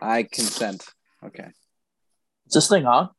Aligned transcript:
I 0.00 0.24
consent. 0.24 0.84
Okay. 1.24 1.48
Is 2.46 2.52
this 2.54 2.68
thing 2.68 2.86
on? 2.86 3.10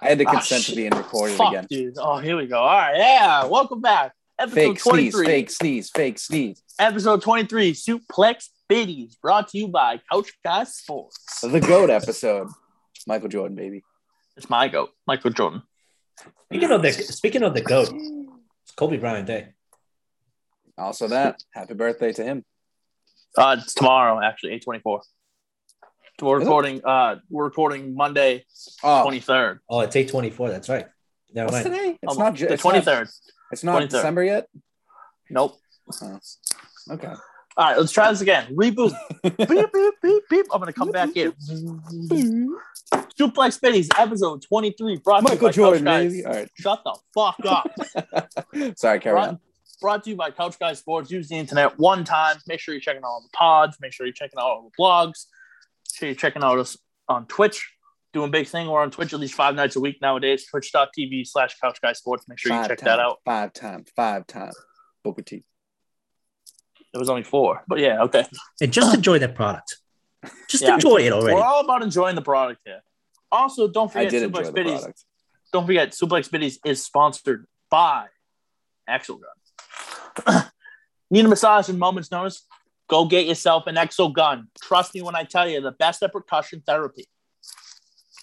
I 0.00 0.08
had 0.08 0.18
to 0.18 0.24
Ah, 0.26 0.32
consent 0.32 0.62
to 0.64 0.66
shit. 0.72 0.76
being 0.76 0.90
recorded 0.92 1.36
Fuck, 1.36 1.52
again. 1.52 1.66
dude. 1.70 1.94
Oh, 1.98 2.18
here 2.18 2.36
we 2.36 2.46
go. 2.46 2.58
All 2.58 2.66
right, 2.76 2.96
yeah. 2.96 3.44
Welcome 3.44 3.80
back. 3.80 4.12
Episode 4.38 4.54
Fake 4.54 4.80
sneeze, 4.80 5.12
23. 5.12 5.26
fake 5.26 5.50
sneeze, 5.50 5.90
fake 5.90 6.18
sneeze. 6.18 6.62
Episode 6.78 7.22
23, 7.22 7.72
Suplex 7.72 8.48
Biddies, 8.68 9.14
brought 9.16 9.48
to 9.48 9.58
you 9.58 9.68
by 9.68 10.00
Couch 10.10 10.32
Guy 10.44 10.64
Sports. 10.64 11.40
The 11.40 11.60
GOAT 11.60 11.90
episode. 11.90 12.48
Michael 13.06 13.28
Jordan, 13.28 13.54
baby. 13.56 13.82
It's 14.36 14.50
my 14.50 14.66
goat, 14.66 14.90
Michael 15.06 15.30
Jordan. 15.30 15.62
Speaking 16.46 16.70
of 16.72 16.82
the 16.82 16.92
speaking 16.92 17.42
of 17.44 17.54
the 17.54 17.60
goat, 17.60 17.90
it's 17.92 18.72
Kobe 18.76 18.96
Bryant 18.96 19.26
Day. 19.28 19.48
Also 20.76 21.06
that. 21.08 21.40
Happy 21.52 21.74
birthday 21.74 22.12
to 22.12 22.24
him. 22.24 22.44
Uh, 23.38 23.56
it's 23.60 23.74
tomorrow, 23.74 24.20
actually, 24.20 24.50
824. 24.54 25.02
We're 26.20 26.38
recording, 26.38 26.80
uh, 26.84 27.16
we're 27.28 27.44
recording 27.44 27.94
Monday, 27.96 28.44
Oh, 28.84 29.04
23rd. 29.06 29.58
Oh, 29.68 29.80
it's 29.80 29.96
eight 29.96 30.08
twenty 30.08 30.30
four. 30.30 30.48
That's 30.48 30.68
right. 30.68 30.86
Never 31.32 31.50
what's 31.52 31.64
mind. 31.66 31.76
today? 31.76 31.98
It's 32.02 32.12
Um, 32.12 32.18
not 32.18 32.34
ju- 32.34 32.46
the 32.46 32.54
it's 32.54 32.64
not- 32.64 32.74
23rd. 32.74 33.08
It's 33.50 33.64
not 33.64 33.82
23rd. 33.82 33.90
December 33.90 34.24
yet? 34.24 34.48
Nope. 35.30 35.56
Oh. 36.02 36.18
Okay. 36.92 37.08
All 37.56 37.64
right, 37.68 37.78
let's 37.78 37.92
try 37.92 38.10
this 38.10 38.20
again. 38.20 38.54
Reboot. 38.54 38.92
beep, 39.22 39.36
beep, 39.38 39.94
beep, 40.02 40.22
beep. 40.30 40.46
I'm 40.52 40.60
going 40.60 40.72
to 40.72 40.78
come 40.78 40.90
back 40.90 41.16
in. 41.16 41.32
Suplex 43.18 43.60
Biddies, 43.60 43.88
episode 43.96 44.42
23, 44.42 44.98
brought 44.98 45.20
to 45.20 45.24
you 45.24 45.28
Michael 45.34 45.48
by 45.48 45.52
Jordan, 45.52 45.84
Couch 45.84 45.92
Guys. 45.94 46.12
baby. 46.12 46.26
All 46.26 46.32
right. 46.32 46.48
Shut 46.58 46.82
the 46.84 46.98
fuck 47.14 47.36
up. 47.44 48.76
Sorry, 48.78 48.98
carry 49.00 49.14
brought, 49.14 49.28
on. 49.28 49.40
brought 49.80 50.04
to 50.04 50.10
you 50.10 50.16
by 50.16 50.30
Couch 50.30 50.58
Guy 50.58 50.72
Sports. 50.74 51.10
Use 51.12 51.28
the 51.28 51.36
internet 51.36 51.78
one 51.78 52.02
time. 52.04 52.36
Make 52.48 52.58
sure 52.60 52.74
you're 52.74 52.80
checking 52.80 53.02
out 53.02 53.08
all 53.08 53.20
the 53.22 53.36
pods. 53.36 53.76
Make 53.80 53.92
sure 53.92 54.04
you're 54.06 54.12
checking 54.12 54.38
out 54.38 54.44
all 54.46 54.70
the 54.70 54.82
blogs. 54.82 55.26
Make 55.94 55.98
sure 55.98 56.08
you're 56.08 56.16
checking 56.16 56.42
out 56.42 56.58
us 56.58 56.76
on 57.08 57.26
Twitch. 57.26 57.70
Doing 58.12 58.32
big 58.32 58.48
thing. 58.48 58.68
We're 58.68 58.82
on 58.82 58.90
Twitch 58.90 59.12
at 59.12 59.20
least 59.20 59.34
five 59.34 59.54
nights 59.54 59.76
a 59.76 59.80
week 59.80 59.98
nowadays. 60.02 60.44
Twitch.tv 60.50 61.24
slash 61.24 61.56
Couch 61.60 61.78
Guy 61.80 61.92
Sports. 61.92 62.26
Make 62.26 62.38
sure 62.40 62.52
you 62.52 62.58
check 62.66 62.78
times, 62.78 62.82
that 62.82 62.98
out. 62.98 63.18
Five 63.24 63.52
times. 63.52 63.90
Five 63.94 64.26
times. 64.26 64.56
Booker 65.04 65.22
T. 65.22 65.44
It 66.92 66.98
was 66.98 67.08
only 67.08 67.22
four, 67.22 67.62
but 67.68 67.78
yeah, 67.78 68.02
okay. 68.02 68.24
And 68.60 68.72
just 68.72 68.92
enjoy 68.92 69.20
the 69.20 69.28
product. 69.28 69.76
Just 70.48 70.64
Yeah. 70.64 70.74
enjoy 70.74 70.96
it 70.98 71.12
already. 71.12 71.36
We're 71.36 71.42
all 71.42 71.60
about 71.60 71.82
enjoying 71.82 72.16
the 72.16 72.22
product 72.22 72.60
here. 72.64 72.82
Also, 73.30 73.68
don't 73.68 73.92
forget 73.92 74.10
did 74.10 74.24
enjoy 74.24 74.40
Suplex 74.40 74.46
the 74.46 74.52
Biddies. 74.52 74.80
product. 74.80 75.04
Don't 75.52 75.66
forget 75.66 75.90
Suplex 75.90 76.28
Biddies 76.30 76.58
is 76.64 76.84
sponsored 76.84 77.46
by 77.70 78.06
Exo 78.88 79.18
Gun. 80.26 80.44
Need 81.10 81.24
a 81.24 81.28
massage 81.28 81.68
in 81.68 81.78
moments 81.78 82.10
notice? 82.10 82.46
Go 82.88 83.06
get 83.06 83.26
yourself 83.26 83.66
an 83.66 83.76
Exo 83.76 84.12
Gun. 84.12 84.48
Trust 84.62 84.94
me 84.94 85.02
when 85.02 85.16
I 85.16 85.24
tell 85.24 85.48
you, 85.48 85.60
the 85.60 85.72
best 85.72 86.02
at 86.02 86.12
percussion 86.12 86.62
therapy. 86.66 87.06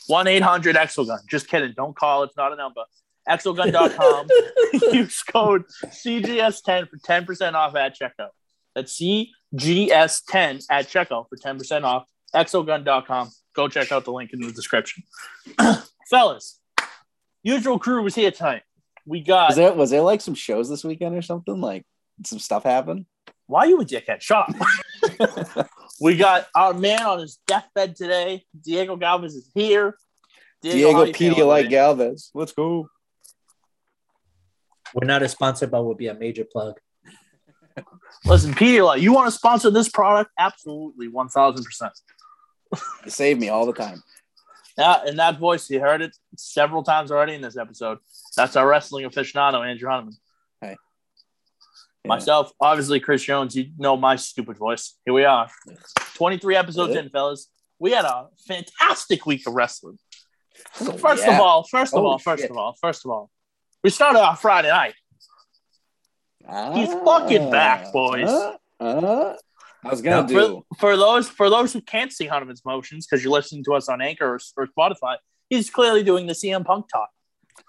1 0.07 0.27
800 0.27 0.75
Exo 0.75 1.07
Gun. 1.07 1.19
Just 1.29 1.47
kidding. 1.47 1.73
Don't 1.75 1.95
call. 1.95 2.23
It's 2.23 2.37
not 2.37 2.53
a 2.53 2.55
number. 2.55 2.81
Exogun.com. 3.27 4.27
Use 4.93 5.23
code 5.23 5.63
CGS10 5.85 6.89
for 6.89 6.97
10% 6.97 7.53
off 7.53 7.75
at 7.75 7.97
checkout. 7.97 8.29
That's 8.75 8.99
CGS10 8.99 10.65
at 10.69 10.87
checkout 10.87 11.27
for 11.29 11.37
10% 11.37 11.83
off. 11.83 12.05
Exogun.com. 12.33 13.29
Go 13.55 13.67
check 13.67 13.91
out 13.91 14.05
the 14.05 14.11
link 14.11 14.31
in 14.33 14.41
the 14.41 14.51
description. 14.51 15.03
Fellas, 16.09 16.59
usual 17.43 17.79
crew 17.79 18.01
was 18.01 18.15
here 18.15 18.31
tonight. 18.31 18.63
We 19.05 19.21
got. 19.21 19.49
Was 19.49 19.55
there 19.57 19.73
was 19.73 19.89
there 19.89 20.01
like 20.01 20.21
some 20.21 20.35
shows 20.35 20.69
this 20.69 20.83
weekend 20.83 21.15
or 21.15 21.21
something? 21.21 21.59
Like 21.59 21.85
some 22.25 22.39
stuff 22.39 22.63
happened? 22.63 23.05
Why 23.51 23.65
you 23.65 23.81
a 23.81 23.85
dickhead? 23.85 24.21
Shut 24.21 24.47
up. 24.47 25.69
we 26.01 26.15
got 26.15 26.47
our 26.55 26.73
man 26.73 27.01
on 27.01 27.19
his 27.19 27.37
deathbed 27.45 27.97
today. 27.97 28.45
Diego 28.63 28.95
Galvez 28.95 29.35
is 29.35 29.51
here. 29.53 29.97
Diego 30.61 30.93
how 30.93 31.03
you 31.03 31.13
feeling, 31.13 31.37
Pedialyte? 31.37 31.69
Galvez. 31.69 32.31
Let's 32.33 32.53
go. 32.53 32.87
We're 34.93 35.05
not 35.05 35.21
a 35.21 35.27
sponsor, 35.27 35.67
but 35.67 35.83
will 35.83 35.95
be 35.95 36.07
a 36.07 36.13
major 36.13 36.45
plug. 36.49 36.79
Listen, 38.23 38.53
Pedialyte, 38.53 39.01
you 39.01 39.11
want 39.11 39.27
to 39.27 39.31
sponsor 39.31 39.69
this 39.69 39.89
product? 39.89 40.31
Absolutely, 40.39 41.09
1000%. 41.09 41.89
You 43.03 43.11
save 43.11 43.37
me 43.37 43.49
all 43.49 43.65
the 43.65 43.73
time. 43.73 44.01
Yeah, 44.77 45.01
and 45.05 45.19
that 45.19 45.39
voice, 45.39 45.69
you 45.69 45.81
heard 45.81 46.01
it 46.01 46.15
several 46.37 46.83
times 46.83 47.11
already 47.11 47.33
in 47.33 47.41
this 47.41 47.57
episode. 47.57 47.97
That's 48.37 48.55
our 48.55 48.65
wrestling 48.65 49.03
aficionado, 49.03 49.69
Andrew 49.69 49.89
Hunneman. 49.89 50.15
Myself, 52.05 52.51
obviously, 52.59 52.99
Chris 52.99 53.23
Jones. 53.23 53.55
You 53.55 53.71
know 53.77 53.95
my 53.95 54.15
stupid 54.15 54.57
voice. 54.57 54.95
Here 55.05 55.13
we 55.13 55.23
are. 55.23 55.47
23 56.15 56.55
episodes 56.55 56.95
in, 56.95 57.09
fellas. 57.09 57.47
We 57.79 57.91
had 57.91 58.05
a 58.05 58.27
fantastic 58.47 59.25
week 59.25 59.45
of 59.47 59.53
wrestling. 59.53 59.97
Oh, 60.81 60.91
First 60.97 61.25
yeah. 61.25 61.35
of 61.35 61.41
all, 61.41 61.63
first 61.69 61.93
of 61.93 61.99
Holy 61.99 62.11
all, 62.11 62.17
first 62.19 62.41
shit. 62.43 62.51
of 62.51 62.57
all, 62.57 62.75
first 62.81 63.05
of 63.05 63.11
all, 63.11 63.29
we 63.83 63.89
started 63.89 64.19
off 64.19 64.41
Friday 64.41 64.69
night. 64.69 64.93
He's 66.73 66.89
Ah, 66.89 67.03
fucking 67.05 67.49
back, 67.51 67.91
boys. 67.93 68.27
uh, 68.29 68.57
uh. 68.79 69.35
I 69.83 69.89
was 69.89 70.01
gonna 70.01 70.21
Now, 70.21 70.27
do. 70.27 70.63
For, 70.75 70.77
for 70.79 70.97
those 70.97 71.27
for 71.29 71.49
those 71.49 71.73
who 71.73 71.81
can't 71.81 72.11
see 72.11 72.27
Hunneman's 72.27 72.63
motions 72.65 73.07
because 73.07 73.23
you're 73.23 73.33
listening 73.33 73.63
to 73.65 73.73
us 73.73 73.89
on 73.89 74.01
Anchor 74.01 74.25
or, 74.35 74.39
or 74.57 74.67
Spotify, 74.67 75.17
he's 75.49 75.69
clearly 75.71 76.03
doing 76.03 76.27
the 76.27 76.33
CM 76.33 76.63
Punk 76.65 76.85
talk. 76.91 77.09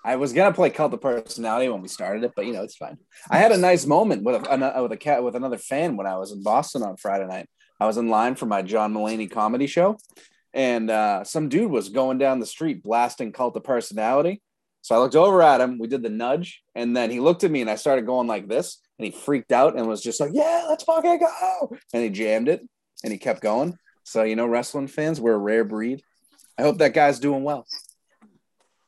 I 0.04 0.16
was 0.16 0.32
gonna 0.32 0.52
play 0.52 0.70
cult 0.70 0.94
of 0.94 1.00
personality 1.00 1.68
when 1.68 1.82
we 1.82 1.88
started 1.88 2.24
it, 2.24 2.32
but 2.34 2.46
you 2.46 2.52
know 2.52 2.62
it's 2.62 2.76
fine. 2.76 2.98
I 3.30 3.38
had 3.38 3.52
a 3.52 3.56
nice 3.56 3.86
moment 3.86 4.22
with 4.22 4.36
a, 4.36 4.82
with 4.82 4.92
a 4.92 4.96
cat 4.96 5.22
with 5.22 5.36
another 5.36 5.58
fan 5.58 5.96
when 5.96 6.06
I 6.06 6.16
was 6.16 6.32
in 6.32 6.42
Boston 6.42 6.82
on 6.82 6.96
Friday 6.96 7.26
night. 7.26 7.48
I 7.80 7.86
was 7.86 7.96
in 7.96 8.08
line 8.08 8.34
for 8.34 8.46
my 8.46 8.62
John 8.62 8.94
Mulaney 8.94 9.30
comedy 9.30 9.66
show, 9.66 9.98
and 10.54 10.90
uh, 10.90 11.24
some 11.24 11.48
dude 11.48 11.70
was 11.70 11.88
going 11.88 12.18
down 12.18 12.40
the 12.40 12.46
street 12.46 12.82
blasting 12.82 13.32
cult 13.32 13.56
of 13.56 13.64
personality. 13.64 14.42
So 14.82 14.94
I 14.94 14.98
looked 14.98 15.14
over 15.14 15.42
at 15.42 15.60
him. 15.60 15.78
We 15.78 15.86
did 15.86 16.02
the 16.02 16.10
nudge, 16.10 16.62
and 16.74 16.96
then 16.96 17.10
he 17.10 17.20
looked 17.20 17.44
at 17.44 17.50
me, 17.50 17.60
and 17.60 17.70
I 17.70 17.76
started 17.76 18.06
going 18.06 18.26
like 18.26 18.48
this, 18.48 18.78
and 18.98 19.06
he 19.06 19.12
freaked 19.12 19.52
out 19.52 19.76
and 19.76 19.86
was 19.86 20.02
just 20.02 20.20
like, 20.20 20.30
"Yeah, 20.32 20.66
let's 20.68 20.84
fucking 20.84 21.20
go!" 21.20 21.76
And 21.92 22.02
he 22.02 22.10
jammed 22.10 22.48
it, 22.48 22.60
and 23.04 23.12
he 23.12 23.18
kept 23.18 23.40
going. 23.40 23.78
So 24.04 24.24
you 24.24 24.36
know, 24.36 24.46
wrestling 24.46 24.88
fans, 24.88 25.20
we're 25.20 25.34
a 25.34 25.38
rare 25.38 25.64
breed. 25.64 26.02
I 26.58 26.62
hope 26.62 26.78
that 26.78 26.94
guy's 26.94 27.18
doing 27.18 27.44
well. 27.44 27.66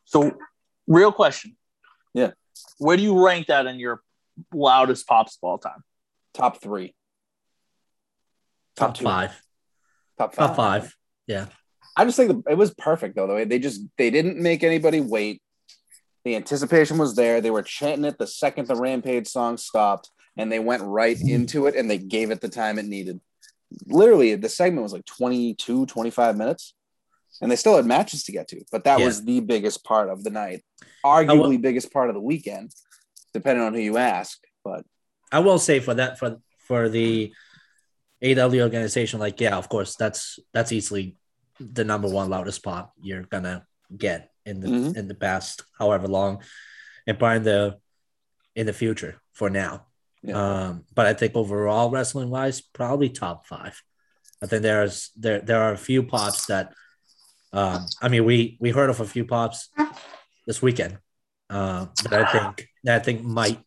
So, 0.04 0.32
real 0.86 1.12
question. 1.12 1.56
Yeah. 2.12 2.32
Where 2.78 2.96
do 2.96 3.02
you 3.02 3.24
rank 3.24 3.48
that 3.48 3.66
in 3.66 3.78
your 3.78 4.02
loudest 4.52 5.06
pops 5.06 5.36
of 5.36 5.46
all 5.46 5.58
time? 5.58 5.82
Top 6.32 6.60
three. 6.60 6.94
Top 8.76 8.94
two. 8.94 9.04
five. 9.04 9.30
Top 10.18 10.34
five. 10.34 10.48
Top 10.48 10.56
five. 10.56 10.94
Yeah. 11.26 11.46
I 11.96 12.04
just 12.04 12.16
think 12.16 12.44
the, 12.44 12.52
it 12.52 12.58
was 12.58 12.74
perfect 12.74 13.16
though. 13.16 13.26
The 13.26 13.34
way 13.34 13.44
they 13.44 13.58
just 13.58 13.82
they 13.96 14.10
didn't 14.10 14.38
make 14.38 14.64
anybody 14.64 15.00
wait. 15.00 15.40
The 16.24 16.36
anticipation 16.36 16.98
was 16.98 17.14
there. 17.14 17.40
They 17.40 17.50
were 17.50 17.62
chanting 17.62 18.04
it 18.04 18.18
the 18.18 18.26
second 18.26 18.66
the 18.66 18.76
Rampage 18.76 19.28
song 19.28 19.56
stopped, 19.56 20.10
and 20.36 20.50
they 20.50 20.58
went 20.58 20.82
right 20.82 21.20
into 21.20 21.66
it 21.66 21.76
and 21.76 21.88
they 21.88 21.98
gave 21.98 22.30
it 22.30 22.40
the 22.40 22.48
time 22.48 22.78
it 22.78 22.86
needed. 22.86 23.20
Literally, 23.86 24.34
the 24.34 24.48
segment 24.48 24.82
was 24.82 24.92
like 24.92 25.04
22, 25.04 25.86
25 25.86 26.36
minutes, 26.36 26.74
and 27.40 27.50
they 27.50 27.56
still 27.56 27.76
had 27.76 27.86
matches 27.86 28.24
to 28.24 28.32
get 28.32 28.48
to. 28.48 28.62
But 28.70 28.84
that 28.84 28.98
Yeah. 29.00 29.06
was 29.06 29.24
the 29.24 29.40
biggest 29.40 29.84
part 29.84 30.08
of 30.08 30.24
the 30.24 30.30
night, 30.30 30.64
arguably 31.04 31.60
biggest 31.60 31.92
part 31.92 32.08
of 32.08 32.14
the 32.14 32.20
weekend, 32.20 32.72
depending 33.32 33.64
on 33.64 33.74
who 33.74 33.80
you 33.80 33.96
ask. 33.98 34.38
But 34.64 34.84
I 35.32 35.40
will 35.40 35.58
say 35.58 35.80
for 35.80 35.94
that 35.94 36.18
for 36.18 36.38
for 36.66 36.88
the 36.88 37.32
AEW 38.22 38.62
organization, 38.62 39.20
like 39.20 39.40
yeah, 39.40 39.56
of 39.56 39.68
course, 39.68 39.96
that's 39.96 40.38
that's 40.52 40.72
easily 40.72 41.16
the 41.60 41.84
number 41.84 42.08
one 42.08 42.30
loudest 42.30 42.62
pop 42.62 42.92
you're 43.02 43.22
gonna 43.24 43.66
get 43.96 44.30
in 44.46 44.60
the 44.60 44.68
Mhm. 44.68 44.96
in 44.96 45.08
the 45.08 45.14
past 45.14 45.62
however 45.78 46.08
long, 46.08 46.42
and 47.06 47.18
probably 47.18 47.36
in 47.38 47.42
the 47.44 47.78
in 48.54 48.66
the 48.66 48.72
future 48.72 49.20
for 49.32 49.50
now. 49.50 49.86
yeah, 50.22 50.36
Um, 50.68 50.84
but 50.94 51.06
I 51.06 51.12
think 51.14 51.34
overall, 51.36 51.90
wrestling 51.90 52.30
wise, 52.30 52.60
probably 52.60 53.08
top 53.10 53.46
five. 53.46 53.82
I 54.42 54.46
think 54.46 54.62
there's 54.62 55.10
there 55.16 55.40
there 55.40 55.60
are 55.62 55.72
a 55.72 55.76
few 55.78 56.02
pops 56.04 56.46
that, 56.46 56.72
um, 57.54 57.86
I 58.02 58.08
mean, 58.08 58.24
we 58.24 58.56
we 58.60 58.70
heard 58.70 58.90
of 58.90 59.00
a 59.00 59.06
few 59.06 59.24
pops 59.24 59.68
this 60.46 60.60
weekend, 60.60 60.98
uh, 61.48 61.86
that 62.10 62.12
I 62.26 62.32
think 62.32 62.68
that 62.84 62.96
I 62.96 62.98
think 63.04 63.22
might 63.22 63.60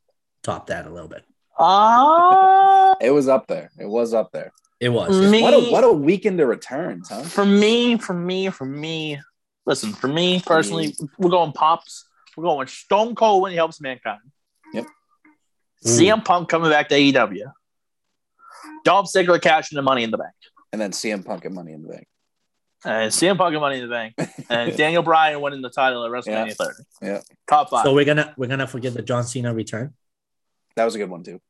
top 0.43 0.67
that 0.67 0.85
a 0.85 0.89
little 0.89 1.07
bit. 1.09 1.23
Uh, 1.57 2.95
it 3.01 3.11
was 3.11 3.27
up 3.27 3.47
there. 3.47 3.71
It 3.79 3.87
was 3.87 4.13
up 4.13 4.31
there. 4.31 4.51
It 4.79 4.89
was. 4.89 5.09
Me- 5.31 5.41
What 5.41 5.53
a 5.53 5.59
what 5.71 5.83
a 5.83 5.91
weekend 5.91 6.39
of 6.39 6.47
returns, 6.47 7.09
huh? 7.09 7.23
for 7.23 7.45
me, 7.45 7.97
for 7.97 8.13
me, 8.13 8.49
for 8.49 8.65
me, 8.65 9.19
listen, 9.65 9.91
for 9.93 10.07
me 10.07 10.39
personally, 10.45 10.95
we're 11.17 11.31
going 11.31 11.51
pops. 11.53 12.05
We're 12.35 12.43
going 12.43 12.67
Stone 12.67 13.15
Cold 13.15 13.41
when 13.41 13.51
he 13.51 13.55
helps 13.57 13.81
mankind. 13.81 14.19
Yep. 14.73 14.85
CM 15.83 16.23
Punk 16.23 16.49
coming 16.49 16.69
back 16.69 16.89
to 16.89 16.95
AEW. 16.95 17.51
Dolph 18.83 19.07
Ziggler 19.11 19.41
cashing 19.41 19.75
the 19.75 19.81
money 19.81 20.03
in 20.03 20.11
the 20.11 20.17
bank. 20.17 20.33
And 20.71 20.79
then 20.79 20.91
CM 20.91 21.25
Punk 21.25 21.45
and 21.45 21.55
Money 21.55 21.73
in 21.73 21.81
the 21.81 21.87
Bank. 21.87 22.07
And 22.85 23.11
CM 23.11 23.37
Punk 23.37 23.53
and 23.53 23.61
money 23.61 23.79
in 23.79 23.89
the 23.89 23.93
bank. 23.93 24.13
And 24.49 24.75
Daniel 24.77 25.01
Bryan 25.03 25.41
winning 25.41 25.61
the 25.61 25.69
title 25.69 26.05
at 26.05 26.11
WrestleMania 26.11 26.47
Yeah. 26.47 26.53
30. 26.53 26.73
Yeah. 27.01 27.21
Top 27.49 27.69
five. 27.69 27.83
So 27.83 27.93
we're 27.93 28.05
gonna 28.05 28.33
we're 28.37 28.47
gonna 28.47 28.67
forget 28.67 28.93
the 28.93 29.01
John 29.01 29.23
Cena 29.23 29.53
return. 29.53 29.93
That 30.75 30.85
was 30.85 30.95
a 30.95 30.99
good 30.99 31.09
one 31.09 31.23
too. 31.23 31.41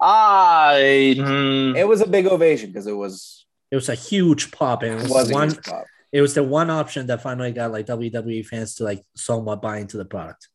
I 0.00 1.14
hmm, 1.16 1.76
It 1.76 1.86
was 1.86 2.00
a 2.00 2.06
big 2.06 2.26
ovation 2.26 2.70
because 2.70 2.86
it 2.86 2.92
was 2.96 3.46
it 3.70 3.76
was 3.76 3.88
a 3.88 3.94
huge 3.94 4.50
pop, 4.50 4.82
and 4.82 4.92
it 4.92 4.96
It 4.96 5.02
was, 5.02 5.10
was 5.12 5.28
the 5.28 5.34
a 5.34 5.38
one. 5.38 5.48
huge 5.50 5.62
pop. 5.64 5.84
It 6.12 6.20
was 6.20 6.34
the 6.34 6.42
one 6.42 6.70
option 6.70 7.06
that 7.06 7.22
finally 7.22 7.52
got 7.52 7.70
like 7.70 7.86
WWE 7.86 8.44
fans 8.44 8.74
to 8.76 8.84
like 8.84 9.04
somewhat 9.14 9.62
buy 9.62 9.78
into 9.78 9.96
the 9.96 10.04
product. 10.04 10.48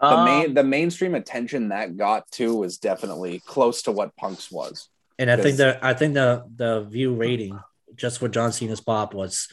The 0.00 0.06
Um, 0.06 0.24
main 0.24 0.54
the 0.54 0.64
mainstream 0.64 1.14
attention 1.14 1.68
that 1.68 1.96
got 1.96 2.28
to 2.32 2.54
was 2.56 2.78
definitely 2.78 3.40
close 3.44 3.82
to 3.82 3.92
what 3.92 4.16
Punk's 4.16 4.50
was. 4.50 4.88
And 5.18 5.30
I 5.30 5.36
think 5.36 5.58
the 5.58 5.78
I 5.84 5.92
think 5.94 6.14
the 6.14 6.44
the 6.56 6.80
view 6.84 7.14
rating 7.14 7.58
just 8.00 8.18
for 8.18 8.28
John 8.28 8.50
Cena's 8.52 8.80
pop 8.80 9.14
was 9.14 9.48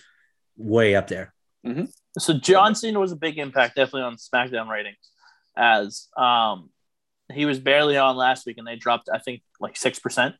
way 0.55 0.95
up 0.95 1.07
there. 1.07 1.33
So 2.17 2.33
John 2.33 2.75
Cena 2.75 2.99
was 2.99 3.11
a 3.11 3.15
big 3.17 3.38
impact, 3.38 3.75
definitely 3.75 4.03
on 4.03 4.15
SmackDown 4.15 4.69
ratings, 4.69 4.97
as 5.55 6.07
um, 6.15 6.69
he 7.31 7.45
was 7.45 7.59
barely 7.59 7.97
on 7.97 8.15
last 8.15 8.45
week, 8.45 8.57
and 8.57 8.65
they 8.65 8.77
dropped, 8.77 9.09
I 9.13 9.19
think, 9.19 9.41
like 9.59 9.75
six 9.75 9.99
percent. 9.99 10.35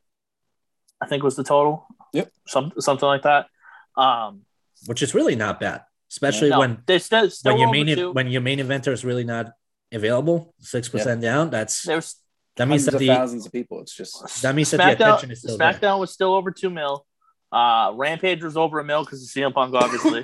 I 1.02 1.08
think 1.08 1.22
was 1.22 1.36
the 1.36 1.44
total. 1.44 1.86
Yep. 2.14 2.32
some 2.48 2.72
something 2.80 3.08
like 3.08 3.24
that. 3.24 3.48
Um, 3.98 4.44
which 4.86 5.04
is 5.04 5.14
really 5.14 5.36
not 5.36 5.60
bad, 5.60 5.82
especially 6.10 6.50
no, 6.50 6.60
when 6.60 6.82
they 6.88 7.00
still 7.00 7.30
still 7.30 7.52
when 7.52 7.60
your 7.60 7.68
over 7.68 7.78
main 7.78 7.96
two. 7.96 8.12
when 8.12 8.28
your 8.28 8.42
main 8.42 8.60
eventer 8.60 8.94
is 8.94 9.04
really 9.04 9.26
not 9.26 9.52
available, 9.92 10.56
six 10.60 10.88
percent 10.88 11.22
down. 11.22 11.50
That's 11.50 11.84
There's 11.84 12.16
that 12.56 12.68
means 12.68 12.86
that 12.86 12.98
the 12.98 13.08
thousands 13.08 13.46
of 13.46 13.52
people. 13.52 13.82
It's 13.82 13.96
just 13.96 14.42
that 14.42 14.56
means 14.56 14.72
that 14.72 14.78
the 14.78 14.94
attention 14.94 15.32
is 15.32 15.40
still 15.40 15.58
there. 15.58 15.74
SmackDown 15.74 16.00
was 16.00 16.12
still 16.12 16.34
over 16.34 16.52
two 16.52 16.70
mil. 16.70 17.06
Uh, 17.52 17.92
Rampage 17.96 18.44
was 18.44 18.58
over 18.58 18.80
a 18.80 18.84
mil 18.84 19.04
because 19.06 19.24
of 19.24 19.30
CM 19.30 19.54
Punk, 19.54 19.74
obviously. 19.74 20.24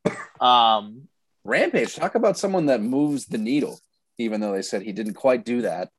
um, 0.40 1.08
Rampage. 1.44 1.94
Talk 1.94 2.14
about 2.14 2.36
someone 2.38 2.66
that 2.66 2.80
moves 2.82 3.26
the 3.26 3.38
needle, 3.38 3.78
even 4.18 4.40
though 4.40 4.52
they 4.52 4.62
said 4.62 4.82
he 4.82 4.92
didn't 4.92 5.14
quite 5.14 5.44
do 5.44 5.62
that. 5.62 5.90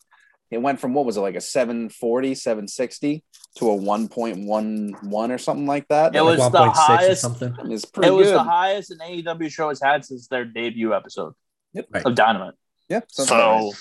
It 0.51 0.61
went 0.61 0.79
from 0.79 0.93
what 0.93 1.05
was 1.05 1.17
it 1.17 1.21
like 1.21 1.35
a 1.35 1.41
740, 1.41 2.35
760 2.35 3.23
to 3.57 3.69
a 3.71 3.73
1.11 3.77 5.29
or 5.29 5.37
something 5.37 5.65
like 5.65 5.87
that. 5.87 6.15
It 6.15 6.21
was 6.23 6.39
Like 6.39 6.51
the 6.51 6.69
highest- 6.69 7.21
something. 7.21 7.55
It's 7.71 7.85
pretty 7.85 8.09
it 8.09 8.11
was 8.11 8.27
good. 8.27 8.35
the 8.35 8.43
highest 8.43 8.91
an 8.91 8.99
AEW 8.99 9.51
show 9.51 9.69
has 9.69 9.81
had 9.81 10.05
since 10.05 10.27
their 10.27 10.45
debut 10.45 10.93
episode 10.93 11.33
Yep. 11.73 11.87
Right. 11.91 12.05
of 12.05 12.15
Dynamite. 12.15 12.53
yeah. 12.89 13.01
sounds 13.09 13.31
about. 13.31 13.71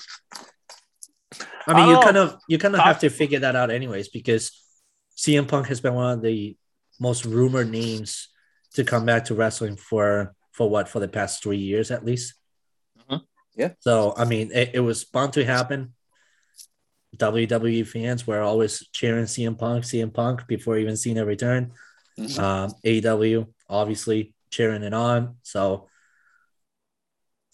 So 1.33 1.41
I 1.67 1.73
mean, 1.73 1.83
I 1.83 1.87
you 1.87 1.93
don't 1.93 2.03
kind 2.03 2.17
of 2.17 2.37
you 2.47 2.57
kind 2.57 2.73
of 2.73 2.79
Talk- 2.79 2.87
have 2.87 2.99
to 3.01 3.09
figure 3.09 3.39
that 3.39 3.55
out 3.55 3.69
anyways 3.69 4.09
because 4.09 4.51
CM 5.17 5.47
Punk 5.47 5.67
has 5.67 5.81
been 5.81 5.93
one 5.93 6.11
of 6.13 6.21
the 6.21 6.57
most 6.99 7.25
rumored 7.25 7.69
names 7.69 8.29
to 8.73 8.83
come 8.83 9.05
back 9.05 9.25
to 9.25 9.35
wrestling 9.35 9.75
for 9.75 10.33
for 10.51 10.69
what 10.69 10.87
for 10.87 10.99
the 10.99 11.07
past 11.07 11.43
three 11.43 11.57
years 11.57 11.91
at 11.91 12.05
least. 12.05 12.33
Mhm. 13.09 13.21
Yeah. 13.55 13.73
So 13.79 14.13
I 14.17 14.25
mean, 14.25 14.51
it, 14.53 14.71
it 14.75 14.79
was 14.79 15.03
bound 15.03 15.33
to 15.33 15.45
happen. 15.45 15.93
WWE 17.17 17.87
fans 17.87 18.27
were 18.27 18.41
always 18.41 18.85
cheering 18.91 19.25
CM 19.25 19.57
Punk, 19.57 19.85
CM 19.85 20.13
Punk 20.13 20.47
before 20.47 20.77
even 20.77 20.97
seeing 20.97 21.17
a 21.17 21.25
return. 21.25 21.71
Mhm. 22.17 22.39
Um, 22.39 22.73
AEW 22.83 23.47
obviously 23.69 24.33
cheering 24.49 24.83
it 24.83 24.93
on. 24.93 25.37
So 25.43 25.87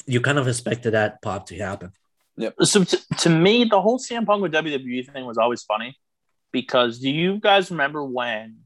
you 0.06 0.22
kind 0.22 0.40
of 0.40 0.48
expected 0.48 0.92
that 0.92 1.22
pop 1.22 1.48
to 1.48 1.58
happen. 1.58 1.92
Yeah. 2.38 2.50
So 2.62 2.84
to, 2.84 3.00
to 3.20 3.30
me, 3.30 3.66
the 3.66 3.82
whole 3.82 4.00
CM 4.00 4.26
Punk 4.26 4.42
with 4.42 4.52
WWE 4.52 5.12
thing 5.12 5.26
was 5.26 5.38
always 5.38 5.64
funny 5.64 5.96
because 6.52 7.00
do 7.00 7.10
you 7.10 7.40
guys 7.40 7.72
remember 7.72 8.04
when 8.04 8.61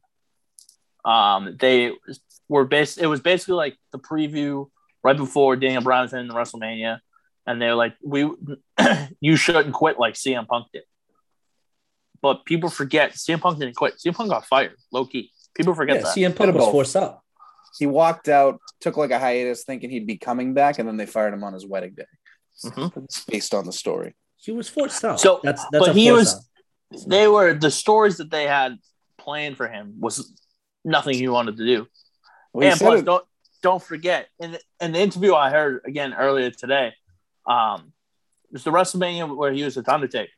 um 1.05 1.55
they 1.59 1.91
were 2.49 2.65
based 2.65 2.97
it 2.97 3.07
was 3.07 3.21
basically 3.21 3.55
like 3.55 3.77
the 3.91 3.99
preview 3.99 4.67
right 5.03 5.17
before 5.17 5.55
Daniel 5.55 5.81
Bryan 5.83 6.13
in 6.15 6.29
WrestleMania 6.29 6.99
and 7.45 7.61
they're 7.61 7.75
like 7.75 7.95
we 8.03 8.29
you 9.21 9.35
shouldn't 9.35 9.73
quit 9.73 9.99
like 9.99 10.15
CM 10.15 10.47
Punk 10.47 10.67
did. 10.73 10.83
But 12.21 12.43
people 12.45 12.69
forget 12.69 13.11
CM 13.13 13.39
Punk 13.39 13.59
didn't 13.59 13.75
quit. 13.75 13.95
CM 14.03 14.15
Punk 14.15 14.31
got 14.31 14.45
fired, 14.45 14.73
low 14.91 15.05
key. 15.05 15.31
People 15.53 15.75
forget 15.75 15.97
Yeah, 15.97 16.01
that. 16.03 16.15
CM 16.15 16.35
Punk 16.35 16.55
was 16.55 16.65
forced 16.71 16.95
out. 16.95 17.19
He 17.77 17.85
walked 17.85 18.29
out, 18.29 18.59
took 18.79 18.97
like 18.97 19.11
a 19.11 19.19
hiatus, 19.19 19.63
thinking 19.63 19.89
he'd 19.91 20.07
be 20.07 20.17
coming 20.17 20.53
back, 20.53 20.79
and 20.79 20.87
then 20.87 20.97
they 20.97 21.05
fired 21.05 21.33
him 21.33 21.43
on 21.43 21.53
his 21.53 21.67
wedding 21.67 21.93
day. 21.93 22.05
Mhm. 22.63 23.27
Based 23.27 23.53
on 23.53 23.65
the 23.65 23.71
story. 23.73 24.15
He 24.37 24.51
was 24.51 24.67
forced 24.69 25.03
out. 25.03 25.19
So, 25.19 25.39
that's 25.43 25.61
that's 25.71 25.85
but 25.85 25.89
a 25.89 25.93
he 25.93 26.11
was- 26.11 26.35
out. 26.35 26.41
they 27.07 27.27
were 27.27 27.53
the 27.53 27.69
stories 27.69 28.17
that 28.17 28.31
they 28.31 28.47
had 28.47 28.77
planned 29.17 29.57
for 29.57 29.67
him 29.67 29.95
was 29.99 30.33
nothing 30.85 31.15
he 31.17 31.27
wanted 31.27 31.57
to 31.57 31.65
do. 31.65 31.87
Well, 32.53 32.69
and 32.71 32.79
plus, 32.79 32.99
it- 33.01 33.05
don't 33.05 33.25
don't 33.61 33.81
forget 33.83 34.27
in 34.39 34.51
the, 34.53 34.59
in 34.79 34.91
the 34.93 34.99
interview 34.99 35.33
I 35.33 35.49
heard 35.49 35.81
again 35.85 36.13
earlier 36.13 36.51
today, 36.51 36.93
um, 37.47 37.91
it 38.45 38.53
was 38.53 38.63
the 38.63 38.71
WrestleMania 38.71 39.35
where 39.35 39.51
he 39.51 39.63
was 39.63 39.75
with 39.75 39.89
Undertaker, 39.89 40.31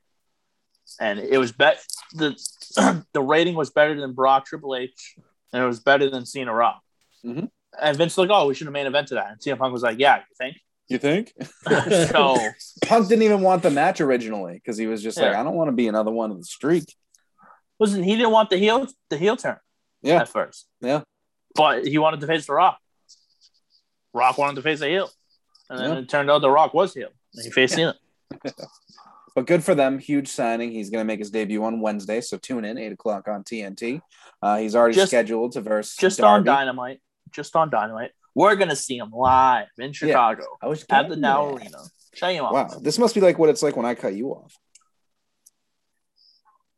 and 1.00 1.20
it 1.20 1.38
was 1.38 1.52
bet 1.52 1.80
the 2.14 2.36
the 3.14 3.22
rating 3.22 3.56
was 3.56 3.70
better 3.70 4.00
than 4.00 4.14
Brock 4.14 4.46
Triple 4.46 4.76
H, 4.76 5.16
and 5.54 5.62
it 5.62 5.66
was 5.66 5.80
better 5.80 6.10
than 6.10 6.26
Cena 6.26 6.54
Rock. 6.54 6.82
Mhm. 7.26 7.50
And 7.80 7.98
Vince 7.98 8.16
was 8.18 8.28
like, 8.28 8.36
"Oh, 8.36 8.48
we 8.48 8.54
should 8.56 8.66
have 8.68 8.74
main 8.74 8.88
evented 8.88 9.10
that." 9.10 9.30
And 9.32 9.40
CM 9.40 9.58
Punk 9.58 9.74
was 9.74 9.84
like, 9.84 10.00
"Yeah, 10.00 10.18
you 10.18 10.36
think?" 10.38 10.58
you 10.90 10.98
think 10.98 11.34
so 12.10 12.38
Punk 12.86 13.10
didn't 13.10 13.24
even 13.24 13.42
want 13.42 13.62
the 13.62 13.70
match 13.70 14.00
originally 14.00 14.54
because 14.54 14.78
he 14.78 14.88
was 14.88 15.04
just 15.04 15.18
like, 15.20 15.36
I 15.36 15.44
don't 15.44 15.56
want 15.56 15.68
to 15.68 15.74
be 15.74 15.90
another 15.90 16.12
one 16.12 16.32
of 16.32 16.38
the 16.38 16.46
streak. 16.46 16.96
listen, 17.78 18.02
he 18.04 18.16
didn't 18.16 18.32
want 18.32 18.50
the 18.50 18.56
heel 18.58 18.88
the 19.10 19.18
heel 19.18 19.36
turn. 19.36 19.58
Yeah. 20.02 20.22
at 20.22 20.30
first. 20.30 20.68
Yeah. 20.82 21.02
But 21.56 21.86
he 21.88 21.98
wanted 21.98 22.22
to 22.22 22.28
face 22.28 22.46
The 22.46 22.54
Rock. 22.54 22.78
Rock 24.14 24.38
wanted 24.38 24.56
to 24.56 24.62
face 24.62 24.82
a 24.82 24.88
heel. 24.88 25.10
And 25.70 25.80
then 25.80 25.92
Yeah. 25.92 25.98
it 26.00 26.10
turned 26.10 26.30
out 26.32 26.40
The 26.40 26.50
Rock 26.52 26.74
was 26.74 26.94
heel. 26.94 27.10
And 27.34 27.44
he 27.46 27.52
faced 27.52 27.76
Cena. 27.76 27.96
But 29.36 29.46
good 29.46 29.64
for 29.64 29.76
them. 29.76 30.00
Huge 30.00 30.30
signing. 30.30 30.72
He's 30.72 30.90
going 30.90 31.02
to 31.02 31.06
make 31.06 31.20
his 31.20 31.30
debut 31.30 31.64
on 31.64 31.80
Wednesday. 31.80 32.22
So 32.22 32.38
tune 32.40 32.66
in, 32.66 32.76
8 32.80 32.94
o'clock 32.94 33.28
on 33.28 33.44
TNT. 33.44 34.02
Uh, 34.42 34.58
he's 34.58 34.76
already 34.76 34.96
Just- 34.96 35.12
scheduled 35.12 35.52
to 35.52 35.62
verse 35.62 35.96
Just 35.96 36.20
on 36.22 36.44
Dynamite. 36.44 37.02
Just 37.32 37.56
on 37.56 37.70
Dynamite. 37.70 38.10
We're 38.34 38.56
going 38.56 38.70
to 38.70 38.76
see 38.76 38.98
him 38.98 39.12
live 39.12 39.68
in 39.78 39.94
Chicago 39.94 40.44
I 40.60 40.66
was 40.68 40.84
at 40.90 41.08
the 41.08 41.16
Now. 41.18 41.54
Arena. 41.56 41.78
Show 42.16 42.30
you 42.30 42.42
Wow. 42.42 42.68
This 42.82 42.98
must 42.98 43.14
be 43.14 43.22
like 43.22 43.38
what 43.38 43.50
it's 43.50 43.62
like 43.62 43.76
when 43.78 43.86
I 43.86 43.94
cut 43.94 44.16
you 44.16 44.30
off. 44.32 44.58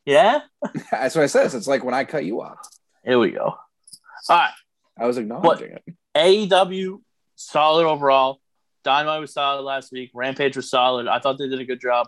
Yeah? 0.06 0.40
That's 0.92 1.16
what 1.16 1.24
I 1.24 1.28
said. 1.28 1.54
It's 1.54 1.66
like 1.68 1.86
when 1.86 1.94
I 1.94 2.04
cut 2.04 2.26
you 2.26 2.42
off. 2.42 2.58
Here 3.10 3.18
we 3.18 3.32
go. 3.32 3.42
All 3.46 3.58
right. 4.30 4.52
I 5.00 5.08
was 5.08 5.18
acknowledging 5.18 5.72
it. 5.72 5.84
AEW, 6.16 7.00
solid 7.36 7.88
overall. 7.88 8.40
Dynamite 8.84 9.22
was 9.22 9.34
solid 9.34 9.64
last 9.64 9.92
week. 9.92 10.12
Rampage 10.14 10.56
was 10.56 10.70
solid. 10.70 11.08
I 11.08 11.18
thought 11.18 11.40
they 11.40 11.50
did 11.50 11.60
a 11.60 11.66
good 11.66 11.82
job. 11.82 12.08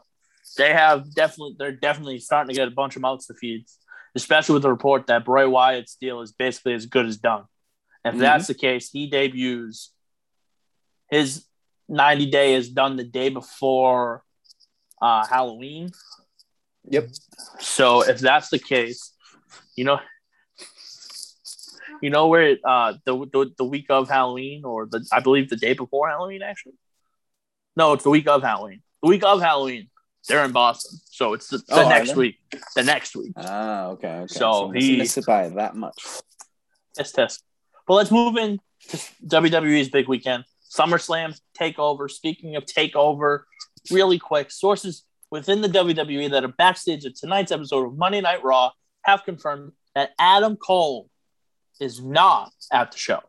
They 0.57 0.71
have 0.74 1.12
definitely, 1.15 1.56
they're 1.57 1.71
definitely 1.71 2.19
starting 2.19 2.53
to 2.53 2.56
get 2.56 2.68
a 2.68 2.71
bunch 2.71 2.95
of 2.95 3.01
mouths 3.01 3.25
to 3.27 3.33
feed, 3.33 3.65
especially 4.13 4.53
with 4.53 4.62
the 4.62 4.69
report 4.69 5.07
that 5.07 5.25
Bray 5.25 5.45
Wyatt's 5.48 5.95
deal 5.95 6.21
is 6.21 6.33
basically 6.33 6.75
as 6.75 6.86
good 6.86 7.07
as 7.07 7.18
done. 7.18 7.46
If 8.05 8.13
Mhm. 8.13 8.20
that's 8.20 8.46
the 8.46 8.53
case, 8.53 8.91
he 8.91 9.10
debuts. 9.10 9.91
His 11.10 11.48
90 11.89 12.27
day 12.29 12.53
is 12.53 12.70
done 12.70 12.96
the 12.96 13.03
day 13.03 13.29
before 13.29 14.24
uh, 15.01 15.25
Halloween. 15.25 15.89
Yep. 16.89 17.10
So 17.60 18.01
if 18.08 18.20
that's 18.20 18.50
the 18.50 18.60
case, 18.60 19.13
you 19.75 19.84
know, 19.84 20.00
you 22.01 22.10
know 22.10 22.27
where 22.27 22.41
it, 22.50 22.60
uh, 22.63 22.93
the, 23.05 23.15
the 23.31 23.51
the 23.58 23.65
week 23.65 23.86
of 23.89 24.10
Halloween 24.10 24.63
or 24.65 24.86
the 24.86 25.05
I 25.12 25.20
believe 25.20 25.50
the 25.50 25.55
day 25.55 25.74
before 25.74 26.10
Halloween 26.10 26.41
actually. 26.41 26.74
No, 27.75 27.93
it's 27.93 28.03
the 28.03 28.10
week 28.10 28.27
of 28.27 28.41
Halloween. 28.43 28.81
The 29.01 29.10
week 29.10 29.24
of 29.24 29.41
Halloween, 29.41 29.89
they're 30.27 30.43
in 30.43 30.51
Boston, 30.51 31.00
so 31.05 31.34
it's 31.34 31.48
the, 31.48 31.58
the 31.60 31.63
Oh, 31.86 31.89
next 31.89 32.15
week. 32.15 32.36
The 32.75 32.84
next 32.84 33.15
week. 33.15 33.31
Ah, 33.38 33.88
okay. 33.88 34.08
okay. 34.10 34.27
So 34.34 34.67
must 34.72 34.79
he- 34.86 34.98
miss 34.98 35.17
it 35.17 35.25
by 35.25 35.50
that 35.50 35.75
much. 35.75 35.96
Test 36.96 37.15
test. 37.15 37.43
But 37.88 37.93
let's 37.96 38.12
move 38.12 38.36
in 38.38 38.60
to 38.89 38.98
WWE's 39.25 39.89
big 39.89 40.08
weekend. 40.08 40.43
SummerSlam 40.70 41.39
takeover. 41.60 42.10
Speaking 42.10 42.55
of 42.55 42.65
takeover, 42.65 43.43
really 43.89 44.20
quick, 44.20 44.51
sources 44.51 45.03
within 45.29 45.62
the 45.62 45.70
WWE 45.70 46.29
that 46.31 46.43
are 46.43 46.50
backstage 46.50 47.05
at 47.05 47.15
tonight's 47.15 47.51
episode 47.51 47.86
of 47.88 47.98
Monday 47.98 48.22
Night 48.22 48.43
Raw 48.43 48.72
have 49.03 49.24
confirmed 49.24 49.72
that 49.96 50.12
Adam 50.20 50.58
Cole 50.58 51.10
is 51.81 52.01
not 52.01 52.51
at 52.71 52.91
the 52.91 52.97
show. 52.97 53.19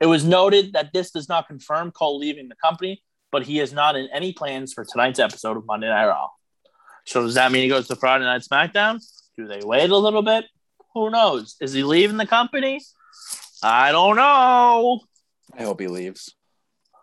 It 0.00 0.06
was 0.06 0.24
noted 0.24 0.72
that 0.72 0.92
this 0.92 1.10
does 1.10 1.28
not 1.28 1.46
confirm 1.46 1.90
Cole 1.92 2.18
leaving 2.18 2.48
the 2.48 2.56
company, 2.56 3.02
but 3.30 3.44
he 3.44 3.60
is 3.60 3.72
not 3.72 3.96
in 3.96 4.08
any 4.12 4.32
plans 4.32 4.72
for 4.72 4.84
tonight's 4.84 5.18
episode 5.18 5.56
of 5.56 5.66
Monday 5.66 5.88
Night 5.88 6.06
Raw. 6.06 6.28
So 7.06 7.22
does 7.22 7.34
that 7.34 7.52
mean 7.52 7.62
he 7.64 7.68
goes 7.68 7.88
to 7.88 7.96
Friday 7.96 8.24
Night 8.24 8.42
SmackDown? 8.42 9.00
Do 9.36 9.46
they 9.46 9.60
wait 9.64 9.90
a 9.90 9.96
little 9.96 10.22
bit? 10.22 10.44
Who 10.94 11.10
knows? 11.10 11.56
Is 11.60 11.72
he 11.72 11.82
leaving 11.82 12.16
the 12.16 12.26
company? 12.26 12.80
I 13.62 13.92
don't 13.92 14.16
know. 14.16 15.00
I 15.56 15.62
hope 15.62 15.80
he 15.80 15.86
leaves. 15.88 16.34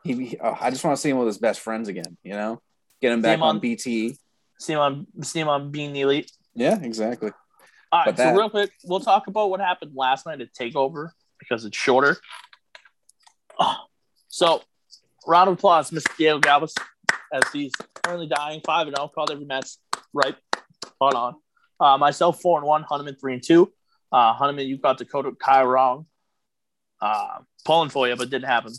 He, 0.03 0.13
he- 0.27 0.37
oh, 0.41 0.57
I 0.59 0.69
just 0.69 0.83
want 0.83 0.95
to 0.97 1.01
see 1.01 1.09
him 1.09 1.17
with 1.17 1.27
his 1.27 1.37
best 1.37 1.59
friends 1.59 1.87
again. 1.87 2.17
You 2.23 2.33
know, 2.33 2.61
get 3.01 3.11
him 3.13 3.21
back 3.21 3.35
him 3.35 3.43
on, 3.43 3.55
on- 3.55 3.61
BTE. 3.61 4.17
See 4.59 4.73
him 4.73 4.79
on 4.79 5.07
see 5.23 5.39
him 5.39 5.47
on 5.47 5.71
Being 5.71 5.93
the 5.93 6.01
Elite. 6.01 6.31
Yeah, 6.53 6.77
exactly. 6.81 7.31
All 7.91 8.03
right, 8.05 8.15
But 8.15 8.17
so 8.17 8.35
real 8.35 8.49
quick, 8.49 8.71
we'll 8.85 8.99
talk 8.99 9.27
about 9.27 9.49
what 9.49 9.59
happened 9.59 9.91
last 9.95 10.25
night 10.25 10.41
at 10.41 10.53
Takeover 10.53 11.09
because 11.39 11.65
it's 11.65 11.77
shorter. 11.77 12.17
Oh, 13.59 13.75
so, 14.27 14.61
round 15.25 15.49
of 15.49 15.55
applause, 15.55 15.89
Mr. 15.89 16.15
Diego 16.17 16.39
Galvez, 16.39 16.75
as 17.33 17.43
he's 17.51 17.71
currently 18.03 18.27
dying 18.27 18.61
five 18.65 18.87
and 18.87 18.95
zero. 18.95 19.09
Called 19.13 19.31
every 19.31 19.45
match 19.45 19.71
right. 20.13 20.35
Hold 21.01 21.13
on. 21.15 21.35
Uh, 21.79 21.97
myself 21.97 22.41
four 22.41 22.59
and 22.59 22.67
one, 22.67 22.83
Hunneman 22.83 23.19
three 23.19 23.33
and 23.33 23.43
two. 23.43 23.71
Uh, 24.11 24.35
Hunneman, 24.35 24.67
you 24.67 24.77
got 24.77 24.97
Dakota 24.97 25.31
Kai 25.39 25.63
wrong. 25.63 26.05
Uh, 27.01 27.39
pulling 27.65 27.89
for 27.89 28.07
you, 28.07 28.15
but 28.15 28.29
didn't 28.29 28.47
happen. 28.49 28.73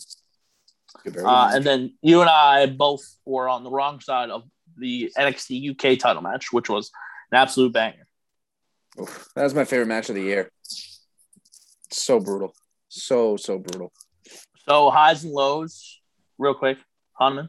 Uh, 1.25 1.51
and 1.55 1.65
then 1.65 1.95
you 2.03 2.21
and 2.21 2.29
I 2.29 2.67
both 2.67 3.03
were 3.25 3.49
on 3.49 3.65
the 3.65 3.71
wrong 3.71 4.01
side 4.01 4.31
of 4.31 4.43
the 4.77 5.11
NXT 5.17 5.71
UK 5.71 5.99
title 5.99 6.23
match, 6.23 6.53
which 6.53 6.69
was 6.69 6.91
an 7.33 7.39
absolute 7.39 7.73
banger. 7.73 8.07
Oof, 8.99 9.29
that 9.35 9.45
was 9.45 9.55
my 9.55 9.65
favorite 9.65 9.87
match 9.87 10.09
of 10.09 10.15
the 10.15 10.23
year. 10.23 10.51
So 11.91 12.21
brutal. 12.21 12.55
So, 12.89 13.37
so 13.37 13.59
brutal. 13.59 13.93
So 14.69 14.91
highs 14.91 15.25
and 15.25 15.33
lows, 15.33 16.01
real 16.39 16.55
quick, 16.55 16.79
Hunman. 17.21 17.49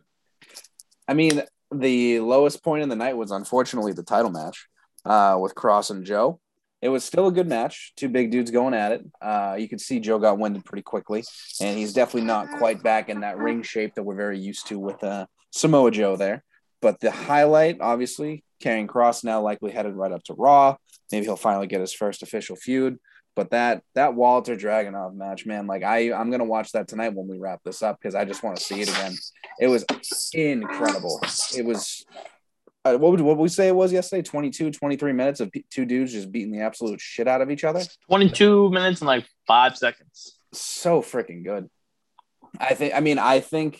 I 1.07 1.13
mean, 1.13 1.41
the 1.73 2.19
lowest 2.19 2.63
point 2.63 2.83
in 2.83 2.89
the 2.89 2.95
night 2.95 3.17
was 3.17 3.31
unfortunately 3.31 3.93
the 3.93 4.03
title 4.03 4.31
match 4.31 4.67
uh, 5.05 5.37
with 5.41 5.55
Kross 5.55 5.89
and 5.89 6.05
Joe. 6.05 6.39
It 6.81 6.89
was 6.89 7.03
still 7.03 7.27
a 7.27 7.31
good 7.31 7.47
match. 7.47 7.93
Two 7.95 8.09
big 8.09 8.31
dudes 8.31 8.49
going 8.49 8.73
at 8.73 8.91
it. 8.91 9.05
Uh, 9.21 9.55
you 9.59 9.69
could 9.69 9.81
see 9.81 9.99
Joe 9.99 10.17
got 10.17 10.39
winded 10.39 10.65
pretty 10.65 10.81
quickly, 10.81 11.23
and 11.59 11.77
he's 11.77 11.93
definitely 11.93 12.27
not 12.27 12.49
quite 12.57 12.81
back 12.81 13.09
in 13.09 13.21
that 13.21 13.37
ring 13.37 13.61
shape 13.61 13.93
that 13.95 14.03
we're 14.03 14.15
very 14.15 14.39
used 14.39 14.67
to 14.67 14.79
with 14.79 15.03
uh, 15.03 15.27
Samoa 15.51 15.91
Joe 15.91 16.15
there. 16.15 16.43
But 16.81 16.99
the 16.99 17.11
highlight, 17.11 17.77
obviously, 17.81 18.43
Karrion 18.63 18.87
Kross 18.87 19.23
now 19.23 19.41
likely 19.41 19.71
headed 19.71 19.93
right 19.93 20.11
up 20.11 20.23
to 20.23 20.33
Raw. 20.33 20.77
Maybe 21.11 21.25
he'll 21.25 21.35
finally 21.35 21.67
get 21.67 21.81
his 21.81 21.93
first 21.93 22.23
official 22.23 22.55
feud. 22.55 22.97
But 23.35 23.51
that 23.51 23.83
that 23.95 24.13
Walter 24.13 24.57
Dragunov 24.57 25.15
match, 25.15 25.45
man, 25.45 25.65
like 25.65 25.83
I 25.83 26.11
I'm 26.11 26.31
gonna 26.31 26.43
watch 26.43 26.73
that 26.73 26.87
tonight 26.87 27.13
when 27.13 27.27
we 27.27 27.37
wrap 27.37 27.61
this 27.63 27.81
up 27.81 27.97
because 27.99 28.13
I 28.13 28.25
just 28.25 28.43
want 28.43 28.57
to 28.57 28.63
see 28.63 28.81
it 28.81 28.89
again. 28.89 29.13
It 29.59 29.67
was 29.67 29.85
incredible. 30.33 31.21
It 31.55 31.63
was 31.63 32.05
uh, 32.83 32.97
what 32.97 33.11
would 33.11 33.21
what 33.21 33.37
would 33.37 33.43
we 33.43 33.49
say 33.49 33.67
it 33.67 33.75
was 33.75 33.91
yesterday 33.91 34.23
22 34.23 34.71
23 34.71 35.13
minutes 35.13 35.39
of 35.39 35.51
two 35.69 35.85
dudes 35.85 36.13
just 36.13 36.31
beating 36.31 36.51
the 36.51 36.61
absolute 36.61 36.99
shit 36.99 37.27
out 37.27 37.41
of 37.41 37.51
each 37.51 37.63
other 37.63 37.83
22 38.07 38.71
minutes 38.71 39.01
and 39.01 39.07
like 39.07 39.25
five 39.45 39.77
seconds 39.77 40.39
so 40.51 41.01
freaking 41.01 41.43
good 41.43 41.69
i 42.59 42.73
think 42.73 42.95
i 42.95 42.99
mean 42.99 43.19
i 43.19 43.39
think 43.39 43.79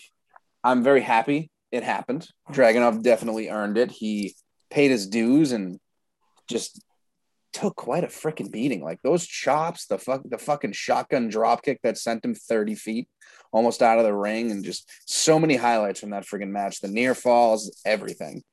i'm 0.64 0.84
very 0.84 1.02
happy 1.02 1.50
it 1.72 1.84
happened 1.84 2.28
dragunov 2.52 3.02
definitely 3.02 3.50
earned 3.50 3.78
it 3.78 3.90
he 3.90 4.36
paid 4.70 4.92
his 4.92 5.08
dues 5.08 5.52
and 5.52 5.80
just 6.48 6.80
took 7.54 7.76
quite 7.76 8.04
a 8.04 8.08
freaking 8.08 8.52
beating 8.52 8.84
like 8.84 9.00
those 9.02 9.26
chops 9.26 9.86
the 9.88 9.98
fuck 9.98 10.22
the 10.26 10.38
fucking 10.38 10.72
shotgun 10.72 11.28
drop 11.28 11.64
kick 11.64 11.80
that 11.84 11.98
sent 11.98 12.24
him 12.24 12.34
30 12.34 12.76
feet 12.76 13.08
almost 13.52 13.82
out 13.82 14.00
of 14.00 14.06
the 14.06 14.14
ring 14.14 14.52
and 14.52 14.64
just 14.64 14.90
so 15.06 15.40
many 15.40 15.56
highlights 15.56 16.00
from 16.00 16.12
that 16.12 16.26
freaking 16.26 16.50
match 16.50 16.80
the 16.80 16.88
near 16.88 17.14
falls 17.14 17.82
everything 17.86 18.44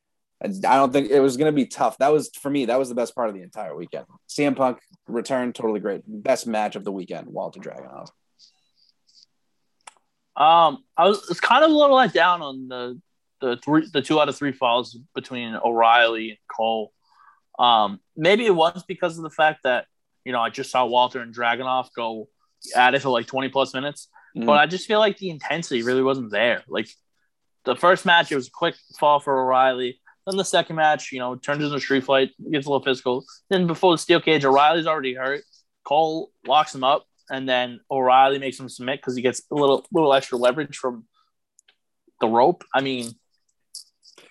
I 0.40 0.49
don't 0.49 0.93
think 0.93 1.11
it 1.11 1.21
was 1.21 1.37
going 1.37 1.52
to 1.52 1.57
be 1.57 1.67
tough. 1.67 1.99
That 1.99 2.12
was 2.12 2.31
for 2.40 2.49
me. 2.49 2.67
That 2.67 2.78
was 2.78 2.88
the 2.88 2.95
best 2.95 3.14
part 3.14 3.28
of 3.28 3.35
the 3.35 3.43
entire 3.43 3.75
weekend. 3.75 4.07
CM 4.28 4.55
Punk 4.55 4.78
return, 5.09 5.52
totally 5.52 5.81
great. 5.81 6.02
Best 6.07 6.47
match 6.47 6.76
of 6.76 6.85
the 6.85 6.93
weekend. 6.93 7.26
Walter 7.26 7.59
Dragunov. 7.59 8.09
Um, 10.37 10.85
I 10.97 11.09
was, 11.09 11.28
was 11.28 11.40
kind 11.40 11.64
of 11.64 11.73
a 11.73 11.75
little 11.75 11.97
let 11.97 12.12
down 12.12 12.43
on 12.43 12.69
the 12.69 13.00
the 13.40 13.57
three 13.64 13.88
the 13.93 14.02
two 14.02 14.21
out 14.21 14.28
of 14.28 14.37
three 14.37 14.52
falls 14.52 14.97
between 15.14 15.55
O'Reilly 15.57 16.31
and 16.31 16.38
Cole. 16.49 16.93
Um, 17.58 18.00
maybe 18.16 18.46
it 18.46 18.54
was 18.54 18.84
because 18.86 19.16
of 19.16 19.24
the 19.24 19.30
fact 19.30 19.60
that 19.64 19.86
you 20.24 20.32
know 20.32 20.40
I 20.40 20.50
just 20.50 20.70
saw 20.70 20.86
Walter 20.86 21.20
and 21.20 21.34
Dragunov 21.34 21.88
go 21.94 22.28
at 22.74 22.94
it 22.94 23.02
for 23.02 23.10
like 23.10 23.26
twenty 23.26 23.48
plus 23.48 23.74
minutes, 23.74 24.08
mm-hmm. 24.36 24.46
but 24.46 24.58
I 24.58 24.66
just 24.66 24.86
feel 24.86 24.98
like 24.98 25.18
the 25.18 25.30
intensity 25.30 25.82
really 25.82 26.02
wasn't 26.02 26.30
there. 26.30 26.62
Like 26.68 26.88
the 27.64 27.76
first 27.76 28.06
match, 28.06 28.30
it 28.30 28.36
was 28.36 28.48
a 28.48 28.52
quick 28.52 28.74
fall 28.98 29.20
for 29.20 29.40
O'Reilly. 29.40 30.00
Then 30.26 30.36
the 30.36 30.44
second 30.44 30.76
match, 30.76 31.10
you 31.10 31.18
know, 31.18 31.36
turns 31.36 31.64
into 31.64 31.74
a 31.74 31.80
street 31.80 32.04
fight, 32.04 32.30
gets 32.50 32.66
a 32.66 32.70
little 32.70 32.84
physical. 32.84 33.24
Then 33.48 33.66
before 33.66 33.94
the 33.94 33.98
steel 33.98 34.20
cage, 34.20 34.44
O'Reilly's 34.44 34.86
already 34.86 35.14
hurt. 35.14 35.42
Cole 35.84 36.30
locks 36.46 36.74
him 36.74 36.84
up, 36.84 37.06
and 37.30 37.48
then 37.48 37.80
O'Reilly 37.90 38.38
makes 38.38 38.60
him 38.60 38.68
submit 38.68 39.00
because 39.00 39.16
he 39.16 39.22
gets 39.22 39.42
a 39.50 39.54
little 39.54 39.86
little 39.92 40.12
extra 40.12 40.38
leverage 40.38 40.76
from 40.76 41.04
the 42.20 42.28
rope. 42.28 42.62
I 42.74 42.82
mean, 42.82 43.06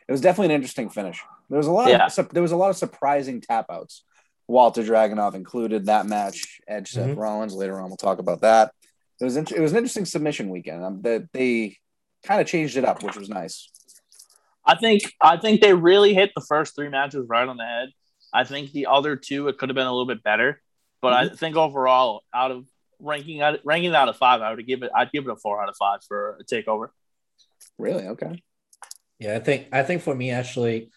it 0.08 0.12
was 0.12 0.22
definitely 0.22 0.54
an 0.54 0.60
interesting 0.60 0.90
finish. 0.90 1.22
There 1.50 1.58
was 1.58 1.68
a 1.68 1.72
lot. 1.72 1.90
Yeah. 1.90 2.06
Of, 2.06 2.30
there 2.30 2.42
was 2.42 2.52
a 2.52 2.58
lot 2.58 2.70
of 2.70 2.78
surprising 2.78 3.42
tap 3.42 3.68
outs. 3.70 4.04
Walter 4.48 4.84
Dragunov 4.84 5.34
included 5.34 5.86
that 5.86 6.06
match. 6.06 6.60
Edge 6.68 6.92
Seth 6.92 7.10
mm-hmm. 7.10 7.20
Rollins. 7.20 7.54
Later 7.54 7.80
on, 7.80 7.88
we'll 7.88 7.98
talk 7.98 8.20
about 8.20 8.42
that. 8.42 8.72
It 9.20 9.26
was 9.26 9.36
it 9.36 9.60
was 9.60 9.72
an 9.72 9.78
interesting 9.78 10.06
submission 10.06 10.50
weekend. 10.50 10.84
Um, 10.84 11.02
that 11.02 11.32
they, 11.34 11.40
they 11.40 11.78
kind 12.24 12.42
of 12.42 12.48
changed 12.48 12.78
it 12.78 12.86
up, 12.86 13.04
which 13.04 13.18
was 13.18 13.30
nice. 13.30 13.70
I 14.66 14.76
think 14.76 15.04
I 15.22 15.38
think 15.38 15.62
they 15.62 15.74
really 15.74 16.14
hit 16.14 16.32
the 16.36 16.42
first 16.42 16.76
three 16.76 16.90
matches 16.90 17.26
right 17.28 17.48
on 17.48 17.58
the 17.58 17.66
head. 17.66 17.90
I 18.34 18.44
think 18.44 18.72
the 18.72 18.88
other 18.88 19.16
two 19.16 19.48
it 19.48 19.58
could 19.58 19.70
have 19.70 19.76
been 19.76 19.88
a 19.88 19.92
little 19.92 20.06
bit 20.06 20.24
better, 20.24 20.62
but 21.02 21.14
mm-hmm. 21.14 21.34
I 21.34 21.36
think 21.36 21.56
overall, 21.56 22.24
out 22.34 22.52
of 22.52 22.68
ranking 23.00 23.42
out 23.42 23.60
ranking 23.64 23.96
out 23.96 24.10
of 24.10 24.18
five, 24.18 24.42
I 24.42 24.54
would 24.54 24.68
give 24.68 24.84
it 24.84 24.92
I'd 24.94 25.12
give 25.12 25.26
it 25.26 25.32
a 25.32 25.36
four 25.36 25.62
out 25.62 25.70
of 25.70 25.76
five 25.78 26.02
for 26.08 26.38
a 26.40 26.44
takeover. 26.44 26.90
Really? 27.78 28.08
Okay. 28.08 28.44
Yeah, 29.20 29.36
I 29.36 29.40
think 29.40 29.68
I 29.72 29.84
think 29.84 30.02
for 30.02 30.14
me 30.14 30.32
actually, 30.32 30.92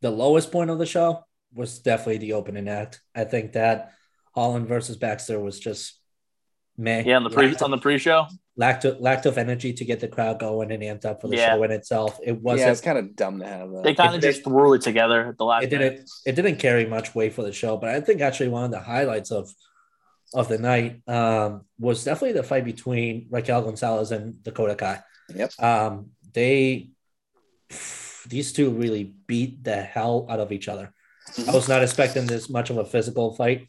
the 0.00 0.10
lowest 0.10 0.52
point 0.52 0.70
of 0.70 0.78
the 0.78 0.86
show 0.86 1.24
was 1.52 1.78
definitely 1.78 2.18
the 2.18 2.34
opening 2.34 2.68
act. 2.68 3.00
I 3.14 3.24
think 3.24 3.52
that 3.52 3.92
Holland 4.34 4.68
versus 4.68 4.96
Baxter 4.96 5.38
was 5.38 5.58
just 5.58 5.98
man. 6.76 7.04
Yeah, 7.06 7.16
on 7.16 7.24
the 7.24 7.30
pre 7.30 7.54
on 7.56 7.70
the 7.70 7.78
pre-show 7.78 8.26
lacked 8.56 8.84
of, 8.84 9.00
lacked 9.00 9.26
of 9.26 9.38
energy 9.38 9.72
to 9.72 9.84
get 9.84 10.00
the 10.00 10.08
crowd 10.08 10.38
going 10.38 10.70
and 10.70 10.82
amped 10.82 11.04
up 11.04 11.20
for 11.20 11.28
the 11.28 11.36
yeah. 11.36 11.54
show 11.54 11.62
in 11.62 11.70
itself. 11.70 12.18
It 12.22 12.40
wasn't. 12.40 12.66
Yeah, 12.66 12.72
it's 12.72 12.80
kind 12.80 12.98
of 12.98 13.16
dumb 13.16 13.40
to 13.40 13.46
have 13.46 13.70
that. 13.70 13.82
They 13.82 13.94
kind 13.94 14.14
of 14.14 14.20
just 14.20 14.44
threw 14.44 14.74
it 14.74 14.82
together 14.82 15.28
at 15.28 15.38
the 15.38 15.44
last. 15.44 15.64
It 15.64 15.70
didn't. 15.70 16.08
It 16.26 16.36
didn't 16.36 16.56
carry 16.56 16.86
much 16.86 17.14
weight 17.14 17.34
for 17.34 17.42
the 17.42 17.52
show, 17.52 17.76
but 17.76 17.88
I 17.90 18.00
think 18.00 18.20
actually 18.20 18.48
one 18.48 18.64
of 18.64 18.70
the 18.70 18.80
highlights 18.80 19.30
of 19.30 19.52
of 20.32 20.48
the 20.48 20.58
night 20.58 21.00
um, 21.08 21.62
was 21.78 22.04
definitely 22.04 22.32
the 22.32 22.42
fight 22.42 22.64
between 22.64 23.26
Raquel 23.30 23.62
Gonzalez 23.62 24.12
and 24.12 24.42
Dakota 24.44 24.76
Kai. 24.76 25.02
Yep. 25.34 25.52
Um, 25.58 26.10
they 26.32 26.90
these 28.30 28.52
two 28.52 28.70
really 28.70 29.14
beat 29.26 29.62
the 29.64 29.76
hell 29.76 30.26
out 30.30 30.40
of 30.40 30.52
each 30.52 30.68
other. 30.68 30.92
Mm-hmm. 31.32 31.50
I 31.50 31.54
was 31.54 31.68
not 31.68 31.82
expecting 31.82 32.26
this 32.26 32.48
much 32.48 32.70
of 32.70 32.78
a 32.78 32.84
physical 32.84 33.34
fight. 33.34 33.68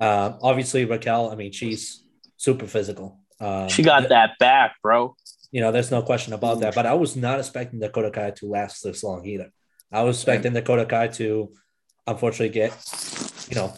Uh, 0.00 0.32
obviously, 0.42 0.84
Raquel. 0.84 1.30
I 1.30 1.34
mean, 1.34 1.52
she's 1.52 2.04
super 2.36 2.66
physical. 2.66 3.20
Um, 3.40 3.68
she 3.68 3.82
got 3.82 4.08
that 4.08 4.30
back, 4.40 4.76
bro. 4.82 5.14
You 5.50 5.60
know, 5.60 5.72
there's 5.72 5.90
no 5.90 6.02
question 6.02 6.32
about 6.32 6.60
that. 6.60 6.74
But 6.74 6.86
I 6.86 6.94
was 6.94 7.16
not 7.16 7.38
expecting 7.38 7.80
Dakota 7.80 8.10
Kai 8.10 8.32
to 8.32 8.46
last 8.46 8.82
this 8.82 9.04
long 9.04 9.24
either. 9.26 9.50
I 9.90 10.02
was 10.02 10.16
expecting 10.16 10.52
Dakota 10.52 10.84
Kai 10.84 11.08
to 11.08 11.52
unfortunately 12.06 12.50
get, 12.50 12.72
you 13.48 13.56
know, 13.56 13.72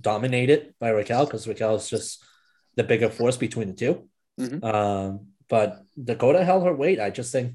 dominated 0.00 0.74
by 0.78 0.90
Raquel 0.90 1.24
because 1.24 1.48
Raquel 1.48 1.76
is 1.76 1.88
just 1.88 2.24
the 2.76 2.84
bigger 2.84 3.08
force 3.08 3.36
between 3.36 3.68
the 3.68 3.74
2 3.74 4.08
mm-hmm. 4.38 4.64
um, 4.64 5.28
but 5.48 5.82
Dakota 6.02 6.44
held 6.44 6.64
her 6.64 6.74
weight. 6.74 7.00
I 7.00 7.10
just 7.10 7.32
think, 7.32 7.54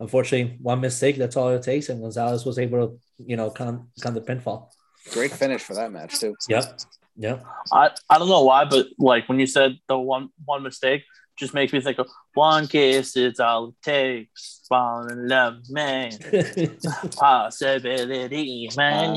unfortunately, 0.00 0.56
one 0.60 0.80
mistake, 0.80 1.16
that's 1.16 1.36
all 1.36 1.48
it 1.50 1.62
takes. 1.62 1.88
And 1.88 2.00
Gonzalez 2.00 2.44
was 2.44 2.58
able 2.58 2.86
to, 2.86 2.98
you 3.24 3.36
know, 3.36 3.50
come, 3.50 3.88
come 4.00 4.14
the 4.14 4.20
pinfall. 4.20 4.70
Great 5.12 5.32
finish 5.32 5.62
for 5.62 5.74
that 5.74 5.92
match, 5.92 6.18
too. 6.20 6.34
Yep. 6.48 6.80
Yeah. 7.16 7.40
I, 7.72 7.90
I 8.08 8.18
don't 8.18 8.28
know 8.28 8.44
why, 8.44 8.64
but 8.64 8.86
like 8.98 9.28
when 9.28 9.40
you 9.40 9.46
said 9.46 9.78
the 9.88 9.98
one 9.98 10.28
one 10.44 10.62
mistake, 10.62 11.02
just 11.36 11.54
makes 11.54 11.72
me 11.72 11.80
think 11.80 11.98
of 11.98 12.08
one 12.34 12.66
kiss 12.66 13.16
is 13.16 13.40
all 13.40 13.68
it 13.68 13.74
takes. 13.82 14.62
Fall 14.68 15.06
in 15.06 15.28
love, 15.28 15.56
man. 15.70 16.10
Possibility, 17.16 18.68
man. 18.76 19.10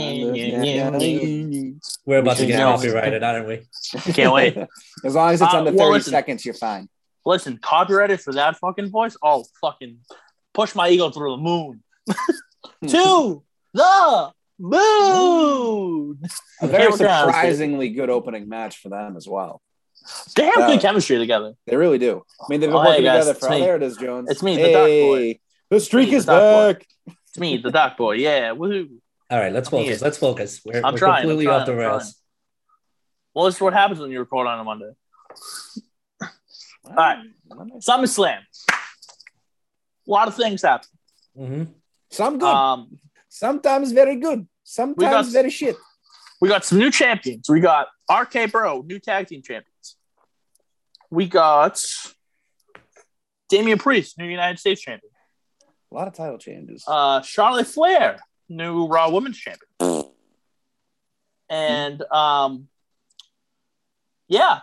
We're 2.06 2.20
about 2.20 2.38
to 2.38 2.46
get 2.46 2.60
copyrighted, 2.60 3.22
aren't 3.22 3.48
we? 3.48 3.68
Can't 4.14 4.34
wait. 4.34 4.58
as 5.06 5.14
long 5.14 5.32
as 5.34 5.42
it's 5.42 5.54
uh, 5.54 5.58
under 5.58 5.72
30 5.72 5.78
well, 5.78 5.92
listen, 5.92 6.12
seconds, 6.12 6.46
you're 6.46 6.54
fine. 6.54 6.88
Listen, 7.26 7.58
copyrighted 7.62 8.22
for 8.22 8.34
that 8.34 8.58
fucking 8.58 8.90
voice. 8.90 9.18
Oh, 9.22 9.44
fucking 9.60 10.00
push 10.54 10.76
my 10.76 10.90
ego 10.90 11.10
through 11.10 11.32
the 11.32 11.42
moon. 11.42 11.84
to 12.88 13.44
the 13.74 14.32
moon. 14.60 16.20
A 16.62 16.68
very 16.68 16.92
surprisingly 16.92 17.90
good 17.90 18.10
opening 18.10 18.48
match 18.48 18.78
for 18.78 18.90
them 18.90 19.16
as 19.18 19.28
well. 19.28 19.62
They 20.36 20.46
have 20.46 20.56
good 20.56 20.78
uh, 20.78 20.82
chemistry 20.82 21.18
together. 21.18 21.54
They 21.68 21.76
really 21.76 22.00
do. 22.00 22.24
I 22.40 22.46
mean, 22.50 22.60
they've 22.60 22.70
been 22.70 22.78
oh, 22.78 22.80
working 22.80 23.04
hey 23.04 23.04
guys, 23.04 23.26
together 23.26 23.40
for. 23.40 23.52
Oh, 23.52 23.60
there 23.60 23.76
it 23.76 23.84
is, 23.84 23.98
Jones. 23.98 24.30
It's 24.30 24.42
me, 24.42 24.56
the 24.56 24.62
hey, 24.62 24.74
Doc 24.74 24.86
Boy. 24.88 25.40
The 25.70 25.80
streak 25.80 26.10
me, 26.10 26.16
is 26.16 26.26
the 26.26 26.32
back. 26.32 26.80
Boy. 26.80 27.14
It's 27.28 27.38
me, 27.38 27.58
the 27.58 27.72
Doc 27.72 27.98
Boy. 27.98 28.14
Yeah, 28.14 28.52
woohoo! 28.52 28.90
All 29.30 29.40
right, 29.40 29.54
let's 29.54 29.70
focus. 29.70 30.02
Let's 30.02 30.18
focus. 30.18 30.62
We're, 30.66 30.82
I'm 30.84 30.94
we're 30.94 31.00
trying, 31.00 31.22
completely 31.22 31.46
I'm 31.48 31.50
trying, 31.50 31.62
off 31.62 31.68
the 31.68 31.76
rails. 31.76 32.22
Well, 33.34 33.46
this 33.46 33.56
is 33.56 33.62
what 33.62 33.74
happens 33.74 34.00
when 34.00 34.12
you 34.12 34.20
record 34.20 34.48
on 34.48 34.60
a 34.60 34.64
Monday. 34.64 34.92
All 36.86 36.96
right, 36.96 37.20
SummerSlam. 37.78 38.40
A 40.08 40.12
lot 40.12 40.28
of 40.28 40.36
things 40.36 40.62
happen. 40.62 40.88
Mm-hmm. 41.38 41.64
Some 42.10 42.40
good. 42.40 42.48
Um, 42.48 43.00
Sometimes 43.30 43.94
very 43.94 44.18
good. 44.18 44.46
Sometimes 44.64 45.28
got, 45.28 45.34
very 45.34 45.50
shit. 45.50 45.78
We 46.42 46.50
got 46.50 46.66
some 46.66 46.80
new 46.80 46.92
champions. 46.92 47.50
We 47.50 47.62
got 47.62 47.88
RK 48.12 48.52
Bro, 48.52 48.82
new 48.82 49.00
tag 49.00 49.28
team 49.28 49.42
champions. 49.42 49.96
We 51.10 51.28
got 51.28 51.82
Damian 53.48 53.78
Priest, 53.78 54.18
new 54.18 54.26
United 54.26 54.60
States 54.60 54.82
champion. 54.82 55.12
A 55.92 55.96
lot 55.96 56.08
of 56.08 56.14
title 56.14 56.38
changes. 56.38 56.84
Uh, 56.86 57.22
Charlotte 57.22 57.68
Flair, 57.68 58.20
new 58.50 58.88
Raw 58.88 59.10
Women's 59.10 59.38
champion. 59.38 60.04
and 61.50 62.02
um, 62.12 62.68
Yeah, 64.28 64.60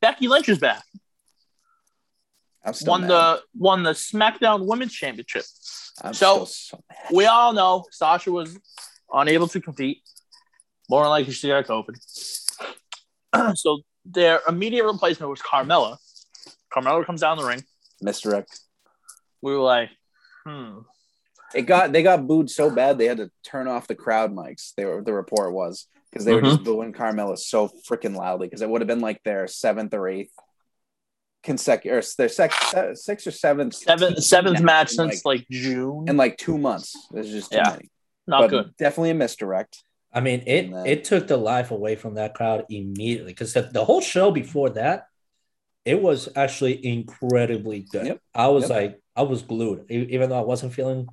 Becky 0.00 0.28
Lynch 0.28 0.48
is 0.48 0.58
back. 0.58 0.84
Won 2.86 3.02
mad. 3.02 3.10
the 3.10 3.40
won 3.56 3.82
the 3.82 3.90
SmackDown 3.92 4.66
Women's 4.66 4.92
Championship. 4.94 5.44
I'm 6.02 6.14
so- 6.14 6.44
so. 6.46 6.82
We 7.12 7.26
all 7.26 7.52
know 7.52 7.84
Sasha 7.90 8.32
was 8.32 8.58
unable 9.12 9.48
to 9.48 9.60
compete. 9.60 9.98
More 10.88 11.02
than 11.02 11.10
likely, 11.10 11.32
she 11.32 11.48
got 11.48 11.66
COVID. 11.66 11.96
so 13.56 13.80
their 14.04 14.40
immediate 14.48 14.84
replacement 14.84 15.30
was 15.30 15.40
Carmella. 15.40 15.96
Carmella 16.74 17.04
comes 17.06 17.20
down 17.20 17.38
the 17.38 17.44
ring. 17.44 17.62
Mister 18.02 18.28
misdirect. 18.30 18.60
We 19.42 19.52
were 19.52 19.60
like, 19.62 19.90
hmm. 20.44 20.78
It 21.54 21.62
got 21.62 21.92
they 21.92 22.02
got 22.02 22.26
booed 22.26 22.50
so 22.50 22.68
bad 22.70 22.98
they 22.98 23.06
had 23.06 23.18
to 23.18 23.30
turn 23.44 23.68
off 23.68 23.86
the 23.86 23.94
crowd 23.94 24.34
mics. 24.34 24.72
They 24.76 24.84
were 24.84 25.02
the 25.02 25.12
report 25.12 25.52
was 25.52 25.86
because 26.10 26.24
they 26.24 26.34
were 26.34 26.40
Mm-hmm. 26.40 26.50
just 26.50 26.64
booing 26.64 26.92
Carmella 26.92 27.38
so 27.38 27.68
freaking 27.88 28.16
loudly 28.16 28.46
because 28.48 28.60
it 28.62 28.68
would 28.68 28.80
have 28.80 28.88
been 28.88 29.00
like 29.00 29.22
their 29.24 29.46
seventh 29.46 29.94
or 29.94 30.08
eighth 30.08 30.32
consecutive 31.44 31.98
or 31.98 32.02
their 32.18 32.28
sec, 32.28 32.52
se- 32.52 32.94
sixth 32.94 33.26
or 33.26 33.30
seventh 33.30 33.74
Seventh 33.74 34.22
seventh 34.24 34.60
match 34.60 34.90
since 34.90 35.24
like, 35.24 35.40
like 35.40 35.46
June. 35.50 36.06
in 36.08 36.16
like 36.16 36.36
two 36.38 36.58
months. 36.58 36.96
It's 37.14 37.28
just 37.28 37.52
too 37.52 37.58
Yeah. 37.58 37.70
many. 37.70 37.90
Not 38.26 38.40
but 38.42 38.50
good. 38.50 38.76
Definitely 38.78 39.10
a 39.10 39.14
misdirect. 39.14 39.84
I 40.12 40.20
mean, 40.20 40.42
it 40.46 40.70
then- 40.72 40.86
it 40.86 41.04
took 41.04 41.26
the 41.26 41.36
life 41.36 41.70
away 41.70 41.96
from 41.96 42.14
that 42.14 42.34
crowd 42.34 42.64
immediately 42.70 43.32
because 43.32 43.52
the, 43.52 43.62
the 43.62 43.84
whole 43.84 44.00
show 44.00 44.30
before 44.30 44.70
that, 44.70 45.06
it 45.84 46.00
was 46.00 46.28
actually 46.34 46.84
incredibly 46.84 47.80
good. 47.80 48.06
Yep. 48.06 48.20
I 48.34 48.48
was 48.48 48.68
Yep. 48.68 48.70
like, 48.70 49.00
I 49.14 49.22
was 49.22 49.42
glued, 49.42 49.84
even 49.90 50.30
though 50.30 50.38
I 50.38 50.44
wasn't 50.44 50.72
feeling 50.72 51.08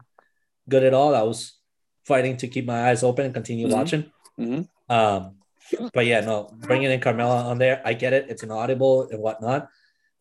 good 0.69 0.83
at 0.83 0.93
all. 0.93 1.13
I 1.13 1.23
was 1.23 1.53
fighting 2.05 2.37
to 2.37 2.47
keep 2.47 2.65
my 2.65 2.89
eyes 2.89 3.03
open 3.03 3.25
and 3.25 3.33
continue 3.33 3.67
Mhm. 3.67 3.73
watching. 3.73 4.11
Mhm. 4.39 4.67
Um, 4.89 5.35
but 5.93 6.05
yeah, 6.05 6.21
no, 6.21 6.49
bringing 6.59 6.89
in 6.91 6.99
Carmella 6.99 7.45
on 7.45 7.57
there, 7.57 7.81
I 7.85 7.93
get 7.93 8.13
it. 8.13 8.27
It's 8.29 8.43
an 8.43 8.51
audible 8.51 9.07
and 9.09 9.19
whatnot. 9.19 9.67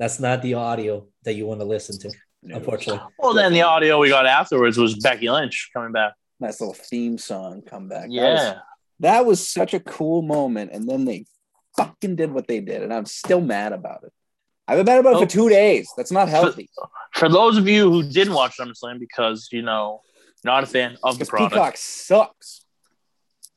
That's 0.01 0.19
not 0.19 0.41
the 0.43 0.55
audio 0.55 1.07
that 1.25 1.35
you 1.35 1.47
want 1.47 1.61
to 1.61 1.67
listen 1.67 1.97
to, 2.01 2.11
unfortunately. 2.43 3.03
Well, 3.19 3.35
then 3.35 3.53
the 3.53 3.63
audio 3.63 3.99
we 4.01 4.09
got 4.09 4.25
afterwards 4.27 4.79
was 4.79 4.95
Becky 4.97 5.29
Lynch 5.31 5.71
coming 5.75 5.93
back. 5.93 6.15
Nice 6.41 6.59
little 6.61 6.75
theme 6.75 7.19
song 7.19 7.61
comeback. 7.63 8.09
That 8.09 8.33
was- 8.33 8.41
Yeah. 8.41 8.59
that 9.01 9.27
was 9.27 9.47
such 9.47 9.75
a 9.75 9.81
cool 9.81 10.23
moment. 10.23 10.73
And 10.73 10.89
then 10.89 11.05
they 11.05 11.27
fucking 11.77 12.17
did 12.17 12.33
what 12.33 12.49
they 12.49 12.61
did. 12.61 12.83
And 12.83 12.93
I'm 12.95 13.05
still 13.05 13.43
mad 13.43 13.73
about 13.75 14.03
it. 14.05 14.13
I've 14.67 14.79
been 14.79 14.87
mad 14.87 15.01
about 15.01 15.13
it 15.13 15.17
Oh. 15.17 15.21
for 15.21 15.27
two 15.27 15.49
days. 15.51 15.91
That's 15.99 16.11
not 16.13 16.29
healthy. 16.31 16.71
For 17.13 17.29
those 17.29 17.59
of 17.59 17.69
you 17.69 17.91
who 17.91 18.03
didn't 18.03 18.33
watch 18.35 18.57
SummerSlam 18.59 18.99
because, 19.01 19.49
you 19.53 19.61
know, 19.63 20.01
not 20.45 20.63
a 20.65 20.67
fan 20.67 20.97
of 21.05 21.19
the 21.19 21.27
product, 21.27 21.53
Peacock 21.53 21.77
sucks. 21.77 22.65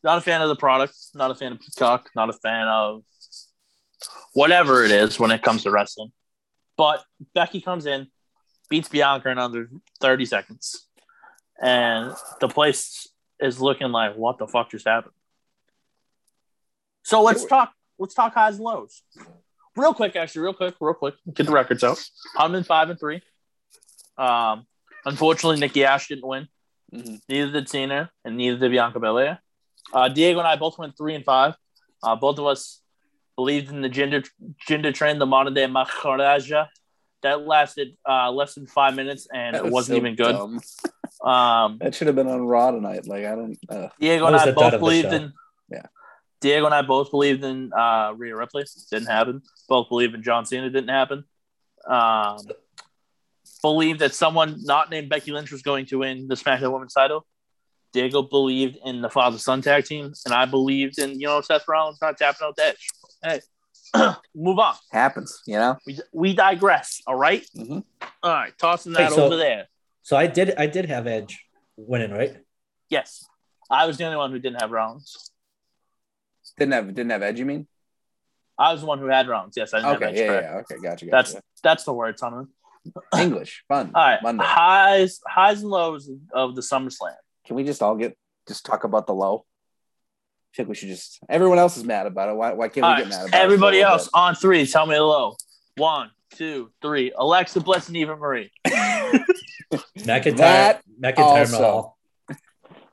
not 0.03 0.17
a 0.17 0.21
fan 0.21 0.41
of 0.41 0.49
the 0.49 0.55
product, 0.57 0.93
not 1.15 1.31
a 1.31 1.35
fan 1.35 1.53
of 1.53 1.59
Peacock, 1.61 2.09
not 2.15 2.29
a 2.29 2.33
fan 2.33 2.67
of 2.67 3.03
whatever 4.33 4.83
it 4.83 4.91
is 4.91 5.17
when 5.19 5.31
it 5.31 5.41
comes 5.41 5.63
to 5.63 5.71
wrestling. 5.71 6.11
But 6.77 7.03
Becky 7.33 7.61
comes 7.61 7.85
in, 7.85 8.07
beats 8.69 8.89
Bianca 8.89 9.29
in 9.29 9.37
under 9.37 9.69
30 10.01 10.25
seconds. 10.25 10.87
And 11.61 12.13
the 12.39 12.47
place 12.47 13.07
is 13.39 13.61
looking 13.61 13.91
like, 13.91 14.15
what 14.15 14.37
the 14.37 14.47
fuck 14.47 14.71
just 14.71 14.87
happened? 14.87 15.13
So 17.03 17.21
let's 17.21 17.45
talk. 17.45 17.71
Let's 17.99 18.13
talk 18.15 18.33
highs 18.33 18.55
and 18.55 18.63
lows. 18.63 19.03
Real 19.75 19.93
quick, 19.93 20.15
actually, 20.15 20.43
real 20.43 20.53
quick, 20.53 20.75
real 20.79 20.93
quick. 20.93 21.15
Get 21.33 21.45
the 21.45 21.51
records 21.51 21.83
out. 21.83 22.03
I'm 22.37 22.55
in 22.55 22.63
five 22.63 22.89
and 22.89 22.99
three. 22.99 23.21
Um, 24.17 24.65
unfortunately, 25.05 25.59
Nikki 25.59 25.83
Ash 25.83 26.07
didn't 26.07 26.27
win. 26.27 26.47
Mhm. 26.93 27.21
Neither 27.27 27.51
did 27.51 27.69
Cena, 27.69 28.11
and 28.23 28.37
neither 28.37 28.57
did 28.57 28.71
Bianca 28.71 28.99
Belair. 28.99 29.41
Uh, 29.91 30.09
Diego 30.09 30.39
and 30.39 30.47
I 30.47 30.55
both 30.55 30.77
went 30.77 30.95
three 30.97 31.15
and 31.15 31.25
five. 31.25 31.55
Uh, 32.01 32.15
both 32.15 32.37
of 32.37 32.45
us 32.45 32.82
believed 33.35 33.69
in 33.69 33.81
the 33.81 33.89
Jinder 33.89 34.27
Jinder 34.67 34.93
trend, 34.93 35.19
the 35.21 35.25
modern 35.25 35.53
day 35.53 35.65
Maharaja. 35.67 36.65
That 37.21 37.47
lasted 37.47 37.95
uh, 38.07 38.31
less 38.31 38.53
than 38.53 38.67
five 38.67 38.95
minutes, 38.95 39.27
and 39.33 39.55
That 39.55 39.59
it 39.59 39.63
was 39.65 39.73
wasn't 39.73 39.95
so 39.95 39.99
even 40.01 40.15
good. 40.15 40.33
dumb. 40.33 40.59
Um, 41.23 41.77
That 41.79 41.95
should 41.95 42.07
have 42.07 42.17
been 42.17 42.27
on 42.27 42.41
Raw 42.41 42.71
tonight. 42.71 43.07
Like 43.07 43.23
I 43.23 43.33
don't. 43.35 43.57
Uh, 43.69 43.87
Diego 43.97 44.25
and 44.25 44.35
I 44.35 44.51
both 44.51 44.77
believed 44.77 45.13
in. 45.13 45.31
Yeah. 45.71 45.85
Diego 46.41 46.65
and 46.65 46.75
I 46.75 46.81
both 46.81 47.11
believed 47.11 47.45
in 47.45 47.71
uh, 47.71 48.13
Rhea 48.17 48.35
Ripley. 48.35 48.65
Didn't 48.91 49.07
happen. 49.07 49.41
Both 49.69 49.87
believed 49.87 50.15
in 50.15 50.21
John 50.23 50.45
Cena. 50.45 50.69
Didn't 50.69 50.89
happen. 50.89 51.23
Um, 51.87 52.39
believed 53.61 53.99
that 53.99 54.13
someone 54.13 54.57
not 54.63 54.89
named 54.89 55.07
Becky 55.07 55.31
Lynch 55.31 55.49
was 55.49 55.61
going 55.61 55.85
to 55.87 55.99
win 55.99 56.27
the 56.27 56.35
SmackDown 56.35 56.73
Women's 56.73 56.93
title. 56.93 57.25
Diego 57.93 58.23
believed 58.23 58.77
in 58.83 59.01
the 59.01 59.09
father 59.09 59.37
son 59.37 59.61
tag 59.61 59.85
team, 59.85 60.11
and 60.25 60.33
I 60.33 60.43
believed 60.45 60.99
in 60.99 61.19
you 61.21 61.27
know 61.27 61.39
Seth 61.39 61.65
Rollins 61.69 61.99
not 62.01 62.17
tapping 62.17 62.45
out 62.45 62.57
that. 62.57 62.75
Hey, 63.23 63.41
move 64.35 64.59
on. 64.59 64.75
happens, 64.91 65.41
you 65.47 65.55
know. 65.55 65.77
We, 65.87 65.99
we 66.11 66.33
digress. 66.33 67.01
All 67.07 67.15
right? 67.15 67.45
Mhm. 67.55 67.83
All 68.21 68.31
right. 68.33 68.53
Tossing 68.57 68.93
Hey, 68.93 69.03
that 69.03 69.13
so- 69.13 69.25
over 69.25 69.37
there. 69.37 69.67
So 70.01 70.17
I 70.17 70.27
did 70.27 70.53
I 70.57 70.67
did 70.67 70.85
have 70.87 71.07
Edge 71.07 71.45
winning, 71.77 72.11
right? 72.11 72.35
Yes, 72.89 73.25
I 73.69 73.85
was 73.87 73.97
the 73.97 74.03
only 74.03 74.17
one 74.17 74.31
who 74.31 74.39
didn't 74.39 74.59
have 74.61 74.69
Rollins. 74.71 75.31
Didn't 76.57 76.73
have 76.73 76.87
didn't 76.93 77.11
have 77.11 77.23
Edge. 77.23 77.39
You 77.39 77.45
mean? 77.45 77.67
I 78.59 78.71
was 78.73 78.81
the 78.81 78.87
one 78.87 78.99
who 78.99 79.05
had 79.07 79.27
Rollins. 79.29 79.53
Yes, 79.55 79.73
I 79.73 79.77
didn't 79.77 79.91
have 79.93 80.01
Okay, 80.01 80.11
Edge, 80.11 80.17
yeah, 80.19 80.27
correct. 80.27 80.47
yeah. 80.51 80.57
Okay, 80.75 80.75
gotcha. 80.83 81.05
That's 81.09 81.33
gotcha. 81.33 81.43
that's 81.63 81.83
the 81.85 81.93
word, 81.93 82.19
Simon. 82.19 82.49
English 83.17 83.63
fun. 83.69 83.91
All 83.95 84.03
right, 84.05 84.21
Monday. 84.21 84.43
highs 84.45 85.21
highs 85.25 85.61
and 85.61 85.69
lows 85.71 86.09
of 86.33 86.55
the 86.55 86.61
SummerSlam. 86.61 87.15
Can 87.47 87.55
we 87.55 87.63
just 87.63 87.81
all 87.81 87.95
get 87.95 88.17
just 88.45 88.65
talk 88.65 88.83
about 88.83 89.07
the 89.07 89.13
low? 89.13 89.45
I 90.53 90.57
think 90.57 90.69
we 90.69 90.75
should 90.75 90.89
just. 90.89 91.19
Everyone 91.29 91.57
else 91.57 91.77
is 91.77 91.83
mad 91.83 92.05
about 92.05 92.29
it. 92.29 92.35
Why? 92.35 92.53
Why 92.53 92.67
can't 92.67 92.85
we 92.85 92.91
All 92.91 92.97
get 92.97 93.07
mad 93.07 93.27
about 93.27 93.39
everybody 93.39 93.79
it? 93.79 93.83
for 93.83 93.87
a 93.87 93.91
else 93.91 94.09
on 94.13 94.35
three. 94.35 94.67
Tell 94.67 94.85
me 94.85 94.95
the 94.95 95.01
low. 95.01 95.35
One, 95.77 96.11
two, 96.35 96.71
three. 96.81 97.11
Alexa 97.15 97.61
Bliss 97.61 97.87
and 97.87 97.97
Eva 97.97 98.15
Marie. 98.15 98.51
McIntyre, 99.97 100.37
That 100.37 100.81
McIntyre 101.01 101.53
also. 101.53 101.95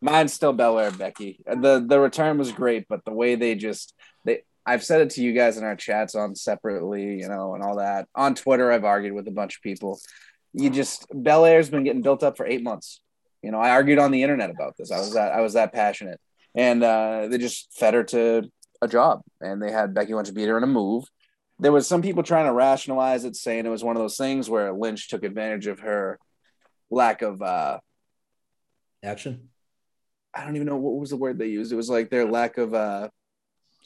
Mine's 0.01 0.33
still 0.33 0.55
Belair 0.55 0.89
and 0.89 0.99
Becky. 0.99 1.41
The 1.47 1.85
the 1.87 2.01
return 2.01 2.39
was 2.39 2.53
great, 2.53 2.87
but 2.89 3.05
the 3.05 3.13
way 3.13 3.35
they 3.35 3.55
just 3.55 3.95
they 4.25 4.43
I've 4.65 4.83
said 4.83 5.03
it 5.03 5.11
to 5.11 5.23
you 5.23 5.35
guys 5.35 5.59
in 5.59 5.65
our 5.65 5.77
chats 5.77 6.15
on 6.15 6.35
separately, 6.35 7.19
you 7.21 7.29
know, 7.29 7.55
and 7.55 7.63
all 7.63 7.77
that. 7.77 8.09
On 8.15 8.35
Twitter, 8.35 8.73
I've 8.73 8.85
argued 8.85 9.13
with 9.13 9.29
a 9.29 9.33
bunch 9.33 9.57
of 9.57 9.63
people. 9.63 10.01
You 10.55 10.71
just 10.71 11.07
Belair's 11.11 11.69
been 11.69 11.85
getting 11.85 12.01
built 12.03 12.23
up 12.23 12.39
for 12.39 12.47
eight 12.47 12.63
months. 12.63 13.03
You 13.43 13.51
know, 13.51 13.59
I 13.61 13.71
argued 13.71 13.99
on 13.99 14.11
the 14.11 14.23
internet 14.23 14.49
about 14.49 14.79
this. 14.79 14.91
I 14.91 14.99
was 14.99 15.13
that 15.13 15.33
I 15.33 15.43
was 15.43 15.53
that 15.53 15.75
passionate. 15.75 16.19
And 16.55 16.83
uh, 16.83 17.29
they 17.29 17.39
just 17.39 17.73
fed 17.73 17.95
her 17.95 18.05
to 18.05 18.51
a 18.83 18.89
job 18.89 19.23
and 19.41 19.63
they 19.63 19.71
had 19.71 19.95
Becky 19.95 20.15
Lynch 20.15 20.33
beat 20.35 20.49
her 20.49 20.57
in 20.57 20.65
a 20.65 20.67
move. 20.67 21.05
There 21.59 21.73
was 21.73 21.87
some 21.87 22.03
people 22.03 22.23
trying 22.23 22.47
to 22.47 22.53
rationalize 22.53 23.25
it, 23.25 23.37
saying 23.37 23.67
it 23.67 23.71
was 23.71 23.85
one 23.85 23.95
of 23.95 24.03
those 24.03 24.17
things 24.17 24.49
where 24.49 24.73
Lynch 24.73 25.09
took 25.09 25.23
advantage 25.23 25.67
of 25.67 25.81
her 25.81 26.19
lack 26.91 27.23
of 27.23 27.41
uh 27.43 27.79
Action. 29.03 29.49
I 30.35 30.45
don't 30.45 30.57
even 30.57 30.67
know 30.67 30.77
what 30.77 30.99
was 30.99 31.11
the 31.11 31.17
word 31.17 31.39
they 31.39 31.49
used. 31.49 31.73
It 31.73 31.77
was 31.77 31.91
like 31.91 32.11
their 32.11 32.25
lack 32.25 32.59
of 32.59 32.75
uh 32.75 33.09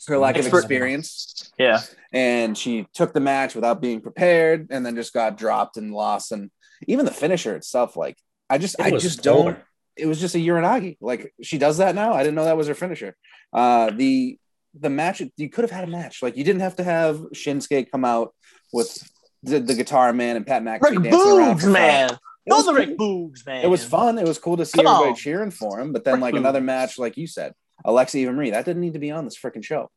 her 0.07 0.18
lack 0.18 0.37
of 0.37 0.46
experience. 0.46 1.53
Yeah, 1.59 1.81
And 2.12 2.59
she 2.59 2.87
took 2.94 3.12
the 3.12 3.20
match 3.20 3.55
without 3.55 3.81
being 3.81 4.00
prepared 4.00 4.68
and 4.70 4.85
then 4.85 4.96
just 4.96 5.12
got 5.12 5.37
dropped 5.37 5.77
and 5.77 5.92
lost. 5.92 6.33
And 6.33 6.50
even 6.88 7.05
the 7.05 7.12
finisher 7.12 7.55
itself, 7.55 7.96
like 7.96 8.16
I 8.50 8.59
just 8.59 8.79
It 8.79 8.87
I 8.87 8.90
just 8.90 9.22
poor. 9.24 9.33
don't 9.33 9.59
it 9.96 10.07
was 10.07 10.20
just 10.20 10.35
a 10.35 10.38
Uranage. 10.38 10.96
Like 11.00 11.33
she 11.42 11.59
does 11.59 11.78
that 11.78 11.94
now. 11.94 12.14
I 12.14 12.22
didn't 12.22 12.35
know 12.35 12.44
that 12.44 12.57
was 12.57 12.68
her 12.68 12.74
finisher. 12.74 13.16
Uh 13.52 13.90
the 13.90 14.38
the 14.78 14.90
match 14.90 15.22
you 15.37 15.48
could 15.48 15.62
have 15.62 15.70
had 15.70 15.85
a 15.85 15.90
match. 15.90 16.22
Like 16.22 16.37
you 16.37 16.44
didn't 16.44 16.62
have 16.62 16.76
to 16.76 16.85
have 16.85 17.16
Shinsuke 17.35 17.90
come 17.90 18.04
out 18.04 18.35
with 18.72 18.96
the, 19.42 19.61
the 19.61 19.74
guitar 19.74 20.12
man 20.12 20.37
and 20.37 20.46
Pat 20.46 20.62
McAfee 20.62 20.83
Rick 20.83 21.02
dancing 21.02 21.20
Boogs, 21.20 21.72
man. 21.72 22.18
Was 22.46 22.66
the 22.66 22.74
Rick 22.74 22.98
cool. 22.98 23.30
Boogs, 23.30 23.46
man. 23.46 23.64
It 23.64 23.68
was 23.68 23.85
fun. 23.85 24.18
It 24.18 24.26
was 24.26 24.38
cool 24.38 24.57
to 24.59 24.66
see 24.66 24.78
Come 24.78 24.87
everybody 24.87 25.11
on. 25.11 25.16
cheering 25.16 25.50
for 25.50 25.80
him. 25.80 25.92
But 25.92 26.04
then, 26.04 26.14
Rick 26.14 26.22
like 26.22 26.35
Boogs. 26.35 26.38
another 26.38 26.61
match, 26.61 26.98
like 26.98 27.16
you 27.16 27.26
said, 27.26 27.54
Alexa 27.85 28.18
Eva 28.18 28.33
Marie, 28.33 28.50
that 28.50 28.64
didn't 28.64 28.83
need 28.83 28.92
to 28.94 28.98
be 28.98 29.11
on 29.11 29.24
this 29.24 29.38
freaking 29.38 29.64
show. 29.64 29.90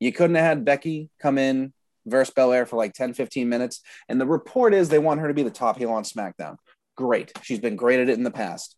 You 0.00 0.12
couldn't 0.12 0.36
have 0.36 0.44
had 0.44 0.64
Becky 0.64 1.08
come 1.20 1.38
in 1.38 1.72
versus 2.06 2.32
Belair 2.34 2.66
for 2.66 2.76
like 2.76 2.92
10, 2.92 3.14
15 3.14 3.48
minutes. 3.48 3.80
And 4.08 4.20
the 4.20 4.26
report 4.26 4.74
is 4.74 4.88
they 4.88 4.98
want 4.98 5.20
her 5.20 5.28
to 5.28 5.34
be 5.34 5.42
the 5.42 5.50
top 5.50 5.78
heel 5.78 5.90
on 5.90 6.02
SmackDown. 6.02 6.56
Great. 6.96 7.32
She's 7.42 7.58
been 7.58 7.76
great 7.76 8.00
at 8.00 8.08
it 8.08 8.18
in 8.18 8.24
the 8.24 8.30
past. 8.30 8.76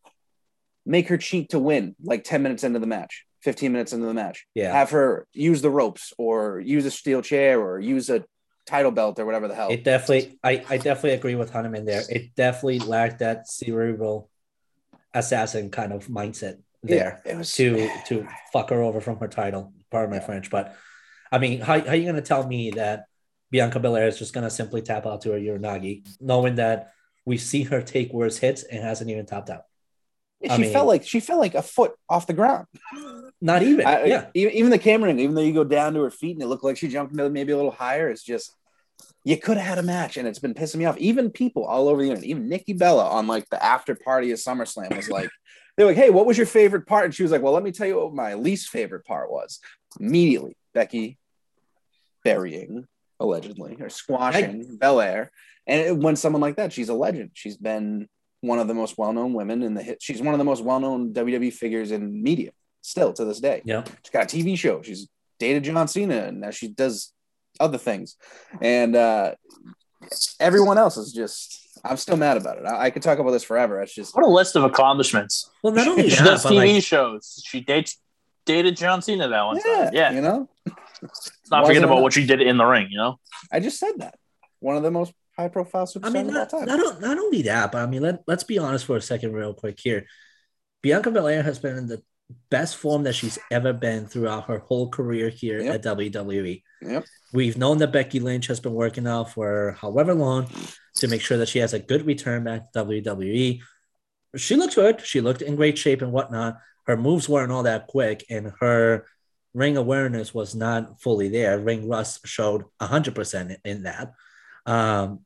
Make 0.91 1.07
her 1.09 1.17
cheat 1.19 1.51
to 1.51 1.61
win 1.61 1.95
like 2.03 2.25
10 2.25 2.43
minutes 2.43 2.65
into 2.65 2.81
the 2.81 2.87
match, 2.87 3.25
15 3.43 3.71
minutes 3.71 3.93
into 3.93 4.07
the 4.07 4.15
match. 4.15 4.45
Yeah. 4.55 4.73
Have 4.73 4.91
her 4.91 5.29
use 5.33 5.63
the 5.63 5.71
ropes 5.71 6.13
or 6.19 6.59
use 6.59 6.85
a 6.85 6.91
steel 6.91 7.23
chair 7.23 7.61
or 7.61 7.79
use 7.79 8.11
a 8.11 8.25
title 8.67 8.91
belt 8.91 9.21
or 9.21 9.25
whatever 9.25 9.47
the 9.47 9.55
hell. 9.55 9.71
It 9.71 9.85
definitely, 9.85 10.39
I, 10.43 10.65
I 10.69 10.77
definitely 10.79 11.13
agree 11.13 11.37
with 11.37 11.53
Hunneman 11.53 11.87
there. 11.87 12.03
It 12.11 12.35
definitely 12.35 12.81
lacked 12.81 13.21
that 13.21 13.49
cerebral 13.49 14.29
assassin 15.15 15.71
kind 15.71 15.93
of 15.93 16.09
mindset 16.09 16.59
there 16.83 17.21
It 17.25 17.37
was 17.37 17.53
to 17.55 17.89
to 18.07 18.27
fuck 18.53 18.71
her 18.71 18.83
over 18.83 19.01
from 19.01 19.19
her 19.19 19.29
title. 19.29 19.73
Pardon 19.91 20.11
my 20.11 20.17
Yeah. 20.17 20.27
French, 20.27 20.51
but 20.51 20.75
I 21.31 21.39
mean, 21.39 21.61
how, 21.61 21.79
how 21.81 21.91
are 21.91 21.95
you 21.95 22.07
gonna 22.07 22.23
tell 22.23 22.47
me 22.47 22.71
that 22.73 23.05
Bianca 23.51 23.79
Belair 23.79 24.09
is 24.09 24.19
just 24.19 24.33
gonna 24.33 24.51
simply 24.51 24.83
tap 24.83 25.07
out 25.07 25.21
to 25.23 25.33
her 25.33 25.39
Uranage, 25.39 26.09
knowing 26.21 26.57
that 26.57 26.93
we've 27.25 27.41
seen 27.41 27.67
her 27.67 27.81
take 27.83 28.13
worse 28.13 28.39
hits 28.39 28.63
and 28.65 28.83
hasn't 28.83 29.11
even 29.11 29.27
tapped 29.27 29.51
out? 29.51 29.65
I 30.49 30.57
she 30.57 30.63
mean- 30.63 30.73
felt 30.73 30.87
like 30.89 31.05
she 31.07 31.21
felt 31.21 31.41
like 31.41 31.55
a 31.55 31.63
foot 31.63 31.93
off 32.09 32.27
the 32.27 32.33
ground. 32.33 32.67
Not 33.41 33.63
even. 33.63 33.87
I- 33.87 34.05
yeah. 34.05 34.27
even, 34.35 34.53
even 34.55 34.71
the 34.71 34.79
camera 34.79 35.11
even 35.11 35.35
though 35.35 35.43
you 35.43 35.53
go 35.53 35.65
down 35.65 35.95
to 35.95 36.01
her 36.03 36.11
feet 36.11 36.37
and 36.37 36.43
it 36.43 36.47
looked 36.47 36.65
like 36.65 36.77
she 36.77 36.89
jumped 36.89 37.13
into 37.13 37.29
maybe 37.31 37.53
a 37.53 37.57
little 37.57 37.71
higher, 37.71 38.09
it's 38.09 38.23
just 38.23 38.55
you 39.25 39.37
could 39.37 39.57
have 39.59 39.67
had 39.67 39.79
a 39.79 39.83
match, 39.83 40.17
and 40.17 40.27
it's 40.27 40.39
been 40.39 40.55
pissing 40.55 40.77
me 40.77 40.85
off. 40.87 40.97
Even 40.99 41.31
people 41.31 41.65
all 41.65 41.89
over 41.89 42.01
the 42.03 42.09
internet, 42.09 42.25
even 42.25 42.49
Nikki 42.49 42.73
Bella 42.73 43.07
on 43.09 43.27
like 43.27 43.49
the 43.51 43.63
after 43.63 43.95
party 43.95 44.31
of 44.31 44.39
SummerSlam 44.39 44.95
was 44.97 45.11
like, 45.11 45.29
they're 45.77 45.87
like, 45.87 45.97
"Hey, 45.97 46.11
what 46.11 46.27
was 46.27 46.37
your 46.39 46.47
favorite 46.47 46.87
part?" 46.87 47.05
And 47.07 47.15
she 47.15 47.23
was 47.23 47.33
like, 47.33 47.43
"Well, 47.43 47.53
let 47.53 47.63
me 47.63 47.71
tell 47.73 47.87
you 47.87 47.97
what 47.99 48.15
my 48.15 48.35
least 48.35 48.69
favorite 48.71 49.05
part 49.05 49.31
was." 49.31 49.61
Immediately, 49.99 50.57
Becky 50.73 51.19
burying 52.25 52.87
allegedly 53.19 53.77
or 53.81 53.89
squashing 53.91 54.77
Belair, 54.79 55.31
and 55.67 55.81
it- 55.81 55.97
when 55.97 56.17
someone 56.17 56.41
like 56.41 56.57
that, 56.57 56.73
she's 56.73 56.89
a 56.89 56.95
legend. 56.95 57.31
She's 57.35 57.57
been 57.57 58.09
one 58.41 58.59
of 58.59 58.69
the 58.69 58.75
most 58.75 58.97
well-known 58.97 59.33
women 59.33 59.63
in 59.63 59.75
the 59.75 59.83
hit. 59.83 60.03
She's 60.03 60.23
one 60.23 60.35
of 60.35 60.39
the 60.39 60.45
most 60.45 60.63
well-known 60.63 61.13
WWE 61.13 61.53
figures 61.53 61.91
in 61.91 62.23
media 62.23 62.53
still 62.83 63.13
to 63.13 63.25
this 63.25 63.41
day. 63.41 63.63
Yeah. 63.65 63.85
She's 64.03 64.11
got 64.13 64.33
a 64.33 64.37
TV 64.37 64.57
show. 64.59 64.83
She's 64.83 65.09
dated 65.39 65.65
John 65.65 65.89
Cena, 65.89 66.25
and 66.25 66.41
now 66.41 66.51
she 66.51 66.69
does 66.69 67.13
other 67.59 67.79
things. 67.79 68.17
And 68.61 68.97
uh, 68.97 69.35
everyone 70.39 70.79
else 70.79 70.97
is 70.97 71.13
just. 71.13 71.59
I'm 71.83 71.97
still 71.97 72.17
mad 72.17 72.37
about 72.37 72.59
it. 72.59 72.67
I, 72.67 72.87
I 72.87 72.91
could 72.91 73.01
talk 73.01 73.19
about 73.19 73.31
this 73.31 73.45
forever. 73.45 73.81
It's 73.81 73.95
just 73.95 74.15
What 74.15 74.25
a 74.25 74.29
list 74.29 74.55
of 74.55 74.65
accomplishments. 74.65 75.51
Well, 75.63 75.73
not 75.73 75.89
only 75.89 76.11
She 76.11 76.17
that, 76.17 76.25
does 76.25 76.45
TV 76.45 76.75
like, 76.75 76.83
shows. 76.83 77.43
She 77.47 77.61
dates 77.61 77.97
dated 78.45 78.77
John 78.77 79.01
Cena 79.01 79.29
that 79.29 79.43
one 79.43 79.61
yeah, 79.65 79.85
time. 79.85 79.95
Yeah. 79.95 80.13
you 80.13 80.21
know. 80.21 80.49
Let's 80.67 81.31
not 81.51 81.63
Wasn't 81.63 81.67
forget 81.69 81.85
about 81.85 81.93
enough. 81.95 82.03
what 82.03 82.13
she 82.13 82.27
did 82.27 82.43
in 82.43 82.59
the 82.59 82.65
ring, 82.65 82.89
you 82.91 82.99
know? 82.99 83.19
I 83.51 83.61
just 83.61 83.79
said 83.79 83.93
that. 83.99 84.17
One 84.59 84.77
of 84.77 84.83
the 84.83 84.91
most 84.91 85.13
high-profile 85.41 85.87
superstars 85.87 86.05
I 86.07 86.11
mean, 86.11 86.29
of 86.29 86.29
all 86.29 86.33
not, 86.35 86.51
time. 86.51 86.67
not, 86.67 87.01
not 87.01 87.19
only 87.19 87.43
that, 87.43 87.73
but 87.73 87.83
I 87.83 87.87
mean, 87.87 88.03
let, 88.03 88.23
let's 88.27 88.45
be 88.45 88.59
honest 88.59 88.85
for 88.87 88.97
a 88.97 89.01
second, 89.01 89.33
real 89.33 89.55
quick 89.55 89.79
here. 89.81 90.07
Bianca 90.83 91.11
Belair 91.11 91.43
has 91.43 91.59
been 91.59 91.77
in 91.77 91.87
the 91.87 92.03
best 92.51 92.77
form 92.77 93.03
that 93.05 93.15
she's 93.15 93.39
ever 93.51 93.73
been 93.73 94.07
throughout 94.07 94.47
her 94.47 94.59
whole 94.59 94.89
career 94.89 95.29
here 95.29 95.61
Yep. 95.61 95.75
at 95.75 95.83
WWE. 95.97 96.63
Yep. 96.83 97.05
We've 97.33 97.59
known 97.59 97.79
that 97.79 97.93
Becky 97.93 98.21
Lynch 98.21 98.47
has 98.47 98.61
been 98.61 98.73
working 98.75 99.07
out 99.07 99.33
for 99.33 99.77
however 99.81 100.15
long 100.15 100.47
to 100.97 101.09
make 101.09 101.21
sure 101.21 101.39
that 101.39 101.49
she 101.49 101.59
has 101.59 101.75
a 101.75 101.79
good 101.79 102.07
return 102.07 102.45
back 102.45 102.73
to 102.73 102.85
WWE. 102.85 103.61
She 104.37 104.55
looked 104.57 104.77
good. 104.77 105.01
She 105.01 105.21
looked 105.21 105.43
in 105.43 105.57
great 105.57 105.77
shape 105.77 106.03
and 106.03 106.13
whatnot. 106.13 106.59
Her 106.87 106.97
moves 106.97 107.29
weren't 107.29 107.53
all 107.53 107.65
that 107.65 107.89
quick, 107.89 108.25
and 108.31 108.53
her 108.61 109.07
ring 109.53 109.77
awareness 109.77 110.33
was 110.33 110.55
not 110.55 111.01
fully 111.03 111.29
there. 111.29 111.59
Ring 111.59 111.89
rust 111.89 112.21
showed 112.27 112.65
100% 112.81 113.57
in 113.65 113.83
that. 113.83 114.13
Um, 114.67 115.21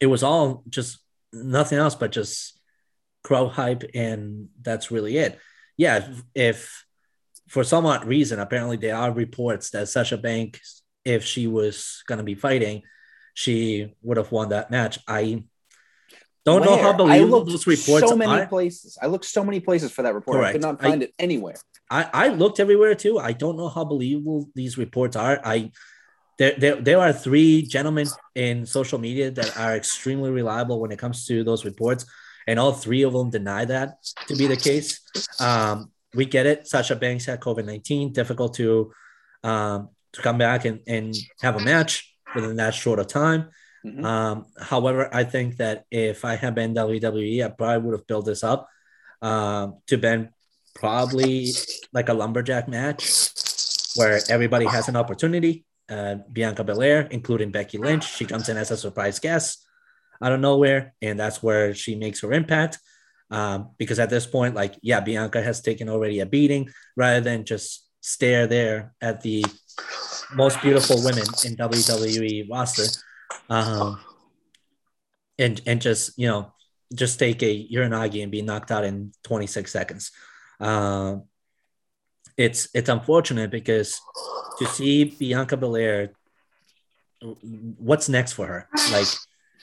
it 0.00 0.06
was 0.06 0.22
all 0.22 0.62
just 0.68 0.98
nothing 1.32 1.78
else 1.78 1.94
but 1.94 2.12
just 2.12 2.58
crowd 3.22 3.48
hype, 3.48 3.84
and 3.94 4.48
that's 4.62 4.90
really 4.90 5.16
it. 5.18 5.38
Yeah, 5.76 6.08
if, 6.34 6.84
for 7.48 7.64
some 7.64 7.86
odd 7.86 8.06
reason, 8.06 8.38
apparently 8.38 8.76
there 8.76 8.96
are 8.96 9.12
reports 9.12 9.70
that 9.70 9.88
Sasha 9.88 10.16
Banks, 10.16 10.82
if 11.04 11.24
she 11.24 11.46
was 11.46 12.02
going 12.06 12.18
to 12.18 12.24
be 12.24 12.34
fighting, 12.34 12.82
she 13.34 13.94
would 14.02 14.16
have 14.16 14.32
won 14.32 14.48
that 14.50 14.70
match. 14.70 14.98
I 15.06 15.44
don't 16.44 16.64
know 16.64 16.76
how 16.76 16.96
Where? 16.96 17.12
I 17.12 17.18
believable 17.18 17.44
those 17.44 17.66
reports 17.66 18.08
so 18.08 18.16
many 18.16 18.32
are. 18.32 18.46
places. 18.46 18.96
I 19.02 19.06
looked 19.06 19.24
so 19.26 19.44
many 19.44 19.60
places 19.60 19.90
for 19.90 20.02
that 20.02 20.14
report. 20.14 20.44
I 20.44 20.52
could 20.52 20.62
not 20.62 20.76
I- 20.80 20.90
find 20.90 21.02
it 21.02 21.12
anywhere. 21.18 21.56
I, 21.90 22.08
I 22.12 22.28
looked 22.28 22.58
everywhere 22.58 22.94
too. 22.96 23.18
I 23.18 23.32
don't 23.32 23.56
know 23.56 23.68
how 23.68 23.84
believable 23.84 24.48
these 24.56 24.76
reports 24.76 25.14
are. 25.14 25.40
I 25.44 25.70
there, 26.38 26.54
there 26.58 26.76
there 26.80 27.00
are 27.00 27.12
three 27.12 27.62
gentlemen 27.62 28.06
in 28.34 28.66
social 28.66 28.98
media 28.98 29.30
that 29.30 29.56
are 29.56 29.74
extremely 29.76 30.30
reliable 30.30 30.80
when 30.80 30.92
it 30.92 30.98
comes 30.98 31.26
to 31.26 31.44
those 31.44 31.64
reports, 31.64 32.04
and 32.46 32.58
all 32.58 32.72
three 32.72 33.02
of 33.02 33.12
them 33.12 33.30
deny 33.30 33.64
that 33.64 33.96
to 34.28 34.36
be 34.36 34.46
the 34.46 34.56
case. 34.56 35.00
Um, 35.40 35.90
we 36.14 36.26
get 36.26 36.46
it. 36.46 36.66
Sasha 36.66 36.96
Banks 36.96 37.24
had 37.24 37.40
COVID 37.40 37.64
nineteen, 37.64 38.12
difficult 38.12 38.54
to 38.54 38.92
um, 39.44 39.88
to 40.12 40.22
come 40.22 40.38
back 40.38 40.64
and, 40.64 40.80
and 40.86 41.14
have 41.40 41.56
a 41.56 41.60
match 41.64 42.14
within 42.34 42.56
that 42.56 42.74
short 42.74 42.98
of 42.98 43.06
time. 43.06 43.50
Mhm. 43.84 44.04
Um, 44.04 44.46
however, 44.60 45.08
I 45.14 45.24
think 45.24 45.58
that 45.58 45.84
if 45.90 46.24
I 46.24 46.34
had 46.34 46.54
been 46.54 46.74
WWE, 46.74 47.44
I 47.44 47.48
probably 47.48 47.86
would 47.86 47.98
have 47.98 48.06
built 48.06 48.26
this 48.26 48.42
up 48.42 48.68
um, 49.22 49.78
to 49.86 49.96
been 49.96 50.30
probably 50.74 51.52
like 51.92 52.08
a 52.08 52.14
lumberjack 52.14 52.68
match 52.68 53.30
where 53.94 54.20
everybody 54.28 54.66
has 54.66 54.88
an 54.88 54.96
opportunity. 54.96 55.64
Uh, 55.88 56.16
Bianca 56.32 56.64
Belair, 56.64 57.02
including 57.10 57.50
Becky 57.50 57.78
Lynch, 57.78 58.16
she 58.16 58.24
comes 58.24 58.48
in 58.48 58.56
as 58.56 58.70
a 58.70 58.76
surprise 58.76 59.18
guest 59.18 59.66
out 60.22 60.32
of 60.32 60.40
nowhere, 60.40 60.94
and 61.02 61.18
that's 61.18 61.42
where 61.42 61.74
she 61.74 61.94
makes 61.94 62.20
her 62.20 62.32
impact. 62.32 62.78
Um, 63.30 63.70
because 63.76 63.98
at 63.98 64.10
this 64.10 64.26
point, 64.26 64.54
like, 64.54 64.78
yeah, 64.82 65.00
Bianca 65.00 65.42
has 65.42 65.60
taken 65.60 65.88
already 65.88 66.20
a 66.20 66.26
beating 66.26 66.68
rather 66.96 67.20
than 67.20 67.44
just 67.44 67.84
stare 68.00 68.46
there 68.46 68.94
at 69.00 69.20
the 69.20 69.44
most 70.34 70.60
beautiful 70.62 71.02
women 71.02 71.24
in 71.44 71.56
WWE 71.56 72.48
roster. 72.50 72.86
Um, 73.48 74.00
and 75.38 75.60
and 75.66 75.80
just 75.80 76.18
you 76.18 76.26
know 76.26 76.52
just 76.94 77.18
take 77.18 77.42
a 77.42 77.68
uranage 77.68 78.22
and 78.22 78.30
be 78.30 78.42
knocked 78.42 78.70
out 78.70 78.84
in 78.84 79.12
26 79.24 79.70
seconds. 79.70 80.12
Um, 80.60 81.24
it's 82.36 82.68
it's 82.74 82.88
unfortunate 82.88 83.50
because 83.50 84.00
to 84.58 84.66
see 84.66 85.04
Bianca 85.04 85.56
Belair, 85.56 86.12
what's 87.78 88.08
next 88.08 88.34
for 88.34 88.46
her? 88.46 88.68
Like 88.92 89.06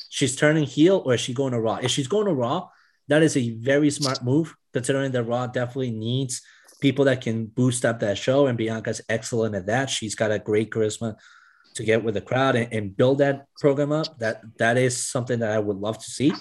she's 0.09 0.35
turning 0.35 0.65
heel 0.65 1.01
or 1.05 1.13
is 1.15 1.21
she 1.21 1.33
going 1.33 1.53
to 1.53 1.59
Raw? 1.59 1.79
If 1.81 1.91
she's 1.91 2.07
going 2.07 2.25
to 2.25 2.33
Raw, 2.33 2.69
that 3.07 3.23
is 3.23 3.37
a 3.37 3.51
very 3.51 3.89
smart 3.89 4.23
move 4.23 4.55
considering 4.73 5.11
that 5.11 5.23
Raw 5.23 5.47
definitely 5.47 5.91
needs 5.91 6.41
people 6.81 7.05
that 7.05 7.21
can 7.21 7.45
boost 7.45 7.85
up 7.85 8.01
that 8.01 8.17
show, 8.17 8.47
and 8.47 8.57
Bianca's 8.57 9.01
excellent 9.07 9.55
at 9.55 9.67
that. 9.67 9.89
She's 9.89 10.15
got 10.15 10.31
a 10.31 10.39
great 10.39 10.69
charisma 10.69 11.15
to 11.75 11.83
get 11.83 12.03
with 12.03 12.13
the 12.15 12.21
crowd 12.21 12.55
and, 12.55 12.71
and 12.73 12.95
build 12.95 13.19
that 13.19 13.47
program 13.59 13.91
up. 13.91 14.19
That 14.19 14.41
that 14.57 14.77
is 14.77 15.05
something 15.07 15.39
that 15.39 15.51
I 15.51 15.59
would 15.59 15.77
love 15.77 15.97
to 15.99 16.11
see. 16.11 16.33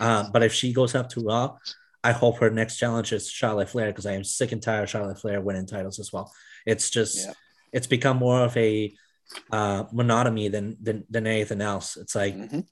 Um, 0.00 0.30
but 0.32 0.42
if 0.42 0.52
she 0.52 0.72
goes 0.72 0.94
up 0.94 1.08
to 1.10 1.20
Raw, 1.20 1.56
I 2.04 2.12
hope 2.12 2.38
her 2.38 2.50
next 2.50 2.76
challenge 2.76 3.12
is 3.12 3.30
Charlotte 3.30 3.70
Flair 3.70 3.86
because 3.86 4.04
I 4.06 4.12
am 4.12 4.24
sick 4.24 4.52
and 4.52 4.62
tired 4.62 4.84
of 4.84 4.90
Charlotte 4.90 5.18
Flair 5.18 5.40
winning 5.40 5.66
titles 5.66 5.98
as 5.98 6.12
well. 6.12 6.30
It's 6.66 6.90
just 6.90 7.26
Yeah. 7.26 7.32
it's 7.72 7.86
become 7.86 8.18
more 8.18 8.42
of 8.44 8.54
a 8.56 8.94
uh, 9.50 9.84
monotony 9.90 10.48
than, 10.48 10.76
than 10.82 11.04
than 11.08 11.26
anything 11.26 11.62
else. 11.62 11.96
It's 11.96 12.14
like 12.14 12.34
Mhm. 12.36 12.66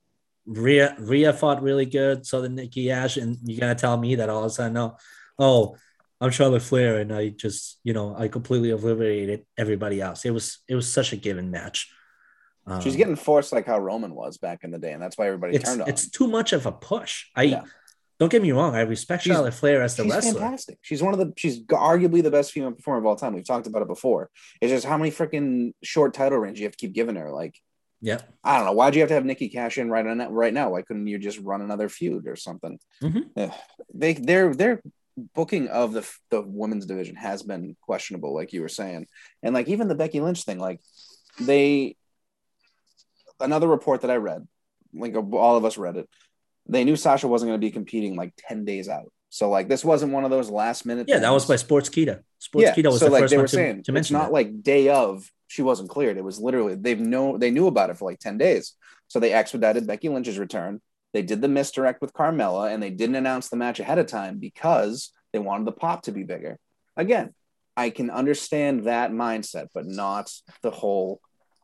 Rhea 0.44 0.94
Rhea 0.98 1.32
fought 1.32 1.62
really 1.62 1.86
good, 1.86 2.26
so 2.26 2.42
did 2.42 2.52
Nikki 2.52 2.90
Ash, 2.90 3.16
and 3.16 3.38
you're 3.44 3.58
gonna 3.60 3.74
tell 3.74 3.96
me 3.96 4.16
that 4.16 4.28
all 4.28 4.40
of 4.40 4.46
a 4.46 4.50
sudden, 4.50 4.74
no, 4.74 4.96
oh, 5.38 5.76
I'm 6.20 6.30
Charlotte 6.30 6.62
Flair, 6.62 6.98
and 6.98 7.10
I 7.12 7.30
just 7.30 7.80
you 7.84 7.94
know 7.94 8.14
I 8.14 8.28
completely 8.28 8.70
obliterated 8.70 9.46
everybody 9.56 10.00
else. 10.02 10.26
It 10.26 10.30
was 10.32 10.58
it 10.68 10.74
was 10.74 10.92
such 10.92 11.12
a 11.14 11.16
given 11.16 11.50
match. 11.50 11.90
Um, 12.66 12.80
She's 12.82 12.96
getting 12.96 13.16
forced 13.16 13.50
like 13.52 13.66
how 13.66 13.78
Roman 13.78 14.14
was 14.14 14.36
back 14.36 14.62
in 14.62 14.70
the 14.70 14.78
day, 14.78 14.92
and 14.92 15.02
that's 15.02 15.16
why 15.16 15.26
everybody 15.26 15.56
it's 15.56 15.64
turned 15.64 15.82
on. 15.82 15.88
it's 15.88 16.08
too 16.10 16.28
much 16.28 16.52
of 16.52 16.66
a 16.66 16.72
push. 16.72 17.26
I 17.34 17.44
Yeah. 17.44 17.64
Don't 18.22 18.30
get 18.30 18.40
me 18.42 18.52
wrong, 18.52 18.76
I 18.76 18.82
respect 18.82 19.24
She's- 19.24 19.34
Charlotte 19.34 19.54
Flair 19.54 19.82
as 19.82 19.96
the 19.96 20.04
She's 20.04 20.12
wrestler. 20.12 20.40
fantastic. 20.40 20.78
She's 20.82 21.02
one 21.02 21.12
of 21.12 21.18
the. 21.18 21.32
She's 21.36 21.60
arguably 21.64 22.22
the 22.22 22.30
best 22.30 22.52
female 22.52 22.70
performer 22.70 23.00
of 23.00 23.06
all 23.06 23.16
time. 23.16 23.34
We've 23.34 23.44
talked 23.44 23.66
about 23.66 23.82
it 23.82 23.88
before. 23.88 24.30
It's 24.60 24.70
just 24.70 24.86
how 24.86 24.96
many 24.96 25.10
freaking 25.10 25.72
short 25.82 26.14
title 26.14 26.38
reigns 26.38 26.60
you 26.60 26.66
have 26.66 26.72
to 26.76 26.78
keep 26.78 26.92
giving 26.92 27.16
her. 27.16 27.32
Like 27.32 27.56
Yeah, 28.00 28.20
I 28.44 28.56
don't 28.56 28.66
know. 28.66 28.72
Why'd 28.72 28.94
you 28.94 29.00
have 29.00 29.08
to 29.08 29.14
have 29.14 29.24
Nikki 29.24 29.48
cash 29.48 29.76
in 29.78 29.90
right 29.90 30.06
on 30.06 30.18
that 30.18 30.30
right 30.30 30.54
now? 30.54 30.70
Why 30.70 30.82
couldn't 30.82 31.06
you 31.08 31.18
just 31.18 31.38
run 31.40 31.62
another 31.62 31.88
feud 31.88 32.26
or 32.28 32.36
something? 32.36 32.78
Mhm. 33.02 33.30
Ugh. 33.36 33.52
They 33.92 34.12
their 34.14 34.54
their 34.54 34.82
booking 35.34 35.66
of 35.68 35.92
the 35.92 36.08
the 36.30 36.42
women's 36.42 36.86
division 36.86 37.16
has 37.16 37.42
been 37.42 37.76
questionable, 37.80 38.32
like 38.34 38.52
you 38.52 38.60
were 38.62 38.68
saying, 38.68 39.06
and 39.42 39.52
like 39.54 39.68
even 39.68 39.88
the 39.88 39.94
Becky 39.94 40.20
Lynch 40.20 40.44
thing. 40.44 40.58
Like 40.58 40.80
they 41.40 41.96
another 43.40 43.66
report 43.68 44.02
that 44.02 44.10
I 44.10 44.16
read, 44.16 44.46
like 44.94 45.14
all 45.16 45.56
of 45.56 45.64
us 45.64 45.76
read 45.78 45.96
it. 45.96 46.08
They 46.68 46.84
knew 46.84 46.96
Sasha 46.96 47.28
wasn't 47.28 47.50
going 47.50 47.60
to 47.60 47.66
be 47.66 47.70
competing 47.70 48.16
like 48.16 48.32
ten 48.36 48.64
days 48.64 48.88
out. 48.88 49.12
So 49.30 49.48
like 49.48 49.68
this 49.68 49.84
wasn't 49.84 50.12
one 50.12 50.24
of 50.24 50.30
those 50.30 50.50
last 50.50 50.84
minute. 50.84 51.06
yeah, 51.08 51.18
that 51.18 51.30
was 51.30 51.46
by. 51.46 51.54
Sportskeeda. 51.54 52.22
Sports 52.38 52.70
Kita 52.70 52.90
was 52.90 52.98
so 52.98 53.06
the 53.06 53.12
like 53.12 53.22
first 53.22 53.30
they 53.30 53.38
were 53.38 53.44
to, 53.44 53.48
saying, 53.48 53.74
to 53.76 53.80
it's 53.80 53.90
mention 53.90 54.14
not 54.14 54.26
that. 54.26 54.32
like 54.32 54.62
day 54.62 54.88
of 54.88 55.30
she 55.48 55.62
wasn't 55.62 55.88
cleared. 55.88 56.16
It 56.16 56.24
was 56.24 56.38
literally 56.38 56.74
they've 56.74 57.00
know 57.00 57.38
they 57.38 57.50
knew 57.50 57.66
about 57.66 57.90
it 57.90 57.98
for 57.98 58.10
like 58.10 58.18
ten 58.18 58.36
days. 58.36 58.74
So 59.08 59.20
they 59.20 59.32
expedited 59.32 59.86
Becky 59.86 60.08
Lynch's 60.08 60.38
return. 60.38 60.80
They 61.12 61.22
did 61.22 61.42
the 61.42 61.48
misdirect 61.48 62.00
with 62.00 62.14
Carmella, 62.14 62.72
and 62.72 62.82
they 62.82 62.90
didn't 62.90 63.16
announce 63.16 63.48
the 63.48 63.56
match 63.56 63.80
ahead 63.80 63.98
of 63.98 64.06
time 64.06 64.38
because 64.38 65.12
they 65.32 65.38
wanted 65.38 65.66
the 65.66 65.72
pop 65.72 66.02
to 66.02 66.12
be 66.12 66.24
bigger. 66.24 66.58
Again, 66.96 67.34
I 67.76 67.90
can 67.90 68.10
understand 68.10 68.84
that 68.84 69.12
mindset, 69.12 69.68
but 69.74 69.86
not 69.86 70.30
the 70.62 70.70
whole 70.70 71.20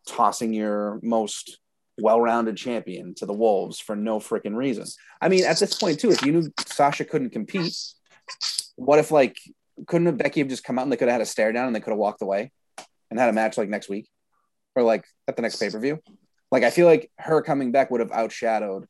tossing 0.07 0.55
your 0.55 1.01
most 1.03 1.59
well-rounded 2.01 2.57
champion 2.57 3.15
to 3.15 3.27
the 3.27 3.33
wolves 3.33 3.81
for 3.81 3.97
no 3.97 4.19
freaking 4.19 4.57
reason. 4.57 4.85
I 5.21 5.29
mean, 5.29 5.45
at 5.45 5.59
this 5.59 5.75
point 5.75 6.01
too, 6.01 6.11
if 6.11 6.25
you 6.25 6.33
knew 6.33 6.53
Sasha 6.67 7.05
couldn't 7.05 7.31
compete, 7.31 7.75
what 8.77 8.99
if 8.99 9.11
like 9.11 9.37
couldn't 9.87 10.17
Becky 10.17 10.41
have 10.41 10.49
just 10.49 10.65
come 10.65 10.79
out 10.79 10.83
and 10.83 10.93
they 10.93 10.97
could 10.97 11.09
have 11.09 11.17
had 11.17 11.23
a 11.23 11.27
stare 11.27 11.53
down 11.53 11.67
and 11.67 11.77
they 11.77 11.81
could 11.81 11.91
have 11.91 11.99
walked 11.99 12.23
away 12.23 12.53
and 13.11 13.19
had 13.19 13.29
a 13.29 13.33
match 13.33 13.59
like 13.59 13.69
next 13.69 13.89
week 13.89 14.09
or 14.75 14.83
like 14.83 15.05
at 15.27 15.37
the 15.37 15.43
next 15.43 15.57
pay 15.57 15.71
per 15.71 15.79
view? 15.79 16.01
Like 16.51 16.63
I 16.63 16.71
feel 16.71 16.87
like 16.87 17.11
her 17.19 17.43
coming 17.43 17.73
back 17.73 17.91
would 17.91 18.01
have 18.01 18.11
outshadowed 18.11 18.85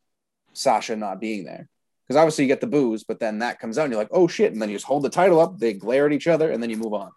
Sasha 0.52 0.96
not 0.96 1.20
being 1.20 1.44
there 1.44 1.68
because 2.06 2.18
obviously 2.18 2.44
you 2.44 2.48
get 2.48 2.60
the 2.60 2.66
booze, 2.66 3.04
but 3.04 3.20
then 3.20 3.40
that 3.40 3.58
comes 3.58 3.78
out 3.78 3.84
and 3.84 3.92
you're 3.92 4.00
like, 4.00 4.10
oh 4.12 4.28
shit, 4.28 4.52
and 4.52 4.62
then 4.62 4.70
you 4.70 4.76
just 4.76 4.86
hold 4.86 5.02
the 5.02 5.10
title 5.10 5.40
up, 5.40 5.58
they 5.58 5.74
glare 5.74 6.06
at 6.06 6.12
each 6.12 6.26
other, 6.26 6.50
and 6.50 6.62
then 6.62 6.70
you 6.70 6.76
move 6.76 6.94
on. 6.94 7.10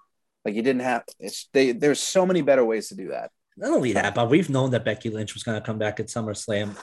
Like 0.44 0.56
you 0.56 0.62
didn't 0.62 0.82
have 0.82 1.04
it's 1.20 1.48
they. 1.54 1.72
There's 1.72 2.00
so 2.00 2.26
many 2.26 2.42
better 2.42 2.66
ways 2.66 2.90
to 2.90 2.96
do 2.96 3.10
that. 3.10 3.32
Not 3.62 3.72
only 3.72 3.94
that, 3.94 4.16
but 4.16 4.30
we've 4.30 4.50
known 4.50 4.72
that 4.72 4.84
Becky 4.84 5.10
Lynch 5.12 5.36
was 5.36 5.44
going 5.44 5.60
to 5.60 5.66
come 5.66 5.78
back 5.78 6.00
at 6.00 6.08
SummerSlam 6.08 6.76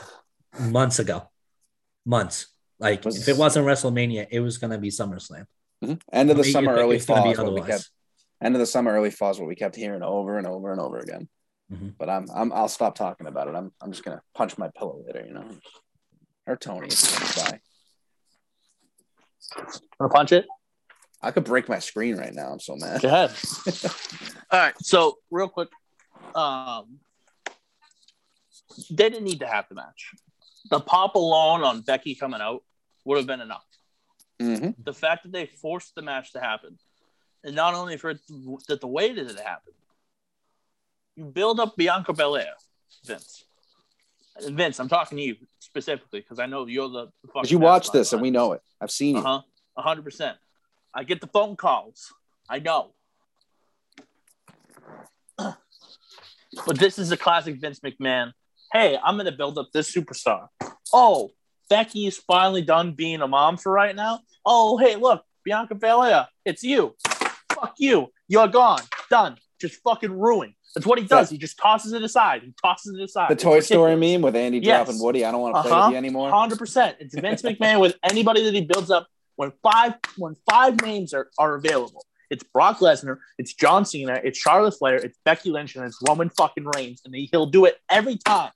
months 0.70 1.00
ago. 1.00 1.28
Months. 2.06 2.46
Like 2.78 3.04
Was- 3.04 3.20
if 3.20 3.28
it 3.28 3.36
wasn't 3.36 3.66
WrestleMania, 3.66 4.28
it 4.30 4.38
was 4.40 4.58
going 4.58 4.70
to 4.70 4.78
be 4.78 4.88
SummerSlam. 4.88 5.44
Mhm. 5.84 6.00
End 6.12 6.30
of 6.30 6.36
the 6.36 6.44
I 6.44 6.50
summer, 6.50 6.72
early 6.74 6.96
it's 6.96 7.04
fall. 7.04 7.24
be 7.24 7.30
is 7.30 7.38
what 7.38 7.46
we 7.52 7.60
otherwise. 7.60 7.68
kept, 7.82 7.90
end 8.42 8.54
of 8.54 8.60
the 8.60 8.66
summer, 8.66 8.92
early 8.92 9.10
fall 9.10 9.30
is 9.32 9.38
what 9.40 9.48
we 9.48 9.56
kept 9.56 9.74
hearing 9.76 10.02
over 10.02 10.38
and 10.38 10.46
over 10.46 10.70
and 10.72 10.80
over 10.80 10.98
again. 10.98 11.28
Mhm. 11.72 11.94
But 11.98 12.08
I'm, 12.08 12.26
I'm 12.34 12.52
I'll 12.52 12.68
stop 12.68 12.94
talking 12.94 13.26
about 13.26 13.46
it. 13.48 13.54
I'm 13.54 13.72
I'm 13.80 13.90
just 13.92 14.02
gonna 14.04 14.22
punch 14.34 14.56
my 14.58 14.68
pillow 14.76 15.02
later, 15.06 15.24
you 15.26 15.34
know. 15.34 15.44
Or 16.46 16.56
Tony, 16.56 16.88
if 16.88 17.00
he 17.00 17.16
comes 17.16 17.34
by. 17.36 17.60
Wanna 20.00 20.12
punch 20.12 20.32
it? 20.32 20.46
I 21.22 21.30
could 21.32 21.44
break 21.44 21.68
my 21.68 21.78
screen 21.80 22.16
right 22.16 22.32
now. 22.32 22.50
I'm 22.52 22.60
so 22.60 22.76
mad. 22.76 23.02
Go 23.02 23.08
ahead. 23.08 23.32
All 24.50 24.58
right. 24.60 24.74
So 24.80 25.18
real 25.30 25.48
quick, 25.48 25.68
um, 26.36 27.00
they 28.90 29.08
didn't 29.10 29.24
need 29.24 29.40
to 29.40 29.46
have 29.46 29.68
the 29.68 29.74
match. 29.74 30.14
The 30.70 30.80
pop 30.80 31.14
alone 31.14 31.62
on 31.62 31.80
Becky 31.80 32.14
coming 32.14 32.40
out 32.40 32.62
would 33.04 33.16
have 33.18 33.26
been 33.26 33.40
enough. 33.40 33.64
Mhm. 34.40 34.74
The 34.84 34.92
fact 34.92 35.24
that 35.24 35.32
they 35.32 35.46
forced 35.46 35.94
the 35.94 36.02
match 36.02 36.32
to 36.32 36.40
happen, 36.40 36.78
and 37.42 37.56
not 37.56 37.74
only 37.74 37.96
for 37.96 38.10
it, 38.10 38.20
that 38.68 38.80
the 38.80 38.86
way 38.86 39.12
that 39.12 39.26
it 39.30 39.40
happened, 39.40 39.74
you 41.16 41.24
build 41.24 41.58
up 41.58 41.76
Bianca 41.76 42.12
Belair, 42.12 42.54
Vince. 43.04 43.44
Vince, 44.40 44.78
I'm 44.78 44.88
talking 44.88 45.18
to 45.18 45.24
you 45.24 45.36
specifically 45.58 46.20
because 46.20 46.38
I 46.38 46.46
know 46.46 46.66
you're 46.66 46.88
the. 46.88 47.08
the 47.34 47.48
you 47.48 47.58
watch 47.58 47.90
this 47.90 48.12
and 48.12 48.22
we 48.22 48.30
know 48.30 48.52
it. 48.52 48.62
I've 48.80 48.90
seen 48.92 49.16
you. 49.16 49.22
uh 49.22 49.42
huh. 49.76 49.82
hundred 49.82 50.02
percent. 50.02 50.36
I 50.94 51.02
get 51.02 51.20
the 51.20 51.26
phone 51.26 51.56
calls. 51.56 52.12
I 52.48 52.60
know. 52.60 52.92
But 56.66 56.78
this 56.78 56.98
is 56.98 57.10
a 57.12 57.16
classic 57.16 57.60
Vince 57.60 57.80
McMahon. 57.80 58.32
Hey, 58.72 58.98
I'm 59.02 59.16
gonna 59.16 59.32
build 59.32 59.58
up 59.58 59.68
this 59.72 59.92
superstar. 59.94 60.48
Oh, 60.92 61.30
Becky 61.70 62.06
is 62.06 62.16
finally 62.18 62.62
done 62.62 62.92
being 62.92 63.20
a 63.20 63.28
mom 63.28 63.56
for 63.56 63.72
right 63.72 63.94
now. 63.94 64.20
Oh, 64.44 64.76
hey, 64.78 64.96
look, 64.96 65.22
Bianca 65.44 65.74
Belair, 65.74 66.28
it's 66.44 66.62
you. 66.62 66.94
Fuck 67.52 67.74
you. 67.78 68.08
You're 68.28 68.48
gone. 68.48 68.80
Done. 69.10 69.36
Just 69.60 69.76
fucking 69.82 70.12
ruined. 70.12 70.54
That's 70.74 70.86
what 70.86 70.98
he 70.98 71.06
does. 71.06 71.30
He 71.30 71.38
just 71.38 71.58
tosses 71.58 71.92
it 71.94 72.02
aside. 72.02 72.42
He 72.42 72.52
tosses 72.62 72.94
it 72.98 73.02
aside. 73.02 73.30
The 73.30 73.34
It's 73.34 73.42
Toy 73.42 73.60
Story 73.60 73.96
meme 73.96 74.20
with 74.22 74.36
Andy 74.36 74.58
Yes. 74.58 74.86
dropping 74.86 75.02
Woody. 75.02 75.24
I 75.24 75.32
don't 75.32 75.40
want 75.40 75.56
to 75.56 75.62
play 75.62 75.70
Uh-huh. 75.72 75.86
with 75.88 75.92
you 75.92 75.96
anymore. 75.98 76.30
Hundred 76.30 76.58
percent. 76.58 76.98
It's 77.00 77.14
Vince 77.18 77.42
McMahon 77.42 77.80
with 77.80 77.96
anybody 78.02 78.44
that 78.44 78.54
he 78.54 78.60
builds 78.62 78.90
up. 78.90 79.06
When 79.36 79.52
five 79.62 79.94
when 80.16 80.36
five 80.50 80.80
names 80.82 81.14
are, 81.14 81.30
are 81.38 81.54
available, 81.54 82.04
it's 82.30 82.44
Brock 82.44 82.78
Lesnar, 82.78 83.18
it's 83.38 83.54
John 83.54 83.84
Cena, 83.84 84.20
it's 84.22 84.38
Charlotte 84.38 84.74
Flair, 84.78 84.96
it's 84.96 85.18
Becky 85.24 85.50
Lynch, 85.50 85.76
and 85.76 85.84
it's 85.84 85.98
Roman 86.06 86.28
fucking 86.30 86.66
Reigns, 86.76 87.02
and 87.04 87.14
he, 87.14 87.28
he'll 87.30 87.46
do 87.46 87.64
it 87.64 87.76
every 87.88 88.16
time. 88.16 88.50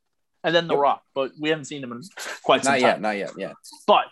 And 0.44 0.54
then 0.54 0.66
The. 0.66 0.76
Rock, 0.76 1.02
but 1.14 1.30
we 1.38 1.50
haven't 1.50 1.66
seen 1.66 1.84
him 1.84 1.92
in 1.92 2.02
quite 2.42 2.64
some 2.64 2.72
Not 2.72 2.80
time. 2.80 2.88
yet. 2.88 3.00
Not 3.00 3.16
yet. 3.16 3.30
Yeah. 3.38 3.52
But 3.86 4.06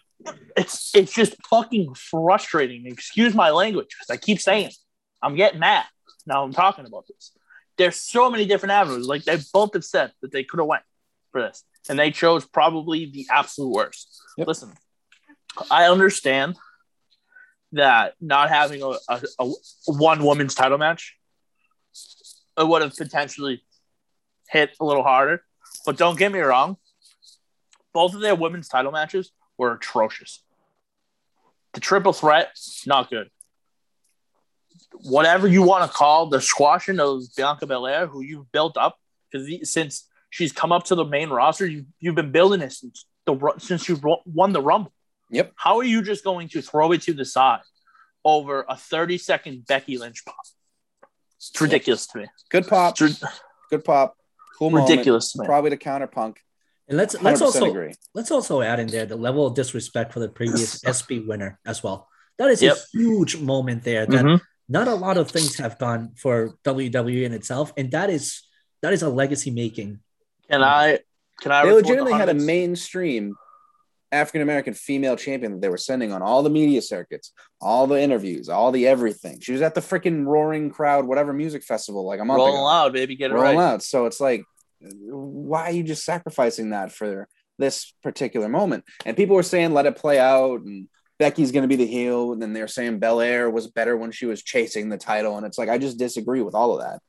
it's 0.57 0.94
it's 0.94 1.12
just 1.12 1.35
fucking 1.49 1.94
frustrating. 1.94 2.87
Excuse 2.87 3.35
my 3.35 3.51
language, 3.51 3.88
because 3.88 4.11
I 4.11 4.16
keep 4.16 4.38
saying 4.38 4.66
it. 4.66 4.77
I'm 5.23 5.35
getting 5.35 5.59
mad 5.59 5.87
now. 6.27 6.44
I'm 6.44 6.53
talking 6.53 6.87
about 6.87 7.07
this. 7.09 7.33
There's 7.79 7.96
so 7.96 8.31
many 8.31 8.46
different 8.46 8.73
avenues. 8.73 9.09
Like 9.09 9.25
they 9.25 9.38
both 9.53 9.75
have 9.75 9.85
said 9.85 10.12
that 10.23 10.31
they 10.31 10.44
could 10.44 10.61
have 10.61 10.66
went 10.66 10.85
for 11.33 11.42
this, 11.42 11.64
and 11.88 11.99
they 11.99 12.11
chose 12.11 12.46
probably 12.46 13.07
the 13.07 13.27
absolute 13.31 13.70
worst. 13.70 14.23
Yep. 14.37 14.46
Listen, 14.46 14.73
I 15.70 15.87
understand 15.87 16.57
that 17.72 18.14
not 18.20 18.48
having 18.48 18.83
a, 18.83 18.94
a, 19.09 19.22
a 19.38 19.52
one 19.87 20.24
woman's 20.24 20.54
title 20.54 20.78
match 20.78 21.16
it 22.61 22.68
would 22.68 22.83
have 22.83 22.96
potentially 22.96 23.62
hit 24.48 24.70
a 24.80 24.85
little 24.85 25.02
harder. 25.02 25.42
But 25.87 25.96
don't 25.96 26.18
get 26.18 26.33
me 26.33 26.40
wrong, 26.40 26.76
both 27.92 28.14
of 28.14 28.20
their 28.20 28.35
women's 28.35 28.68
title 28.68 28.92
matches 28.92 29.33
were 29.56 29.72
atrocious. 29.72 30.42
The 31.72 31.80
triple 31.80 32.12
threat, 32.12 32.59
not 32.87 33.11
good. 33.11 33.30
Whatever 34.92 35.46
you 35.46 35.62
want 35.62 35.90
to 35.90 35.96
call 35.96 36.26
the 36.26 36.40
squashing 36.40 36.98
of 36.98 37.22
Bianca 37.37 37.66
Belair, 37.66 38.06
who 38.06 38.22
you've 38.22 38.50
built 38.50 38.76
up, 38.76 38.98
because 39.30 39.70
since 39.70 40.09
she's 40.30 40.52
come 40.52 40.72
up 40.72 40.85
to 40.85 40.94
the 40.94 41.04
main 41.04 41.30
roster, 41.30 41.66
you, 41.66 41.87
you've 42.00 42.16
been 42.16 42.33
building 42.33 42.61
it 42.61 42.72
since 42.72 43.06
the 43.24 43.54
since 43.59 43.88
you 43.88 44.00
won 44.26 44.52
the 44.52 44.61
Rumble. 44.61 44.92
Yep. 45.31 45.53
How 45.57 45.79
are 45.79 45.85
you 45.85 46.03
just 46.03 46.25
going 46.25 46.49
to 46.51 46.62
throw 46.62 46.93
it 46.93 47.03
to 47.03 47.12
the 47.12 47.25
side 47.25 47.61
over 48.25 48.64
a 48.69 48.77
30 48.77 49.19
second 49.19 49.66
Becky 49.66 49.97
Lynch 49.99 50.25
pop? 50.25 50.37
It's 51.37 51.59
ridiculous 51.61 52.07
to 52.09 52.19
me. 52.19 52.27
Good 52.51 52.66
pop. 52.66 53.01
It's 53.01 53.23
Good 53.71 53.85
pop. 53.85 54.16
Cool 54.59 54.71
ridiculous 54.73 55.33
to. 55.33 55.43
Probably 55.45 55.71
the 55.71 55.77
counter 55.77 56.07
punk. 56.07 56.40
And 56.88 56.99
let's 56.99 57.14
let's 57.23 57.40
also 57.40 57.64
agree. 57.66 57.95
let's 58.14 58.31
also 58.33 58.61
add 58.62 58.81
in 58.81 58.88
there 58.88 59.07
the 59.07 59.16
level 59.16 59.47
of 59.47 59.55
disrespect 59.55 60.12
for 60.12 60.19
the 60.19 60.29
previous 60.29 60.81
SB 60.85 61.25
winner 61.27 61.59
as 61.64 61.83
well. 61.85 62.09
That 62.38 62.51
is 62.51 62.61
Yep. 62.61 62.77
a 62.77 62.81
huge 62.99 63.37
moment 63.38 63.85
there 63.85 64.07
that 64.07 64.25
Mhm. 64.25 64.40
not 64.69 64.88
a 64.88 64.95
lot 64.95 65.16
of 65.16 65.31
things 65.31 65.57
have 65.59 65.79
done 65.79 66.14
for 66.16 66.59
WWE 66.64 67.25
in 67.25 67.33
itself, 67.33 67.73
and 67.77 67.90
that 67.93 68.11
is 68.11 68.43
that 68.83 68.93
is 68.93 69.03
a 69.03 69.09
legacy 69.09 69.51
making. 69.53 70.01
Can 70.51 70.62
I? 70.64 70.99
Can 71.40 71.53
I? 71.53 71.62
They 71.62 71.69
report 71.69 71.85
the 71.85 71.88
legitimately 71.90 72.12
had 72.19 72.29
a 72.29 72.35
mainstream 72.35 73.37
African 74.12 74.42
American 74.42 74.75
female 74.75 75.16
champion 75.16 75.53
that 75.53 75.61
they 75.61 75.68
were 75.68 75.77
sending 75.77 76.12
on 76.12 76.20
all 76.23 76.42
the 76.42 76.51
media 76.51 76.83
circuits, 76.83 77.33
all 77.61 77.87
the 77.87 78.01
interviews, 78.01 78.49
all 78.49 78.73
the 78.73 78.87
everything. 78.87 79.38
She 79.40 79.53
was 79.53 79.62
at 79.62 79.75
the 79.75 79.81
freaking 79.81 80.27
Rolling 80.27 80.75
Loud, 80.79 81.07
whatever 81.07 81.33
music 81.33 81.62
festival, 81.62 82.05
like 82.07 82.20
a 82.20 82.25
month 82.25 82.38
rolling 82.38 82.55
ago. 82.55 82.64
loud, 82.64 82.92
baby. 82.92 83.14
Get 83.16 83.31
it 83.31 83.35
rolling 83.35 83.57
right. 83.57 83.64
out. 83.75 83.83
So 83.83 84.07
it's 84.07 84.20
like, 84.20 84.42
why 84.81 85.64
are 85.64 85.73
you 85.73 85.83
just 85.83 86.05
sacrificing 86.05 86.70
that 86.70 86.90
for 86.90 87.29
this 87.59 87.94
particular 88.03 88.49
moment? 88.49 88.85
And 89.05 89.16
people 89.16 89.37
were 89.37 89.42
saying, 89.42 89.73
let 89.75 89.87
it 89.87 89.96
play 89.96 90.18
out, 90.18 90.62
and 90.62 90.88
Becky's 91.18 91.53
going 91.53 91.62
to 91.62 91.68
be 91.68 91.77
the 91.77 91.87
heel. 91.87 92.33
And 92.33 92.40
then 92.42 92.53
they're 92.53 92.66
saying 92.66 92.99
Belair 92.99 93.49
was 93.51 93.68
better 93.68 93.96
when 93.96 94.11
she 94.11 94.27
was 94.27 94.42
chasing 94.42 94.88
the 94.88 94.99
title. 94.99 95.37
And 95.37 95.46
it's 95.46 95.59
like, 95.59 95.68
I 95.68 95.79
just 95.79 95.99
disagree 95.99 96.42
with 96.42 96.55
all 96.55 96.75
of 96.75 96.81
that. 96.83 97.01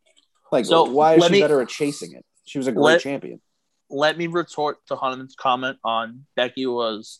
Like, 0.51 0.65
So, 0.65 0.83
why 0.83 1.15
is 1.15 1.25
she 1.25 1.31
me- 1.31 1.41
better 1.41 1.61
at 1.61 1.69
chasing 1.69 2.11
it? 2.13 2.25
She 2.45 2.57
was 2.57 2.67
a 2.67 2.71
great 2.73 2.83
Let- 2.83 3.01
champion. 3.01 3.41
Let 3.91 4.17
me 4.17 4.27
retort 4.27 4.77
to 4.87 4.95
Hunter's 4.95 5.35
comment 5.35 5.77
on 5.83 6.25
Becky 6.35 6.65
was 6.65 7.19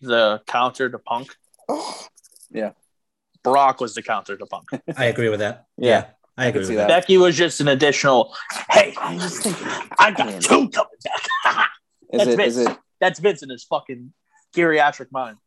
the 0.00 0.40
counter 0.46 0.88
to 0.88 0.98
Punk. 0.98 1.34
yeah. 2.50 2.72
Brock 3.42 3.80
was 3.80 3.94
the 3.94 4.02
counter 4.02 4.36
to 4.36 4.46
Punk. 4.46 4.68
I 4.96 5.06
agree 5.06 5.28
with 5.28 5.40
that. 5.40 5.66
Yeah, 5.76 6.06
I 6.36 6.44
I 6.44 6.46
agree 6.48 6.60
can 6.60 6.66
see 6.66 6.72
with 6.74 6.78
that. 6.78 6.88
that. 6.88 7.00
Becky 7.02 7.18
was 7.18 7.36
just 7.36 7.60
an 7.60 7.68
additional. 7.68 8.34
Hey, 8.70 8.94
I 9.00 9.16
just 9.18 9.42
think 9.42 9.56
I 9.98 10.12
got 10.12 10.40
two 10.40 10.68
coming 10.68 10.90
back. 11.04 11.68
is 12.12 12.18
That's 12.18 12.30
it 12.30 12.36
Vince. 12.36 12.56
it 12.56 12.78
That's 13.00 13.18
Vince 13.18 13.42
in 13.42 13.50
his 13.50 13.64
fucking 13.64 14.12
geriatric 14.54 15.10
mind. 15.10 15.38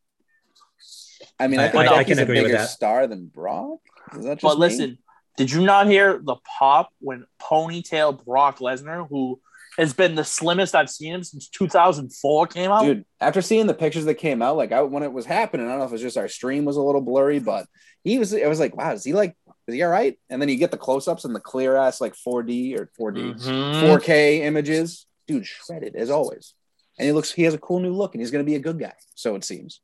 I 1.40 1.48
mean, 1.48 1.60
I, 1.60 1.66
I- 1.66 1.72
think 1.72 1.84
I- 1.90 1.94
I 1.94 1.98
Becky's 2.00 2.16
can 2.18 2.20
a 2.20 2.24
agree 2.24 2.36
with 2.42 2.46
bigger 2.48 2.58
that. 2.58 2.70
star 2.70 3.08
than 3.08 3.28
Brock. 3.28 3.80
Is 4.18 4.26
that 4.26 4.36
just 4.36 4.42
But 4.44 4.56
me? 4.56 4.60
listen, 4.60 4.98
did 5.38 5.52
you 5.52 5.64
not 5.66 5.88
hear 5.88 6.20
the 6.22 6.36
pop 6.60 6.90
when 7.00 7.26
ponytail 7.42 8.24
Brock 8.26 8.60
Lesnar, 8.60 9.08
who 9.08 9.40
has 9.78 9.94
been 9.94 10.16
the 10.16 10.24
slimmest 10.24 10.74
I've 10.76 10.90
seen 10.90 11.14
him 11.14 11.24
since 11.24 11.50
2004, 11.50 12.48
came 12.48 12.72
out? 12.72 12.84
dude 12.84 13.06
after 13.20 13.42
seeing 13.42 13.68
the 13.68 13.74
pictures 13.74 14.06
that 14.06 14.16
came 14.16 14.42
out 14.42 14.56
like 14.58 14.72
I, 14.72 14.82
when 14.82 15.04
it 15.04 15.12
was 15.12 15.26
happening 15.26 15.66
i 15.68 15.70
don't 15.70 15.80
know 15.80 15.86
if 15.86 15.92
it 15.92 15.94
was 15.94 16.02
just 16.02 16.18
our 16.18 16.28
stream 16.28 16.64
was 16.66 16.78
a 16.78 16.82
little 16.82 17.02
blurry 17.02 17.40
but 17.40 17.66
he 18.04 18.18
was 18.20 18.34
it 18.34 18.48
was 18.48 18.60
like 18.60 18.76
wow 18.76 18.92
is 18.94 19.04
he 19.04 19.14
like 19.14 19.36
is 19.68 19.74
he 19.76 19.84
all 19.84 19.90
right 19.90 20.18
and 20.30 20.42
then 20.42 20.50
you 20.50 20.58
get 20.58 20.72
the 20.72 20.78
close-ups 20.78 21.26
and 21.26 21.34
the 21.36 21.40
clear 21.40 21.76
ass 21.76 22.00
like 22.02 22.14
4d 22.14 22.78
or 22.80 22.90
4d 23.00 23.36
Mhm. 23.42 23.82
4k 24.00 24.40
images 24.42 25.06
dude 25.28 25.46
shredded 25.46 25.96
as 25.96 26.10
always 26.10 26.54
and 27.00 27.06
he 27.08 27.12
looks 27.12 27.32
he 27.32 27.44
has 27.44 27.54
a 27.54 27.58
cool 27.58 27.80
new 27.80 27.94
look 27.94 28.14
and 28.16 28.22
he's 28.22 28.32
going 28.32 28.46
to 28.46 28.50
be 28.50 28.56
a 28.56 28.60
good 28.60 28.78
guy 28.80 28.94
so 29.16 29.36
it 29.36 29.44
seems 29.44 29.82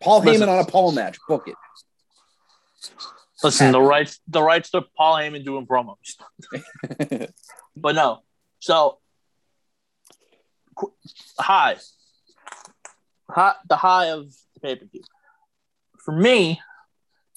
paul 0.00 0.20
Listen. 0.20 0.48
heyman 0.48 0.52
on 0.52 0.58
a 0.60 0.64
Paul 0.64 0.92
match 0.92 1.18
book 1.28 1.46
it. 1.46 1.54
Listen, 3.44 3.72
the 3.72 3.80
rights 3.80 4.20
the 4.28 4.42
rights 4.42 4.70
to 4.70 4.82
Paul 4.96 5.16
Heyman 5.16 5.44
doing 5.44 5.66
promos. 5.66 6.16
But 7.76 7.94
no. 7.94 8.20
So 8.60 8.74
qu- 8.82 9.01
high. 11.38 11.76
High 13.30 13.54
the 13.68 13.76
high 13.76 14.06
of 14.10 14.32
the 14.54 14.60
pay 14.60 14.76
per 14.76 14.86
view. 14.86 15.02
For 16.04 16.12
me, 16.12 16.60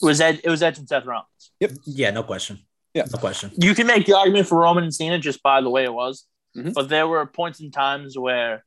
it 0.01 0.05
was 0.05 0.19
Ed, 0.21 0.41
it 0.43 0.49
was 0.49 0.61
Edge 0.63 0.77
and 0.79 0.87
Seth 0.87 1.05
Rollins. 1.05 1.51
Yep. 1.59 1.71
Yeah, 1.85 2.11
no 2.11 2.23
question. 2.23 2.59
Yeah. 2.93 3.05
no 3.11 3.19
question. 3.19 3.51
You 3.57 3.75
can 3.75 3.87
make 3.87 4.05
the 4.05 4.17
argument 4.17 4.47
for 4.47 4.57
Roman 4.59 4.83
and 4.85 4.93
Cena 4.95 5.19
just 5.19 5.43
by 5.43 5.59
the 5.61 5.69
way 5.69 5.83
it 5.83 5.93
was, 5.93 6.25
Mhm. 6.55 6.73
but 6.73 6.87
there 6.89 7.07
were 7.07 7.25
points 7.25 7.59
in 7.59 7.69
times 7.71 8.17
where 8.17 8.63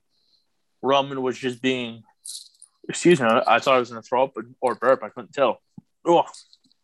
Roman 0.82 1.22
was 1.22 1.38
just 1.38 1.60
being. 1.62 2.04
Excuse 2.88 3.20
me, 3.20 3.26
I 3.26 3.58
thought 3.58 3.74
I 3.74 3.78
was 3.78 3.88
gonna 3.90 4.02
throw 4.02 4.24
up 4.24 4.34
or 4.60 4.74
burp. 4.74 5.02
I 5.02 5.08
couldn't 5.10 5.32
tell. 5.32 5.60
Oh, 6.06 6.24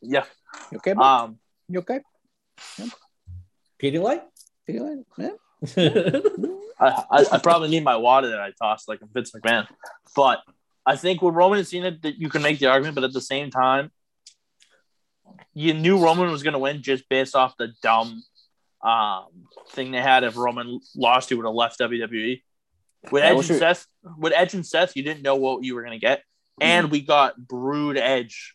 yeah. 0.02 0.24
You 0.70 0.78
okay 0.78 0.92
bud? 0.94 1.02
Um, 1.24 1.38
you 1.68 1.78
okay 1.80 2.00
Pedialyte? 3.82 4.22
Feeling- 4.66 5.04
yeah. 5.18 5.30
I, 6.80 7.04
I, 7.10 7.24
I 7.32 7.38
probably 7.38 7.68
need 7.68 7.84
my 7.84 7.96
water 7.96 8.28
that 8.30 8.40
I 8.40 8.52
tossed 8.60 8.88
like 8.88 9.00
a 9.02 9.06
Vince 9.06 9.32
McMahon. 9.32 9.66
But 10.16 10.40
I 10.86 10.96
think 10.96 11.22
with 11.22 11.34
Roman 11.34 11.58
and 11.58 11.66
Cena 11.66 11.96
that 12.02 12.16
you 12.18 12.28
can 12.28 12.42
make 12.42 12.58
the 12.58 12.66
argument, 12.66 12.94
but 12.94 13.04
at 13.04 13.12
the 13.12 13.20
same 13.20 13.50
time, 13.50 13.90
you 15.54 15.72
knew 15.74 15.98
Roman 15.98 16.30
was 16.30 16.42
going 16.42 16.52
to 16.52 16.58
win 16.58 16.82
just 16.82 17.08
based 17.08 17.34
off 17.36 17.56
the 17.56 17.68
dumb 17.82 18.22
um, 18.82 19.24
thing 19.70 19.92
they 19.92 20.00
had. 20.02 20.24
If 20.24 20.36
Roman 20.36 20.80
lost, 20.96 21.28
he 21.28 21.34
would 21.34 21.46
have 21.46 21.54
left 21.54 21.78
WWE. 21.78 22.42
With 23.10 23.22
Yeah, 23.22 23.30
Edge 23.30 23.38
and 23.38 23.48
your- 23.48 23.58
Seth, 23.58 23.86
with 24.18 24.32
Edge 24.34 24.54
and 24.54 24.66
Seth, 24.66 24.96
you 24.96 25.02
didn't 25.02 25.22
know 25.22 25.36
what 25.36 25.62
you 25.64 25.74
were 25.74 25.82
going 25.82 25.98
to 25.98 26.04
get, 26.04 26.20
Mm-hmm. 26.60 26.62
and 26.68 26.90
we 26.92 27.00
got 27.00 27.36
Brood 27.36 27.96
Edge 27.98 28.54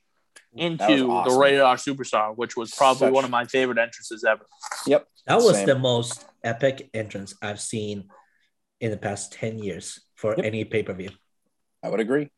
into 0.54 1.10
awesome. 1.10 1.34
the 1.34 1.38
Rated 1.40 1.60
R 1.60 1.76
Superstar, 1.76 2.34
which 2.36 2.56
was 2.56 2.72
probably 2.74 3.08
Such- 3.08 3.14
one 3.14 3.26
of 3.26 3.30
my 3.30 3.44
favorite 3.46 3.78
entrances 3.78 4.24
ever. 4.24 4.46
Yep. 4.88 5.06
That 5.30 5.38
was 5.38 5.56
Same. 5.58 5.68
the 5.68 5.80
most 5.80 6.26
epic 6.44 6.90
entrance 6.94 7.36
I've 7.42 7.62
seen 7.62 8.10
in 8.82 8.92
the 8.92 8.98
past 8.98 9.32
10 9.34 9.60
years 9.60 10.02
for 10.16 10.34
Yep. 10.36 10.46
any 10.46 10.66
pay 10.66 10.84
per 10.84 10.94
view. 10.94 11.12
I 11.84 11.90
would 11.90 12.00
agree. 12.02 12.30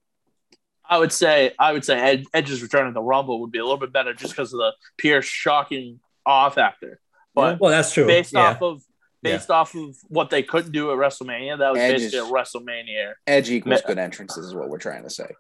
I 0.87 0.97
would 0.97 1.11
say 1.13 1.53
I 1.57 1.71
would 1.71 1.85
say 1.85 1.97
Ed, 1.97 2.25
Edge's 2.33 2.61
return 2.61 2.87
in 2.87 2.93
the 2.93 3.01
Rumble 3.01 3.39
would 3.41 3.51
be 3.51 3.59
a 3.59 3.63
little 3.63 3.77
bit 3.79 3.93
better 3.93 4.13
just 4.13 4.33
because 4.33 4.51
of 4.53 4.57
the 4.59 4.73
pure 4.97 5.21
shocking 5.21 5.99
awe 6.25 6.49
factor. 6.49 6.99
But 7.33 7.59
Well, 7.61 7.71
that's 7.71 7.93
true. 7.93 8.05
based 8.05 8.33
yeah. 8.33 8.49
off 8.49 8.61
of 8.61 8.83
based 9.23 9.49
off 9.51 9.73
of 9.75 9.95
what 10.09 10.29
they 10.31 10.43
couldn't 10.43 10.71
do 10.71 10.91
at 10.91 10.97
WrestleMania, 10.97 11.59
that 11.59 11.71
was 11.71 11.79
Edge 11.79 11.91
basically 11.97 12.19
is- 12.19 12.25
a 12.29 12.33
WrestleMania. 12.33 13.13
Edge 13.27 13.51
equals 13.51 13.81
good 13.83 13.99
entrances 13.99 14.47
is 14.47 14.53
what 14.55 14.67
we're 14.67 14.79
trying 14.79 15.03
to 15.03 15.09
say. 15.11 15.31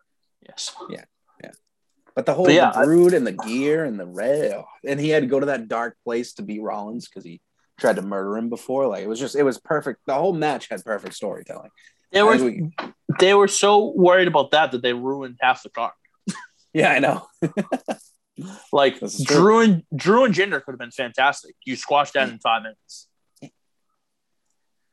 Yes. 0.47 0.73
But 2.15 2.25
the 2.25 2.33
whole 2.33 2.45
But 2.45 2.53
yeah, 2.55 2.71
the 2.71 2.79
I- 2.79 2.85
brood 2.85 3.13
and 3.13 3.25
the 3.25 3.31
gear 3.33 3.85
and 3.85 3.99
the 3.99 4.05
red, 4.05 4.51
oh, 4.53 4.65
and 4.85 4.99
he 4.99 5.09
had 5.09 5.23
to 5.23 5.27
go 5.27 5.39
to 5.39 5.45
that 5.47 5.67
dark 5.67 5.97
place 6.03 6.33
to 6.33 6.41
beat 6.43 6.61
Rollins 6.61 7.07
because 7.07 7.23
he 7.23 7.41
tried 7.79 7.95
to 7.95 8.01
murder 8.01 8.37
him 8.37 8.49
before. 8.49 8.87
Like 8.87 9.03
it 9.03 9.07
was 9.07 9.19
just, 9.19 9.35
it 9.35 9.43
was 9.43 9.57
perfect. 9.59 10.01
The 10.05 10.13
whole 10.15 10.33
match 10.33 10.67
had 10.69 10.83
perfect 10.83 11.15
storytelling. 11.15 11.71
They 12.11 12.21
were 12.23 12.37
we- 12.37 12.71
they 13.19 13.33
were 13.33 13.47
so 13.47 13.93
worried 13.95 14.27
about 14.27 14.51
that 14.51 14.71
that 14.73 14.81
they 14.81 14.93
ruined 14.93 15.37
half 15.41 15.63
the 15.63 15.69
card. 15.69 15.93
yeah, 16.73 16.91
I 16.91 16.99
know. 16.99 17.27
Like 18.73 18.99
This 18.99 19.19
is 19.19 19.25
true. 19.25 19.35
Drew 19.35 19.59
and 19.59 19.83
Drew 19.95 20.23
and 20.25 20.33
Jinder 20.33 20.63
could 20.63 20.71
have 20.71 20.79
been 20.79 20.89
fantastic. 20.91 21.53
You 21.65 21.75
squashed 21.75 22.13
that 22.13 22.29
in 22.29 22.39
five 22.39 22.63
minutes. 22.63 23.07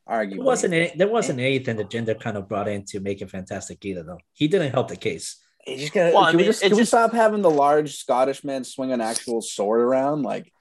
Arguably, 0.08 0.34
There 0.36 0.42
wasn't 0.42 0.74
any, 0.74 0.92
there 0.96 1.08
wasn't 1.08 1.40
anything 1.40 1.76
that 1.76 1.88
Jinder 1.88 2.18
kind 2.18 2.36
of 2.36 2.48
brought 2.48 2.68
in 2.68 2.84
to 2.86 3.00
make 3.00 3.22
it 3.22 3.30
fantastic 3.30 3.84
either, 3.84 4.02
though. 4.02 4.18
He 4.34 4.48
didn't 4.48 4.72
help 4.72 4.88
the 4.88 4.96
case. 4.96 5.36
You 5.68 5.76
just 5.78 5.92
gotta, 5.92 6.14
Well, 6.14 6.24
I 6.24 6.30
can 6.30 6.38
we 6.38 6.44
just 6.44 6.62
it 6.62 6.68
can 6.68 6.76
we 6.76 6.82
just- 6.82 6.90
stop 6.90 7.12
having 7.12 7.42
the 7.42 7.50
large 7.50 7.96
Scottish 7.96 8.42
man 8.44 8.64
swing 8.64 8.92
an 8.92 9.00
actual 9.00 9.40
sword 9.42 9.80
around? 9.80 10.22
Like, 10.22 10.52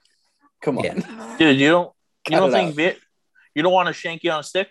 come 0.62 0.78
on, 0.78 0.84
Yeah. 0.84 1.36
Dude, 1.38 1.58
you 1.60 1.68
don't 1.70 1.92
you 2.28 2.36
Cut 2.36 2.40
don't 2.40 2.52
think 2.52 2.70
out. 2.70 2.76
Viet, 2.76 2.98
you 3.54 3.62
don't 3.62 3.72
want 3.72 3.86
to 3.88 3.92
shank 3.92 4.22
you 4.24 4.30
on 4.30 4.40
a 4.40 4.42
stick 4.42 4.68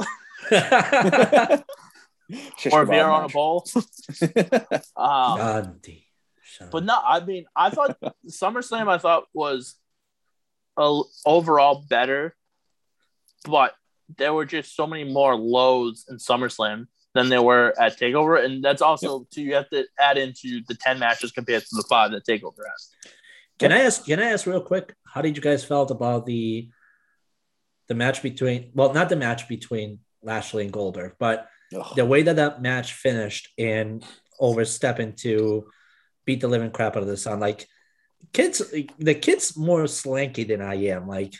or 0.00 0.06
kebab 2.58 2.88
Veer 2.88 3.06
on 3.06 3.20
a 3.20 3.24
match. 3.24 3.32
bowl? 3.32 3.66
Um, 4.96 5.38
Gandhi. 5.38 6.06
But 6.70 6.84
no, 6.84 6.98
I 7.02 7.20
mean, 7.24 7.46
I 7.56 7.70
thought 7.70 7.96
SummerSlam. 8.28 8.88
I 8.88 8.98
thought 8.98 9.24
was 9.32 9.76
a, 10.76 11.00
overall 11.24 11.84
better, 11.88 12.34
but 13.46 13.74
there 14.18 14.34
were 14.34 14.44
just 14.44 14.74
so 14.76 14.86
many 14.86 15.04
more 15.04 15.34
lows 15.36 16.04
in 16.08 16.16
SummerSlam 16.18 16.86
than 17.14 17.28
there 17.28 17.42
were 17.42 17.74
at 17.78 17.98
Takeover, 17.98 18.44
and 18.44 18.62
that's 18.62 18.82
also 18.82 19.26
too. 19.30 19.42
You 19.42 19.54
have 19.54 19.68
to 19.70 19.84
add 19.98 20.18
into 20.18 20.62
the 20.68 20.74
ten 20.74 20.98
matches 20.98 21.32
compared 21.32 21.62
to 21.62 21.76
the 21.76 21.84
five 21.88 22.12
that 22.12 22.24
Takeover 22.24 22.64
has. 22.70 22.90
Can 23.58 23.72
I 23.72 23.80
ask? 23.80 24.04
Can 24.04 24.20
I 24.20 24.26
ask 24.26 24.46
real 24.46 24.60
quick? 24.60 24.94
How 25.06 25.22
did 25.22 25.36
you 25.36 25.42
guys 25.42 25.64
felt 25.64 25.90
about 25.90 26.26
the 26.26 26.70
the 27.88 27.94
match 27.94 28.22
between? 28.22 28.70
Well, 28.74 28.92
not 28.92 29.08
the 29.08 29.16
match 29.16 29.48
between 29.48 30.00
Lashley 30.22 30.64
and 30.64 30.72
Goldberg, 30.72 31.14
but 31.18 31.48
Ugh. 31.74 31.96
the 31.96 32.04
way 32.06 32.22
that 32.22 32.36
that 32.36 32.62
match 32.62 32.94
finished 32.94 33.48
and 33.58 34.04
overstepping 34.38 35.14
to 35.14 35.68
beat 36.24 36.40
the 36.40 36.48
living 36.48 36.70
crap 36.70 36.96
out 36.96 37.02
of 37.02 37.08
the 37.08 37.16
son. 37.16 37.40
Like 37.40 37.66
kids, 38.32 38.62
the 38.98 39.14
kid's 39.14 39.56
more 39.56 39.84
slanky 39.84 40.46
than 40.46 40.62
I 40.62 40.74
am. 40.86 41.08
Like 41.08 41.34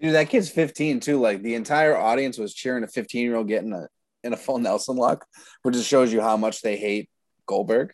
Dude, 0.00 0.14
that 0.14 0.28
kid's 0.28 0.48
15 0.50 1.00
too. 1.00 1.18
Like 1.18 1.42
the 1.42 1.54
entire 1.54 1.96
audience 1.96 2.38
was 2.38 2.54
cheering 2.54 2.84
a 2.84 2.88
15 2.88 3.22
year 3.22 3.36
old 3.36 3.48
getting 3.48 3.72
a 3.72 3.88
in 4.24 4.32
a 4.32 4.36
full 4.36 4.58
Nelson 4.58 4.96
lock, 4.96 5.26
which 5.62 5.74
just 5.74 5.88
shows 5.88 6.12
you 6.12 6.20
how 6.20 6.36
much 6.36 6.62
they 6.62 6.76
hate 6.76 7.08
Goldberg. 7.46 7.92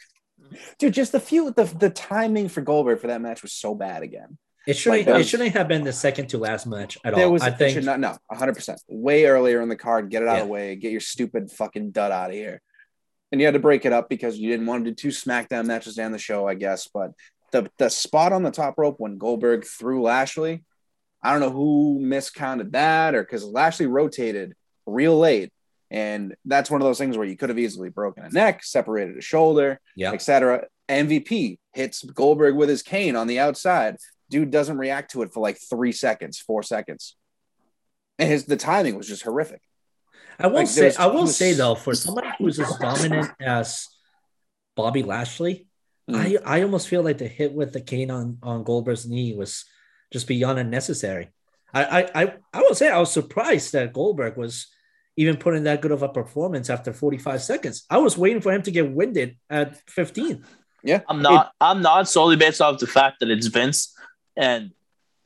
Dude, 0.79 0.95
just 0.95 1.13
the 1.13 1.21
few 1.21 1.51
the 1.53 1.65
the 1.65 1.91
timing 1.91 2.49
for 2.49 2.61
Goldberg 2.61 3.01
for 3.01 3.07
that 3.09 3.21
match 3.21 3.43
was 3.43 3.53
so 3.53 3.75
bad 3.75 4.03
again. 4.03 4.37
it 4.67 4.77
shouldn't. 4.77 5.07
Like, 5.07 5.21
it 5.21 5.25
shouldn't 5.25 5.53
have 5.55 5.69
been 5.69 5.85
the 5.85 5.93
second 5.93 6.29
to 6.29 6.39
last 6.39 6.67
match 6.67 6.99
at 7.05 7.15
There 7.15 7.27
all. 7.27 7.33
was 7.33 7.43
I 7.43 7.49
it 7.49 7.59
think. 7.59 7.75
should 7.75 7.85
not 7.85 8.01
no 8.01 8.17
100 8.29 8.55
percent 8.55 8.81
way 8.89 9.25
earlier 9.27 9.61
in 9.63 9.69
the 9.69 9.77
card. 9.77 10.11
Get 10.11 10.23
it 10.23 10.29
out 10.29 10.41
of 10.41 10.47
the 10.47 10.53
way. 10.53 10.77
Get 10.77 10.93
your 10.93 11.01
stupid 11.01 11.51
fucking 11.51 11.93
dud 11.93 12.13
out 12.13 12.31
of 12.31 12.37
here. 12.37 12.61
And 13.33 13.41
you 13.41 13.47
had 13.47 13.55
to 13.55 13.61
break 13.61 13.85
it 13.85 13.93
up 13.93 14.09
because 14.09 14.39
you 14.39 14.49
didn't 14.51 14.67
want 14.67 14.85
to 14.85 14.91
do 14.91 14.95
two 14.95 15.09
SmackDown 15.09 15.65
matches 15.67 15.95
down 15.97 16.13
the 16.13 16.19
show, 16.19 16.47
I 16.47 16.55
guess. 16.55 16.89
But 16.93 17.13
the 17.53 17.71
the 17.79 17.89
spot 17.89 18.33
on 18.33 18.43
the 18.43 18.51
top 18.51 18.75
rope 18.77 18.97
when 18.99 19.19
Goldberg 19.19 19.65
threw 19.65 20.03
Lashley, 20.03 20.63
I 21.23 21.33
don't 21.33 21.41
know 21.41 21.51
who 21.51 21.99
miscounted 22.01 22.73
that 22.73 23.15
or 23.15 23.23
because 23.23 23.45
Lashley 23.45 23.87
rotated 23.87 24.55
real 24.87 25.19
late. 25.19 25.53
And 25.91 26.35
that's 26.45 26.71
one 26.71 26.81
of 26.81 26.87
those 26.87 26.99
things 26.99 27.17
where 27.17 27.27
you 27.27 27.37
could 27.37 27.51
have 27.51 27.59
easily 27.59 27.89
broken 27.89 28.25
a 28.25 28.31
neck, 28.31 28.65
separated 28.65 29.17
a 29.17 29.21
shoulder, 29.21 29.81
yeah. 29.97 30.13
etc. 30.13 30.67
MVP 30.89 31.59
hits 31.73 32.03
Goldberg 32.03 32.57
with 32.57 32.69
his 32.69 32.83
cane 32.83 33.17
on 33.17 33.27
the 33.27 33.39
outside. 33.39 33.97
Dude 34.31 34.51
doesn't 34.51 34.79
react 34.79 35.13
to 35.13 35.23
it 35.23 35.33
for 35.33 35.41
like 35.41 35.59
three 35.59 35.93
seconds, 35.93 36.39
four 36.39 36.63
seconds. 36.63 37.17
And 38.19 38.29
his 38.29 38.45
the 38.47 38.57
timing 38.57 38.97
was 38.97 39.07
just 39.09 39.23
horrific. 39.23 39.61
I 40.39 40.49
will 40.49 40.55
Like, 40.57 40.67
say, 40.67 40.81
there's- 40.83 40.99
I 40.99 41.07
will 41.07 41.23
was- 41.23 41.37
say 41.37 41.53
though, 41.53 41.75
for 41.75 41.95
somebody 41.95 42.29
who's 42.39 42.59
as 42.59 42.77
dominant 42.79 43.31
as 43.41 43.87
Bobby 44.77 45.03
Lashley, 45.03 45.69
Mm. 46.11 46.17
I, 46.45 46.59
I 46.59 46.63
almost 46.63 46.89
feel 46.89 47.03
like 47.03 47.17
the 47.17 47.27
hit 47.27 47.55
with 47.55 47.73
the 47.73 47.81
cane 47.81 48.11
on, 48.11 48.37
on 48.43 48.63
Goldberg's 48.63 49.09
knee 49.09 49.35
was 49.35 49.65
just 50.13 50.29
beyond 50.29 50.59
unnecessary. 50.59 51.31
I, 51.73 51.85
I, 52.03 52.23
I, 52.23 52.35
I 52.53 52.61
will 52.61 52.75
say 52.75 52.91
I 52.91 52.99
was 52.99 53.11
surprised 53.11 53.73
that 53.73 53.95
Goldberg 53.95 54.37
was 54.37 54.67
even 55.17 55.37
putting 55.37 55.65
that 55.65 55.81
good 55.81 55.93
of 55.93 56.03
a 56.03 56.09
performance 56.09 56.69
after 56.71 56.93
45 56.93 57.43
seconds. 57.43 57.85
I 57.89 57.99
was 57.99 58.19
waiting 58.19 58.41
for 58.41 58.53
him 58.53 58.63
to 58.63 58.71
get 58.71 58.91
winded 58.91 59.37
at 59.49 59.79
15. 59.91 60.45
Yeah. 60.83 61.01
I'm 61.09 61.23
not. 61.23 61.53
I'm 61.61 61.83
not 61.83 62.09
solely 62.09 62.37
based 62.37 62.61
off 62.61 62.79
the 62.81 62.87
fact 62.87 63.21
that 63.21 63.31
it's 63.31 63.47
Vince 63.47 63.95
and 64.37 64.73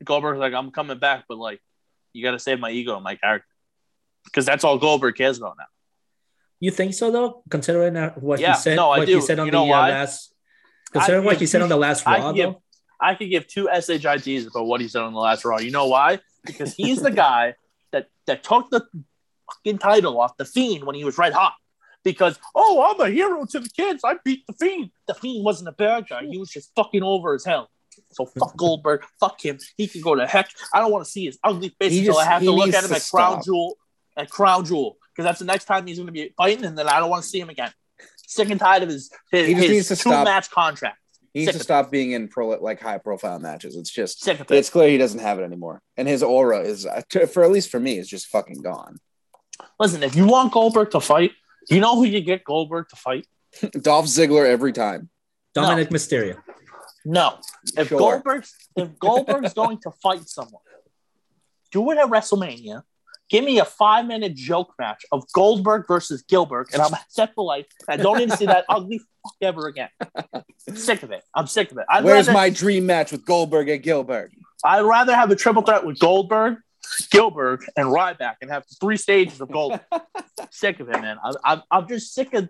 Goldberg's 0.04 0.38
like, 0.38 0.52
I'm 0.52 0.70
coming 0.70 0.98
back, 0.98 1.24
but 1.28 1.38
like, 1.38 1.60
you 2.12 2.22
got 2.22 2.32
to 2.32 2.38
save 2.38 2.60
my 2.60 2.70
ego 2.70 2.94
and 2.94 3.02
my 3.04 3.16
character 3.16 3.46
because 4.24 4.44
that's 4.46 4.62
all 4.64 4.78
Goldberg 4.78 5.16
cares 5.16 5.38
about 5.38 5.56
now. 5.58 5.64
You 6.60 6.70
think 6.70 6.92
so 6.94 7.10
though? 7.10 7.42
Considering 7.50 7.94
what 8.20 8.40
Yeah, 8.40 8.54
he 8.54 8.60
said, 8.60 8.76
no, 8.76 8.90
I 8.90 8.98
what 8.98 9.08
he 9.08 9.20
said 9.20 9.38
on 9.38 9.46
You 9.46 9.52
the 9.52 9.58
know 9.58 9.64
uh, 9.66 9.88
last, 9.88 10.34
considering 10.92 11.22
I 11.22 11.26
what 11.26 11.32
give 11.32 11.40
he 11.40 11.46
said 11.46 11.62
on 11.62 11.68
the 11.68 11.76
last 11.76 12.06
I 12.06 12.18
Raw, 12.18 12.32
give- 12.32 12.50
though, 12.50 12.62
I 13.00 13.14
could 13.14 13.30
give 13.30 13.46
two 13.46 13.68
shits 13.72 14.48
about 14.48 14.64
what 14.66 14.80
he 14.80 14.88
said 14.88 15.02
on 15.02 15.12
the 15.12 15.20
last 15.20 15.44
Raw. 15.44 15.58
You 15.58 15.70
know 15.70 15.86
why? 15.86 16.18
Because 16.44 16.74
he's 16.74 17.00
the 17.00 17.12
guy 17.12 17.54
that 17.92 18.08
that 18.26 18.42
took 18.42 18.70
the 18.70 18.86
fucking 19.52 19.78
title 19.78 20.20
off 20.20 20.36
the 20.36 20.44
Fiend 20.44 20.84
when 20.84 20.94
he 20.96 21.04
was 21.04 21.18
red 21.18 21.32
hot. 21.32 21.54
Because 22.04 22.38
oh, 22.54 22.90
I'm 22.94 23.00
a 23.00 23.10
hero 23.10 23.44
to 23.44 23.60
the 23.60 23.68
kids. 23.68 24.02
I 24.04 24.16
beat 24.24 24.46
the 24.46 24.52
Fiend. 24.54 24.90
The 25.06 25.14
Fiend 25.14 25.44
wasn't 25.44 25.68
a 25.68 25.72
bad 25.72 26.08
guy. 26.08 26.24
He 26.26 26.38
was 26.38 26.48
just 26.50 26.70
fucking 26.76 27.02
over 27.02 27.34
as 27.34 27.44
hell. 27.44 27.68
So 28.12 28.26
fuck 28.26 28.56
Goldberg. 28.56 29.04
Fuck 29.20 29.44
him. 29.44 29.58
He 29.76 29.88
can 29.88 30.00
go 30.00 30.14
to 30.14 30.26
heck. 30.26 30.48
I 30.72 30.80
don't 30.80 30.92
want 30.92 31.04
to 31.04 31.10
see 31.10 31.26
his 31.26 31.38
ugly 31.42 31.74
face 31.80 31.98
until 31.98 32.14
just- 32.14 32.26
I 32.26 32.30
have 32.30 32.42
to 32.42 32.50
look 32.52 32.72
at 32.72 32.84
him 32.84 32.92
at 32.92 33.06
Crown. 33.10 33.42
Jewel. 33.44 33.76
At 34.16 34.30
Crown 34.30 34.64
Jewel, 34.64 34.96
because 35.12 35.24
that's 35.24 35.38
the 35.38 35.44
next 35.44 35.66
time 35.66 35.86
he's 35.86 35.98
going 35.98 36.08
to 36.08 36.12
be 36.12 36.34
fighting, 36.36 36.64
and 36.64 36.76
then 36.76 36.88
I 36.88 36.98
don't 36.98 37.08
want 37.08 37.22
to 37.22 37.28
see 37.28 37.38
him 37.38 37.50
again. 37.50 37.70
Sick 38.26 38.50
and 38.50 38.58
tired 38.58 38.82
of 38.82 38.88
his 38.88 39.12
his, 39.30 39.46
He 39.46 39.54
just 39.54 39.62
his 39.62 39.72
needs 39.72 39.88
to 39.88 39.94
two 39.94 40.10
stop. 40.10 40.24
match 40.24 40.50
contract. 40.50 40.98
He 41.32 41.44
Sick 41.44 41.54
needs 41.54 41.58
to 41.58 41.62
stop 41.62 41.92
being 41.92 42.10
in 42.10 42.26
pro 42.26 42.48
like 42.48 42.80
high 42.80 42.98
profile 42.98 43.38
matches. 43.38 43.76
It's 43.76 43.90
just 43.92 44.20
Sick 44.20 44.40
of 44.40 44.50
it. 44.50 44.56
it's 44.56 44.70
clear 44.70 44.88
he 44.88 44.98
doesn't 44.98 45.20
have 45.20 45.38
it 45.38 45.44
anymore, 45.44 45.80
and 45.96 46.08
his 46.08 46.24
aura 46.24 46.62
is 46.62 46.84
uh, 46.84 47.02
for 47.32 47.44
at 47.44 47.52
least 47.52 47.70
for 47.70 47.78
me 47.78 47.96
is 47.96 48.08
just 48.08 48.26
fucking 48.26 48.60
gone. 48.60 48.98
Listen, 49.78 50.02
if 50.02 50.16
you 50.16 50.26
want 50.26 50.52
Goldberg 50.52 50.90
to 50.92 51.00
fight, 51.00 51.32
you 51.70 51.80
know 51.80 51.94
who 51.96 52.04
you 52.04 52.20
get 52.20 52.44
Goldberg 52.44 52.88
to 52.90 52.96
fight? 52.96 53.26
Dolph 53.82 54.06
Ziggler 54.06 54.46
every 54.46 54.72
time. 54.72 55.08
Dominic 55.54 55.90
Mysterio. 55.90 56.36
No. 57.04 57.38
If 57.76 57.88
Sure. 57.88 57.98
Goldberg's 57.98 58.54
if 58.76 58.98
Goldberg's 58.98 59.54
going 59.62 59.78
to 59.82 59.90
fight 60.02 60.28
someone, 60.28 60.62
do 61.72 61.90
it 61.90 61.98
at 61.98 62.08
WrestleMania. 62.08 62.82
Give 63.30 63.44
me 63.44 63.58
a 63.58 63.64
five 63.64 64.06
minute 64.06 64.34
joke 64.34 64.72
match 64.78 65.04
of 65.12 65.24
Goldberg 65.32 65.86
versus 65.86 66.22
Gilbert, 66.22 66.68
and 66.72 66.80
I'm 66.80 66.92
set 67.10 67.34
for 67.34 67.44
life. 67.44 67.66
I 67.86 67.96
don't 67.98 68.16
need 68.18 68.30
to 68.30 68.36
see 68.36 68.46
that 68.46 68.64
ugly 68.70 68.98
fuck 69.22 69.34
ever 69.42 69.66
again. 69.68 69.90
sick 70.74 71.02
of 71.02 71.10
it. 71.10 71.22
I'm 71.34 71.46
sick 71.46 71.70
of 71.70 71.76
it. 71.78 71.84
I'd 71.90 72.04
Where's 72.04 72.26
rather, 72.26 72.38
my 72.38 72.48
dream 72.50 72.86
match 72.86 73.12
with 73.12 73.26
Goldberg 73.26 73.68
and 73.68 73.82
Gilbert? 73.82 74.32
I'd 74.64 74.80
rather 74.80 75.14
have 75.14 75.30
a 75.30 75.36
triple 75.36 75.60
threat 75.62 75.84
with 75.84 75.98
Goldberg, 75.98 76.56
Gilbert, 77.10 77.64
and 77.76 77.88
Ryback, 77.88 78.36
and 78.42 78.50
have 78.50 78.64
three 78.80 78.96
stages 78.96 79.40
of 79.40 79.50
gold. 79.50 79.78
sick 80.50 80.80
of 80.80 80.88
him, 80.88 81.00
man. 81.00 81.18
I, 81.22 81.32
I'm 81.44 81.62
I'm 81.70 81.88
just 81.88 82.14
sick 82.14 82.34
of 82.34 82.48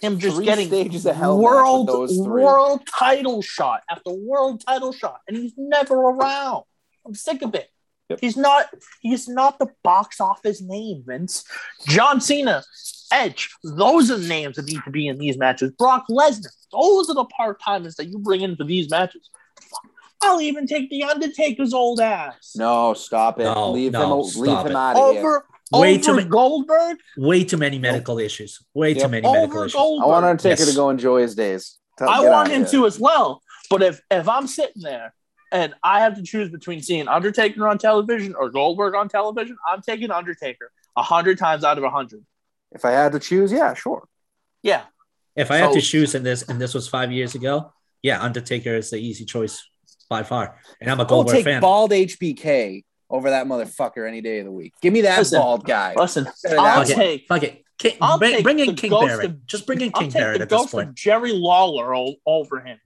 him 0.00 0.18
just 0.18 0.36
Three 0.36 0.44
getting 0.46 0.68
stages 0.68 1.06
of 1.06 1.16
hell 1.16 1.38
world 1.38 1.90
world 2.18 2.82
title 2.98 3.42
shot 3.42 3.82
after 3.90 4.12
world 4.12 4.62
title 4.66 4.92
shot, 4.92 5.20
and 5.28 5.36
he's 5.36 5.54
never 5.56 5.94
around. 5.94 6.64
I'm 7.06 7.14
sick 7.14 7.42
of 7.42 7.54
it. 7.54 7.68
Yep. 8.08 8.18
He's 8.20 8.36
not. 8.36 8.66
He's 9.00 9.28
not 9.28 9.58
the 9.58 9.68
box 9.84 10.20
office 10.20 10.60
name, 10.60 11.04
Vince. 11.06 11.44
John 11.86 12.20
Cena, 12.20 12.64
Edge. 13.12 13.50
Those 13.62 14.10
are 14.10 14.18
the 14.18 14.26
names 14.26 14.56
that 14.56 14.66
need 14.66 14.82
to 14.84 14.90
be 14.90 15.06
in 15.06 15.18
these 15.18 15.36
matches. 15.36 15.72
Brock 15.78 16.06
Lesnar. 16.10 16.48
Those 16.72 17.08
are 17.08 17.14
the 17.14 17.24
part 17.24 17.60
timers 17.60 17.96
that 17.96 18.06
you 18.06 18.18
bring 18.18 18.40
in 18.40 18.56
for 18.56 18.64
these 18.64 18.90
matches. 18.90 19.30
I'll 20.22 20.40
even 20.40 20.66
take 20.66 20.90
the 20.90 21.04
Undertaker's 21.04 21.72
old 21.72 22.00
ass 22.00 22.52
No, 22.56 22.94
stop 22.94 23.40
it. 23.40 23.44
No, 23.44 23.70
leave 23.72 23.92
no, 23.92 24.22
him. 24.22 24.42
Leave 24.42 24.58
him 24.58 24.66
it. 24.68 24.74
out 24.76 24.96
of 24.96 25.12
here. 25.14 25.20
over 25.20 25.46
Way 25.72 25.94
over 25.94 26.02
too 26.04 26.16
many- 26.16 26.28
Goldberg. 26.28 26.98
Way 27.16 27.44
too 27.44 27.56
many 27.56 27.78
medical 27.78 28.18
issues. 28.18 28.58
Way 28.74 28.94
too 28.94 29.00
Yep. 29.00 29.10
many 29.10 29.22
medical 29.26 29.44
Over 29.58 29.64
issues. 29.66 29.74
Goldberg. 29.74 30.04
I 30.04 30.08
want 30.08 30.24
Undertaker 30.26 30.60
Yes. 30.62 30.70
to 30.70 30.74
go 30.76 30.90
enjoy 30.90 31.22
his 31.22 31.34
days. 31.36 31.78
Tell- 31.96 32.08
I 32.10 32.20
want 32.28 32.48
him 32.48 32.62
here. 32.62 32.70
to 32.72 32.86
as 32.86 32.98
well. 32.98 33.40
But 33.70 33.82
if 33.82 34.00
if 34.10 34.28
I'm 34.28 34.46
sitting 34.48 34.82
there 34.82 35.14
and 35.52 35.74
I 35.84 36.00
have 36.00 36.16
to 36.16 36.22
choose 36.22 36.50
between 36.50 36.82
seeing 36.82 37.06
Undertaker 37.08 37.68
on 37.68 37.78
television 37.78 38.34
or 38.34 38.50
Goldberg 38.50 38.94
on 38.96 39.08
television, 39.08 39.56
I'm 39.66 39.80
taking 39.80 40.10
Undertaker 40.10 40.72
a 40.96 41.02
hundred 41.02 41.38
times 41.38 41.62
out 41.62 41.78
of 41.78 41.84
a 41.84 41.90
hundred. 41.90 42.24
If 42.72 42.84
I 42.84 42.90
had 42.90 43.12
to 43.12 43.20
choose, 43.20 43.52
yeah, 43.52 43.74
sure. 43.74 44.08
Yeah, 44.62 44.82
If 45.36 45.50
I 45.52 45.56
had 45.58 45.72
to 45.72 45.80
choose 45.80 46.14
in 46.16 46.22
this, 46.24 46.42
and 46.42 46.60
this 46.60 46.74
was 46.74 46.88
five 46.88 47.10
years 47.12 47.34
ago, 47.36 47.72
yeah, 48.02 48.20
Undertaker 48.20 48.74
is 48.74 48.90
the 48.90 48.98
easy 48.98 49.24
choice 49.24 49.64
by 50.10 50.22
far. 50.24 50.56
And 50.82 50.90
I'm 50.90 51.00
a 51.00 51.04
I'll 51.04 51.24
take 51.24 51.44
fan. 51.44 51.62
bald 51.62 51.92
HBK 51.92 52.84
over 53.08 53.30
that 53.30 53.46
motherfucker 53.46 54.06
any 54.06 54.20
day 54.20 54.40
of 54.40 54.44
the 54.44 54.52
week. 54.52 54.74
Give 54.82 54.92
me 54.92 55.00
that 55.02 55.18
Listen, 55.18 55.40
bald 55.40 55.64
guy. 55.64 55.94
listen, 55.96 56.26
I'll 56.26 56.32
that 56.34 56.86
Fuck 56.88 56.88
one. 56.88 57.06
take 57.06 57.26
Fuck 57.28 57.42
it. 57.44 57.64
King, 57.78 57.96
I'll 58.02 58.18
bring, 58.18 58.34
take 58.34 58.44
bring 58.44 58.58
in 58.58 58.74
King 58.76 58.90
ghost 58.90 59.06
Barrett. 59.06 59.24
of- 59.26 59.46
Just 59.46 59.66
bring 59.66 59.80
in 59.80 59.90
I'll 59.94 60.02
King 60.02 60.10
take 60.10 60.20
Barrett 60.20 60.38
the 60.38 60.42
at 60.42 60.48
this 60.50 60.60
ghost 60.60 60.72
point. 60.72 60.88
of 60.90 60.94
Jerry 60.94 61.32
Lawler 61.32 61.94
o- 61.96 62.16
over 62.26 62.60
him. 62.60 62.78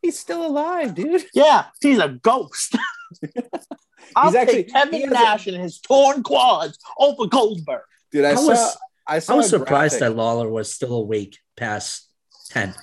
He's 0.00 0.18
still 0.18 0.44
alive, 0.44 0.94
dude. 0.96 1.22
Yeah, 1.34 1.66
he's 1.80 1.98
a 1.98 2.08
ghost. 2.08 2.76
I'll 4.16 4.26
He's 4.26 4.34
actually- 4.34 4.64
take 4.64 4.72
Kevin 4.72 4.94
he 4.94 5.00
has 5.02 5.10
a- 5.10 5.14
Nash 5.14 5.46
and 5.46 5.56
his 5.62 5.78
torn 5.78 6.22
quads 6.24 6.78
over 6.98 7.26
Goldberg. 7.26 7.82
Dude, 8.10 8.24
I, 8.24 8.30
I 8.32 8.34
saw. 8.34 8.46
was- 8.48 8.76
I 9.06 9.18
saw. 9.18 9.32
I 9.32 9.36
was 9.36 9.48
surprised 9.50 9.98
graphic. 9.98 10.16
that 10.16 10.20
Lawler 10.20 10.48
was 10.48 10.72
still 10.72 10.94
awake 10.94 11.38
past 11.56 12.08
10. 12.50 12.74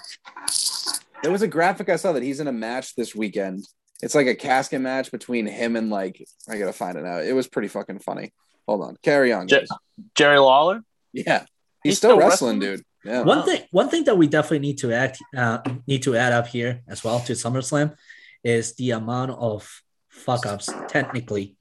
There 1.23 1.31
was 1.31 1.41
a 1.41 1.47
graphic 1.47 1.89
I 1.89 1.95
saw 1.97 2.11
that 2.13 2.23
he's 2.23 2.39
in 2.39 2.47
a 2.47 2.51
match 2.53 2.95
this 2.95 3.13
weekend. 3.15 3.65
It's 4.01 4.15
like 4.15 4.27
a 4.27 4.35
casket 4.35 4.81
match 4.81 5.11
between 5.11 5.45
him 5.45 5.75
and 5.75 5.89
like 5.89 6.25
I 6.47 6.57
gotta 6.57 6.73
find 6.73 6.97
it 6.97 7.05
out. 7.05 7.25
It 7.25 7.33
was 7.33 7.47
pretty 7.47 7.67
fucking 7.67 7.99
funny. 7.99 8.33
Hold 8.67 8.83
on, 8.83 8.97
carry 9.01 9.33
on. 9.33 9.47
Guys. 9.47 9.67
Jerry 10.15 10.39
Lawler. 10.39 10.81
yeah, 11.11 11.39
he's, 11.39 11.47
He's 11.83 11.97
still, 11.97 12.11
still 12.11 12.19
wrestling, 12.19 12.59
wrestling? 12.59 12.77
dude. 12.77 12.85
Yeah, 13.05 13.21
One 13.21 13.45
thing, 13.45 13.61
one 13.71 13.89
thing 13.89 14.03
that 14.05 14.17
we 14.17 14.27
definitely 14.27 14.59
need 14.59 14.79
to 14.79 14.91
act, 14.91 15.19
uh, 15.35 15.59
need 15.87 16.03
to 16.03 16.17
add 16.17 16.33
up 16.33 16.47
here 16.47 16.81
as 16.87 17.01
well 17.01 17.19
to 17.21 17.33
SummerSlam 17.33 17.95
is 18.43 18.75
the 18.75 18.91
amount 18.91 19.31
of 19.31 19.81
fuck 20.09 20.45
ups 20.45 20.69
technically 20.89 21.55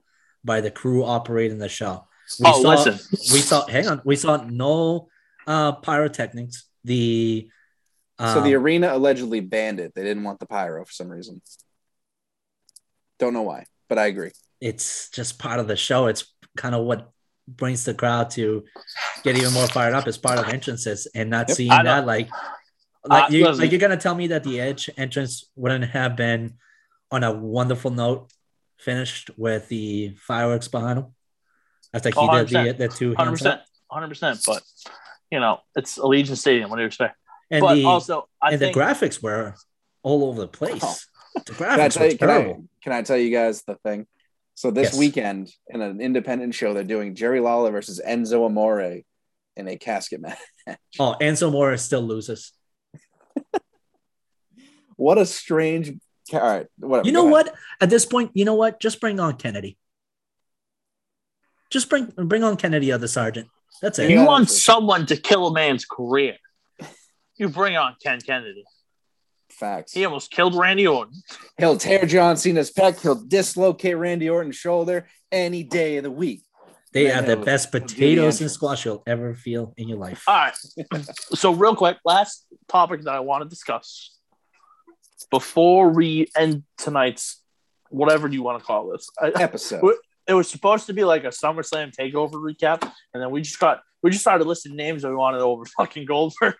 by 0.45 0.61
the 0.61 0.71
crew 0.71 1.05
operating 1.05 1.59
the 1.59 1.69
show. 1.69 2.09
We 2.41 2.47
oh, 2.47 2.63
saw, 2.63 2.69
listen. 2.71 3.19
we 3.33 3.41
saw. 3.41 3.67
Hang 3.67 3.87
on, 3.87 4.03
we 4.05 4.17
saw 4.17 4.37
no 4.45 5.09
uh, 5.47 5.73
pyrotechnics. 5.73 6.65
The 6.85 7.49
so 8.19 8.41
the 8.41 8.57
um, 8.57 8.63
arena 8.63 8.95
allegedly 8.95 9.41
banned 9.41 9.79
it. 9.81 9.95
They 9.95 10.03
didn't 10.03 10.25
want 10.25 10.41
the 10.41 10.47
pyro 10.47 10.85
for 10.85 10.93
some 10.93 11.09
reason. 11.09 11.41
Don't 13.19 13.33
know 13.33 13.43
why, 13.43 13.67
but 13.89 13.99
I 13.99 14.07
agree. 14.07 14.31
it's 14.61 15.11
just 15.11 15.39
part 15.39 15.61
of 15.61 15.69
the 15.69 15.77
show. 15.77 16.07
It's 16.07 16.33
kind 16.57 16.75
of 16.75 16.85
what 16.85 17.11
brings 17.47 17.85
the 17.85 17.95
crowd 17.95 18.31
to 18.31 18.65
get 19.25 19.37
even 19.37 19.53
more 19.53 19.67
fired 19.69 19.95
up 19.95 20.07
as 20.07 20.19
part 20.19 20.39
of 20.39 20.49
entrances 20.49 21.07
and 21.15 21.31
not 21.31 21.49
Yep. 21.49 21.57
seeing 21.57 21.71
that 21.71 22.05
like 22.07 22.29
like 23.05 23.25
Uh, 23.25 23.29
you, 23.31 23.51
like 23.53 23.71
you're 23.71 23.81
gonna 23.81 23.97
tell 23.97 24.15
me 24.15 24.27
that 24.29 24.45
the 24.45 24.61
edge 24.61 24.91
entrance 24.99 25.45
wouldn't 25.57 25.85
have 25.85 26.15
been 26.17 26.55
on 27.11 27.25
a 27.25 27.33
wonderful 27.33 27.91
note 27.91 28.31
finished 28.79 29.31
with 29.37 29.69
the 29.69 30.15
fireworks 30.21 30.69
behind 30.69 30.99
him 30.99 31.07
after 31.95 32.11
he 32.11 32.15
Oh, 32.19 32.45
did 32.45 32.49
the, 32.49 32.73
the 32.87 32.89
two 32.89 33.15
Hundred 33.15 33.31
hands 33.31 33.41
percent, 33.41 33.61
hundred 33.91 34.09
percent. 34.09 34.41
But 34.47 34.63
you 35.31 35.41
know, 35.41 35.61
it's 35.77 35.99
Allegiant 35.99 36.37
Stadium. 36.37 36.69
What 36.71 36.77
do 36.77 36.83
you 36.83 36.87
expect? 36.87 37.17
and 37.51 37.63
but 37.63 37.75
the 37.77 37.85
also, 37.85 38.29
I 38.43 38.51
and 38.51 38.59
think 38.59 38.75
the 38.75 38.81
graphics 38.81 39.23
were 39.23 39.55
all 40.03 40.25
over 40.25 40.41
the 40.43 40.49
place. 40.49 41.07
The 41.47 41.53
Can 41.55 41.81
I 41.81 41.89
tell 41.89 42.11
you? 42.11 42.19
Can 42.19 42.31
I, 42.31 42.55
can 42.83 42.93
I 42.93 43.03
tell 43.03 43.17
you 43.17 43.31
guys 43.31 43.63
the 43.63 43.77
thing? 43.77 44.07
So 44.55 44.71
this 44.71 44.89
Yes. 44.93 44.99
weekend 44.99 45.51
in 45.69 45.81
an 45.81 46.01
independent 46.01 46.55
show, 46.55 46.75
they're 46.75 46.83
doing 46.85 47.15
Jerry 47.15 47.41
Lawler 47.41 47.71
versus 47.71 48.01
Enzo 48.05 48.45
Amore 48.47 49.03
in 49.57 49.69
a 49.69 49.77
casket 49.77 50.21
match. 50.21 50.39
Oh, 50.99 51.15
Enzo 51.21 51.49
Amore 51.49 51.77
still 51.77 52.03
loses. 52.03 52.53
What 54.97 55.17
a 55.17 55.27
strange. 55.27 55.93
All 56.33 56.41
right, 56.41 56.67
whatever. 56.77 57.07
You 57.07 57.13
know 57.13 57.25
what? 57.27 57.55
At 57.81 57.89
this 57.89 58.05
point, 58.05 58.33
you 58.35 58.45
know 58.45 58.55
what? 58.57 58.81
Just 58.81 59.01
bring 59.01 59.21
on 59.21 59.37
Kennedy. 59.37 59.79
Just 61.71 61.89
bring 61.89 62.07
bring 62.17 62.43
on 62.43 62.57
Kennedy 62.57 62.93
or 62.93 62.99
the 62.99 63.07
sergeant. 63.09 63.47
That's 63.81 63.99
it. 64.01 64.11
you 64.11 64.17
Yeah, 64.17 64.27
want 64.27 64.51
someone 64.51 65.07
to 65.07 65.17
kill 65.17 65.47
a 65.47 65.53
man's 65.53 65.85
career. 65.85 66.37
You 67.37 67.49
bring 67.49 67.77
on 67.77 67.95
Ken 68.03 68.21
Kennedy. 68.21 68.65
Facts. 69.59 69.93
He 69.93 70.05
almost 70.05 70.31
killed 70.31 70.55
Randy 70.55 70.87
Orton. 70.87 71.21
He'll 71.59 71.77
tear 71.77 72.07
John 72.07 72.37
Cena's 72.37 72.71
pec. 72.71 73.01
He'll 73.01 73.17
dislocate 73.17 73.97
Randy 73.97 74.31
Orton's 74.31 74.57
shoulder 74.57 75.09
any 75.33 75.63
day 75.65 75.97
of 75.97 76.05
the 76.05 76.11
week. 76.11 76.43
They 76.93 77.05
Man, 77.05 77.15
have 77.15 77.27
the 77.27 77.37
best 77.37 77.73
he'll 77.73 77.81
do 77.81 77.87
the 77.87 77.95
potatoes 77.95 78.41
and 78.41 78.51
squash 78.51 78.85
you'll 78.85 79.03
ever 79.07 79.35
feel 79.35 79.75
in 79.77 79.89
your 79.89 79.99
life. 79.99 80.25
All 80.27 80.35
right. 80.35 80.55
so 81.35 81.53
real 81.53 81.75
quick, 81.75 81.99
last 82.05 82.47
topic 82.69 83.03
that 83.03 83.15
I 83.15 83.21
want 83.21 83.43
to 83.43 83.49
discuss 83.49 84.17
before 85.31 85.91
we 85.91 86.29
end 86.37 86.63
tonight's 86.79 87.43
whatever 87.91 88.29
you 88.29 88.43
want 88.43 88.59
to 88.61 88.65
call 88.65 88.91
this. 88.91 89.11
Episode. 89.21 89.83
What- 89.83 89.97
it 90.29 90.35
was 90.35 90.49
supposed 90.49 90.87
to 90.87 90.93
be 90.93 91.05
like 91.05 91.25
a 91.25 91.29
SummerSlam 91.29 91.93
takeover 91.95 92.35
recap, 92.35 92.83
and 93.13 93.23
then 93.23 93.31
we 93.31 93.41
just 93.41 93.59
got 93.59 93.81
we 94.03 94.11
just 94.11 94.23
started 94.23 94.47
listing 94.47 94.77
names 94.77 95.03
that 95.03 95.11
we 95.11 95.17
wanted 95.17 95.41
over 95.41 95.65
fucking 95.77 96.07
Goldberg. 96.07 96.55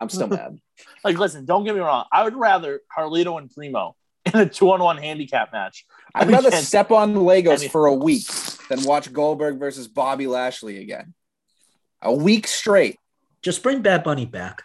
I'm 0.00 0.08
still 0.08 0.28
mad. 0.28 0.58
like, 1.04 1.18
listen, 1.18 1.44
don't 1.44 1.64
get 1.64 1.74
me 1.74 1.80
wrong. 1.80 2.04
I 2.12 2.24
would 2.24 2.36
rather 2.36 2.80
Carlito 2.96 3.38
and 3.38 3.50
Primo 3.50 3.96
in 4.26 4.40
a 4.40 4.46
two-on-one 4.46 4.98
handicap 4.98 5.52
match. 5.52 5.86
I'd 6.14 6.28
rather 6.28 6.50
step 6.50 6.90
on 6.90 7.14
the 7.14 7.20
Legos 7.20 7.60
any- 7.60 7.68
for 7.68 7.86
a 7.86 7.94
week 7.94 8.26
than 8.68 8.82
watch 8.84 9.12
Goldberg 9.12 9.58
versus 9.58 9.88
Bobby 9.88 10.26
Lashley 10.26 10.78
again. 10.82 11.14
A 12.02 12.12
week 12.12 12.46
straight. 12.46 12.98
Just 13.42 13.62
bring 13.62 13.82
Bad 13.82 14.04
Bunny 14.04 14.26
back. 14.26 14.62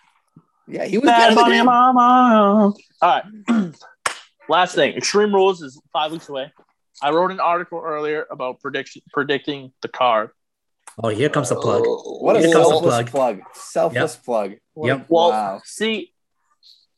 Yeah, 0.68 0.86
he 0.86 0.98
was 0.98 1.06
Bad 1.06 1.30
good. 1.30 1.36
Bunny 1.36 1.62
Mama. 1.62 2.74
All 3.02 3.22
right. 3.48 3.74
Last 4.50 4.76
thing, 4.76 4.96
Extreme 4.96 5.34
Rules 5.34 5.62
is 5.62 5.82
five 5.91 6.12
weeks 6.12 6.30
away. 6.30 6.52
I 7.02 7.12
wrote 7.12 7.32
an 7.32 7.39
article 7.39 7.82
earlier 7.84 8.26
about 8.30 8.60
prediction 8.62 9.02
predicting 9.12 9.74
the 9.82 9.88
card. 9.88 10.30
Oh, 11.04 11.10
here 11.10 11.30
comes 11.30 11.50
the 11.50 11.56
plug. 11.56 11.84
What 11.86 12.36
a 12.38 12.39
Here 12.39 12.54
comes 12.54 12.68
selfless 12.68 13.10
plug. 13.10 13.12
plug. 13.12 13.39
Selfless 13.54 14.16
plug. 14.16 14.54
What- 14.74 14.88
Yep. 14.88 15.06
Well, 15.10 15.30
Wow. 15.30 15.62
see, 15.66 16.14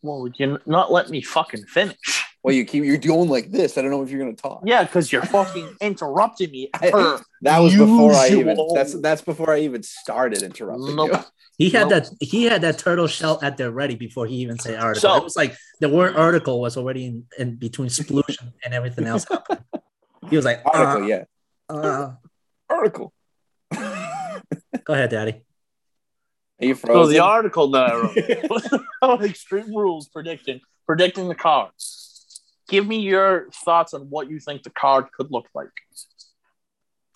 well, 0.02 0.22
would 0.22 0.36
you 0.40 0.60
not 0.66 0.92
let 0.92 1.10
me 1.10 1.22
fucking 1.22 1.66
finish. 1.66 1.98
Well, 2.44 2.54
you 2.56 2.64
keep 2.66 2.84
you're 2.86 2.98
doing 2.98 3.28
like 3.28 3.52
this. 3.52 3.78
I 3.78 3.82
don't 3.82 3.92
know 3.92 4.04
if 4.04 4.10
you're 4.12 4.20
gonna 4.22 4.36
talk. 4.36 4.62
Yeah, 4.66 4.84
because 4.84 5.12
you're 5.12 5.24
fucking 5.24 5.76
interrupting 5.82 6.52
me. 6.52 6.70
I- 6.76 7.20
That 7.42 7.60
was 7.60 7.76
before 7.76 8.14
I 8.14 8.30
even. 8.30 8.56
That's 8.74 8.94
that's 9.02 9.22
before 9.22 9.52
I 9.52 9.60
even 9.62 9.82
started 9.84 10.44
interrupting 10.44 10.96
Nope. 10.96 11.12
you. 11.12 11.20
He 11.58 11.70
had 11.72 11.90
Nope. 11.90 12.04
that 12.06 12.10
he 12.22 12.46
had 12.46 12.62
that 12.62 12.78
turtle 12.78 13.08
shell 13.08 13.40
at 13.42 13.58
the 13.58 13.72
ready 13.72 13.96
before 13.96 14.28
he 14.28 14.36
even 14.36 14.60
said 14.60 14.76
article. 14.80 15.10
So- 15.10 15.18
it 15.18 15.24
was 15.24 15.36
like 15.36 15.58
the 15.82 15.90
word 15.90 16.16
article 16.16 16.62
was 16.62 16.78
already 16.78 17.08
in, 17.08 17.26
in 17.40 17.56
between 17.56 17.90
splusion 17.90 18.54
and 18.64 18.74
everything 18.76 19.06
else. 19.08 19.26
He 20.30 20.36
was 20.36 20.46
like, 20.46 20.62
Article, 20.66 21.04
uh, 21.04 21.08
yeah. 21.08 21.24
uh. 21.70 22.12
Article. 22.70 23.14
Go 24.88 24.94
ahead, 24.94 25.10
Daddy. 25.10 25.42
Are 26.62 26.66
you 26.66 26.76
So 26.76 27.08
the 27.08 27.20
article 27.20 27.70
that 27.72 27.92
I 27.92 27.96
wrote 27.96 28.50
was 28.50 28.80
about 29.02 29.24
Extreme 29.24 29.76
Rules 29.76 30.08
predicting 30.08 30.62
predicting 30.86 31.28
the 31.28 31.36
card. 31.36 31.72
Give 32.70 32.88
me 32.88 33.00
your 33.00 33.50
thoughts 33.66 33.94
on 33.94 34.04
what 34.10 34.30
you 34.30 34.40
think 34.40 34.64
the 34.64 34.70
card 34.70 35.12
could 35.12 35.30
look 35.30 35.48
like. 35.54 35.70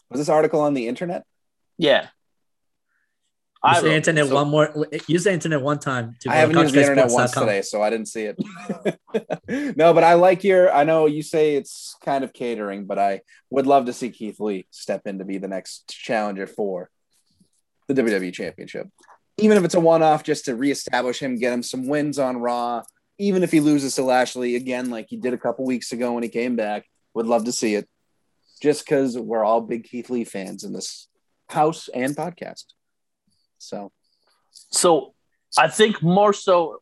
was 0.10 0.20
this 0.20 0.30
article 0.30 0.60
on 0.60 0.74
the 0.74 0.88
internet? 0.88 1.24
Yeah. 1.78 2.02
Use 3.64 3.78
I 3.78 3.82
the 3.82 3.94
internet 3.94 4.28
so- 4.28 4.36
one 4.36 4.50
more. 4.50 4.88
Use 5.08 5.24
the 5.24 5.32
internet 5.32 5.62
one 5.62 5.80
time. 5.80 6.16
To 6.22 6.30
I 6.30 6.36
haven't 6.36 6.58
used 6.58 6.74
the 6.74 6.82
internet 6.82 7.10
once 7.10 7.32
today, 7.32 7.62
so 7.62 7.82
I 7.82 7.90
didn't 7.90 8.08
see 8.08 8.24
it. 8.24 8.38
no, 9.78 9.94
but 9.94 10.04
I 10.04 10.16
like 10.16 10.44
your. 10.44 10.74
I 10.74 10.84
know 10.84 11.06
you 11.06 11.24
say 11.24 11.56
it's 11.56 11.96
kind 12.04 12.24
of 12.26 12.34
catering, 12.34 12.86
but 12.86 13.00
I 13.00 13.22
would 13.50 13.66
love 13.66 13.86
to 13.86 13.94
see 13.94 14.10
Keith 14.10 14.42
Lee 14.42 14.68
step 14.72 15.04
in 15.06 15.20
to 15.20 15.26
be 15.26 15.38
the 15.38 15.48
next 15.48 15.88
challenger 15.88 16.48
for 16.48 16.90
the 17.94 18.02
WWE 18.02 18.34
Championship. 18.34 18.88
Even 19.38 19.58
if 19.58 19.64
it's 19.64 19.76
a 19.76 19.80
one-off, 19.80 20.24
just 20.24 20.46
to 20.46 20.56
reestablish 20.56 21.20
him, 21.20 21.40
get 21.40 21.54
him 21.54 21.64
some 21.64 21.88
wins 21.88 22.20
on 22.20 22.38
Raw. 22.38 22.84
Even 23.18 23.44
if 23.44 23.52
he 23.52 23.60
loses 23.60 23.96
to 23.96 24.04
Lashley 24.04 24.56
again, 24.56 24.90
like 24.90 25.08
he 25.10 25.18
did 25.18 25.34
a 25.34 25.38
couple 25.38 25.66
weeks 25.66 25.92
ago 25.92 26.14
when 26.14 26.24
he 26.24 26.30
came 26.30 26.56
back, 26.56 26.86
would 27.14 27.26
love 27.26 27.46
to 27.46 27.52
see 27.52 27.76
it. 27.76 27.88
Just 28.62 28.86
because 28.86 29.18
we're 29.18 29.44
all 29.44 29.62
big 29.62 29.86
Keith 29.86 30.10
Lee 30.10 30.24
fans 30.24 30.64
in 30.64 30.74
this 30.74 31.08
house 31.50 31.88
and 31.90 32.16
podcast. 32.16 32.66
So 33.58 33.92
So 34.72 35.14
I 35.58 35.68
think 35.68 36.02
more 36.02 36.34
so 36.34 36.82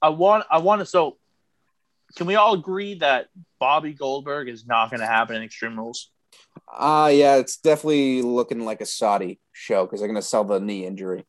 I 0.00 0.08
want 0.10 0.44
I 0.50 0.58
want 0.58 0.80
to 0.80 0.86
so 0.86 1.18
can 2.16 2.26
we 2.26 2.34
all 2.34 2.54
agree 2.54 2.94
that 2.98 3.28
Bobby 3.58 3.94
Goldberg 3.94 4.48
is 4.48 4.66
not 4.66 4.90
going 4.90 5.00
to 5.00 5.06
happen 5.06 5.36
in 5.36 5.42
Extreme 5.42 5.78
Rules? 5.78 6.10
Uh 6.74 7.10
yeah, 7.12 7.36
it's 7.36 7.56
definitely 7.58 8.22
looking 8.22 8.64
like 8.64 8.80
a 8.80 8.86
Saudi 8.86 9.40
show 9.52 9.84
because 9.84 10.00
they're 10.00 10.08
gonna 10.08 10.22
sell 10.22 10.44
the 10.44 10.58
knee 10.60 10.86
injury 10.86 11.24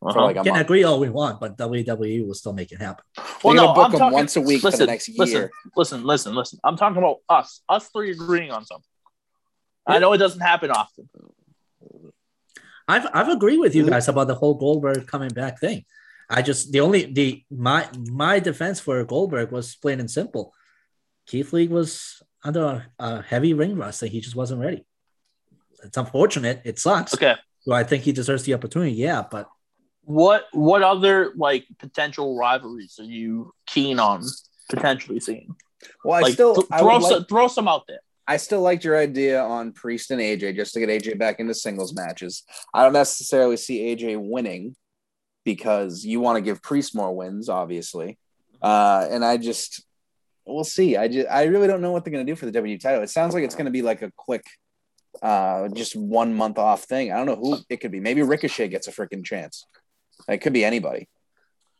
for 0.00 0.10
Uh-huh. 0.10 0.24
like 0.24 0.36
a 0.36 0.42
Can 0.44 0.52
month. 0.54 0.62
agree 0.64 0.84
all 0.84 0.98
we 1.00 1.10
want, 1.10 1.40
but 1.40 1.56
WWE 1.58 2.26
will 2.26 2.34
still 2.34 2.52
make 2.54 2.72
it 2.72 2.80
happen. 2.80 3.04
They're 3.16 3.54
gonna 3.54 3.74
book 3.74 3.84
I'm 3.86 3.90
them 3.90 3.98
talking- 4.00 4.14
once 4.14 4.36
a 4.36 4.40
week 4.40 4.62
for 4.62 4.70
the 4.70 4.86
next 4.86 5.10
listen, 5.18 5.36
year. 5.36 5.50
Listen, 5.76 6.04
listen, 6.04 6.34
listen. 6.34 6.58
I'm 6.64 6.76
talking 6.76 6.98
about 6.98 7.18
us. 7.28 7.60
Us 7.68 7.88
three 7.88 8.12
agreeing 8.12 8.50
on 8.50 8.64
something. 8.64 8.84
I 9.86 9.98
know 9.98 10.12
it 10.12 10.18
doesn't 10.18 10.40
happen 10.40 10.70
often. 10.70 11.08
I've 12.86 13.06
I've 13.12 13.28
agreed 13.28 13.58
with 13.58 13.74
you 13.74 13.84
Mhm. 13.84 13.90
guys 13.90 14.08
about 14.08 14.28
the 14.28 14.34
whole 14.34 14.54
Goldberg 14.54 15.06
coming 15.06 15.28
back 15.30 15.60
thing. 15.60 15.84
I 16.30 16.42
just 16.42 16.72
the 16.72 16.80
only 16.80 17.04
the 17.12 17.42
my 17.50 17.88
my 17.96 18.38
defense 18.38 18.80
for 18.80 19.02
Goldberg 19.04 19.50
was 19.52 19.76
plain 19.76 20.00
and 20.00 20.10
simple. 20.10 20.54
Keith 21.26 21.52
Lee 21.52 21.68
was 21.68 22.22
under 22.48 22.64
a, 22.64 22.86
a 22.98 23.22
heavy 23.22 23.54
ring 23.54 23.76
rust 23.76 24.02
and 24.02 24.10
he 24.10 24.20
just 24.20 24.34
wasn't 24.34 24.60
ready. 24.60 24.84
It's 25.84 25.96
unfortunate. 25.96 26.62
It 26.64 26.78
sucks. 26.78 27.14
Okay. 27.14 27.34
So 27.60 27.72
I 27.72 27.84
think 27.84 28.02
he 28.02 28.12
deserves 28.12 28.42
the 28.44 28.54
opportunity? 28.54 28.92
Yeah, 28.92 29.22
but 29.30 29.48
What 30.02 30.46
what 30.52 30.82
other 30.82 31.32
like 31.36 31.66
potential 31.78 32.36
rivalries 32.36 32.98
are 32.98 33.04
you 33.04 33.52
keen 33.66 34.00
on 34.00 34.24
potentially 34.70 35.20
seeing? 35.20 35.54
Well, 36.04 36.16
I 36.16 36.20
Like 36.22 36.32
still 36.32 36.54
th- 36.54 36.66
I 36.70 36.78
throw 36.80 36.96
like, 36.96 37.12
some, 37.12 37.24
throw 37.26 37.48
some 37.48 37.68
out 37.68 37.84
there. 37.86 38.00
I 38.26 38.36
still 38.38 38.60
liked 38.60 38.84
your 38.84 38.98
idea 38.98 39.40
on 39.40 39.72
Priest 39.72 40.10
and 40.10 40.20
AJ 40.20 40.56
just 40.56 40.74
to 40.74 40.80
get 40.80 40.88
AJ 40.88 41.18
back 41.18 41.40
into 41.40 41.54
singles 41.54 41.94
matches. 41.94 42.42
I 42.74 42.82
don't 42.82 42.92
necessarily 42.92 43.56
see 43.56 43.94
AJ 43.94 44.18
winning 44.20 44.74
because 45.44 46.04
you 46.04 46.20
want 46.20 46.36
to 46.36 46.42
give 46.42 46.60
Priest 46.62 46.94
more 46.94 47.14
wins, 47.14 47.48
obviously. 47.48 48.18
Uh, 48.60 49.06
and 49.10 49.24
I 49.24 49.36
just 49.36 49.84
we'll 50.48 50.64
see. 50.64 50.96
I 50.96 51.08
just 51.08 51.28
I 51.28 51.44
really 51.44 51.66
don't 51.68 51.80
know 51.80 51.92
what 51.92 52.04
they're 52.04 52.12
gonna 52.12 52.24
do 52.24 52.36
for 52.36 52.46
the 52.46 52.52
W 52.52 52.78
title. 52.78 53.02
It 53.02 53.10
sounds 53.10 53.34
like 53.34 53.44
it's 53.44 53.54
gonna 53.54 53.70
be 53.70 53.82
like 53.82 54.02
a 54.02 54.10
quick 54.16 54.44
uh 55.22 55.68
just 55.68 55.96
one 55.96 56.34
month 56.34 56.58
off 56.58 56.84
thing. 56.84 57.12
I 57.12 57.16
don't 57.16 57.26
know 57.26 57.36
who 57.36 57.58
it 57.68 57.78
could 57.80 57.90
be. 57.90 58.00
Maybe 58.00 58.22
Ricochet 58.22 58.68
gets 58.68 58.88
a 58.88 58.92
freaking 58.92 59.24
chance. 59.24 59.64
It 60.28 60.38
could 60.38 60.52
be 60.52 60.64
anybody. 60.64 61.08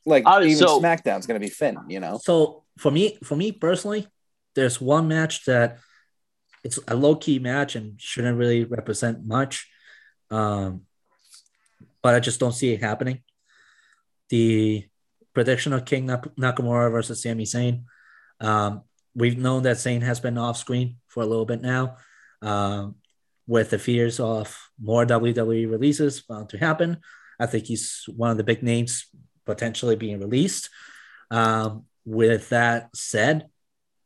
Like 0.07 0.25
Uh, 0.27 0.41
even 0.43 0.57
so- 0.57 0.81
SmackDown's 0.81 1.27
gonna 1.27 1.41
be 1.41 1.49
Finn, 1.49 1.77
you 1.89 2.01
know. 2.01 2.19
So 2.23 2.65
for 2.79 2.91
me, 2.91 3.19
for 3.25 3.37
me 3.37 3.53
personally, 3.53 4.07
there's 4.55 4.81
one 4.81 5.09
match 5.09 5.45
that 5.47 5.79
it's 6.65 6.79
a 6.89 6.95
low 6.97 7.15
key 7.17 7.39
match 7.39 7.77
and 7.77 8.01
shouldn't 8.01 8.37
really 8.37 8.65
represent 8.65 9.25
much, 9.25 9.69
um, 10.31 10.83
but 12.03 12.15
I 12.15 12.21
just 12.21 12.41
don't 12.41 12.53
see 12.53 12.73
it 12.73 12.81
happening. 12.83 13.23
The 14.31 14.87
prediction 15.35 15.73
of 15.73 15.85
King 15.85 16.07
Nak- 16.07 16.35
Nakamura 16.37 16.91
versus 16.91 17.23
Sami 17.23 17.45
Zayn. 17.45 17.85
Um, 18.41 18.83
we've 19.15 19.39
known 19.39 19.65
that 19.65 19.77
Zayn 19.77 20.03
has 20.03 20.21
been 20.21 20.39
off 20.39 20.57
screen 20.57 20.97
for 21.09 21.23
a 21.23 21.27
little 21.27 21.47
bit 21.47 21.61
now, 21.61 21.97
um, 22.43 22.97
with 23.47 23.71
the 23.71 23.79
fears 23.79 24.21
of 24.21 24.57
more 24.81 25.05
WWE 25.07 25.71
releases 25.71 26.21
bound 26.21 26.51
to 26.51 26.59
happen. 26.59 26.99
I 27.41 27.47
think 27.47 27.65
he's 27.65 28.05
one 28.09 28.31
of 28.31 28.37
the 28.37 28.45
big 28.45 28.63
names 28.63 29.07
potentially 29.47 29.97
being 29.97 30.21
released. 30.21 30.71
Um, 31.31 31.85
with 32.05 32.49
that 32.51 32.91
said, 32.95 33.49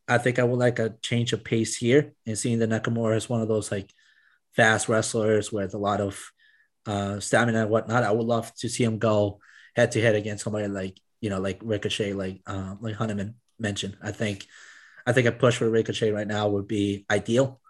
I 0.08 0.18
think 0.18 0.38
I 0.38 0.44
would 0.44 0.58
like 0.58 0.78
a 0.78 0.94
change 1.02 1.32
of 1.32 1.44
pace 1.44 1.76
here 1.76 2.12
and 2.26 2.38
seeing 2.38 2.58
the 2.58 2.66
Nakamura 2.66 3.16
as 3.16 3.28
one 3.28 3.40
of 3.40 3.48
those 3.48 3.70
like 3.70 3.90
fast 4.54 4.88
wrestlers 4.88 5.52
with 5.52 5.74
a 5.74 5.78
lot 5.78 6.00
of 6.00 6.20
uh, 6.86 7.20
stamina 7.20 7.62
and 7.62 7.70
whatnot. 7.70 8.02
I 8.02 8.12
would 8.12 8.26
love 8.26 8.52
to 8.56 8.68
see 8.68 8.84
him 8.84 8.98
go 8.98 9.38
head 9.74 9.92
to 9.92 10.00
head 10.00 10.14
against 10.14 10.44
somebody 10.44 10.68
like 10.68 10.98
you 11.20 11.30
know 11.30 11.40
like 11.40 11.60
Ricochet, 11.62 12.12
like 12.12 12.42
um, 12.46 12.78
like 12.80 12.96
Hunneman 12.96 13.34
mentioned. 13.62 13.96
I 14.02 14.10
think 14.12 14.46
I 15.06 15.12
think 15.12 15.26
a 15.26 15.32
push 15.32 15.56
for 15.56 15.70
Ricochet 15.70 16.10
right 16.10 16.26
now 16.26 16.48
would 16.48 16.68
be 16.68 17.06
ideal, 17.10 17.60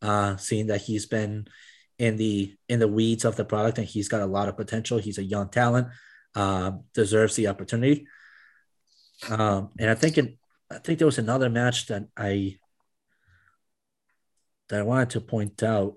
uh, 0.00 0.36
seeing 0.36 0.68
that 0.68 0.80
he's 0.82 1.06
been 1.06 1.46
in 1.98 2.16
the 2.16 2.56
in 2.68 2.80
the 2.80 2.88
weeds 2.88 3.24
of 3.24 3.36
the 3.36 3.44
product 3.44 3.78
and 3.78 3.86
he's 3.86 4.08
got 4.08 4.22
a 4.22 4.26
lot 4.26 4.48
of 4.48 4.56
potential. 4.56 4.98
He's 4.98 5.18
a 5.18 5.22
young 5.22 5.50
talent, 5.50 5.88
uh, 6.34 6.72
deserves 6.94 7.36
the 7.36 7.48
opportunity. 7.48 8.06
Um, 9.28 9.70
and 9.78 9.90
I 9.90 9.94
think 9.94 10.16
in, 10.16 10.38
I 10.70 10.78
think 10.78 10.98
there 10.98 11.06
was 11.06 11.18
another 11.18 11.50
match 11.50 11.86
that 11.88 12.06
I 12.16 12.56
that 14.68 14.80
I 14.80 14.82
wanted 14.82 15.10
to 15.10 15.20
point 15.20 15.62
out. 15.62 15.94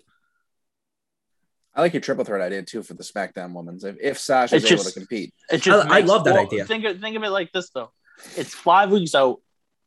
I 1.76 1.82
like 1.82 1.93
your 1.93 2.01
triple 2.01 2.26
threat 2.26 2.41
idea 2.41 2.64
too 2.64 2.84
for 2.84 2.93
the 2.93 3.04
SmackDown 3.04 3.54
women's. 3.54 3.84
If, 3.84 3.95
if 3.99 4.20
Sasha's 4.20 4.64
It's 4.64 4.72
able 4.72 4.84
to 4.84 4.91
compete, 4.91 5.34
It 5.49 5.62
just 5.62 5.88
I- 5.88 5.99
I 5.99 6.01
love 6.01 6.24
that 6.26 6.36
well, 6.36 6.43
idea. 6.43 6.66
Think 6.66 6.86
of, 6.86 6.99
think 6.99 7.16
of 7.16 7.24
it 7.24 7.30
like 7.30 7.51
this 7.51 7.70
though. 7.72 7.91
It's 8.36 8.54
five 8.54 8.91
weeks 8.91 9.16
out. 9.16 9.39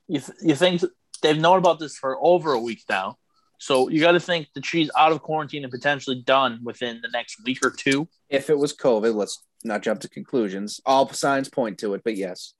You 0.09 0.21
th- 0.21 0.39
you 0.43 0.55
think 0.55 0.83
they've 1.23 1.39
known 1.39 1.59
about 1.59 1.79
this 1.79 1.97
for 1.97 2.17
over 2.21 2.53
a 2.53 2.61
week 2.61 2.83
now, 2.89 3.17
so 3.59 3.89
you 3.89 4.01
got 4.01 4.13
to 4.13 4.21
think 4.21 4.49
that 4.55 4.65
she's 4.65 4.91
out 4.97 5.13
of 5.13 5.23
quarantine 5.23 5.65
and 5.65 5.73
potentially 5.73 6.23
done 6.23 6.61
within 6.63 7.01
the 7.03 7.09
next 7.13 7.43
week 7.45 7.65
or 7.65 7.71
two. 7.71 8.09
if 8.29 8.51
it 8.51 8.59
was 8.59 8.77
COVID, 8.77 9.15
let's 9.15 9.43
not 9.65 9.83
jump 9.83 10.01
to 10.01 10.09
conclusions. 10.09 10.81
All 10.87 11.09
signs 11.09 11.49
point 11.49 11.79
to 11.79 11.95
it, 11.95 12.03
but 12.05 12.17
yes, 12.17 12.55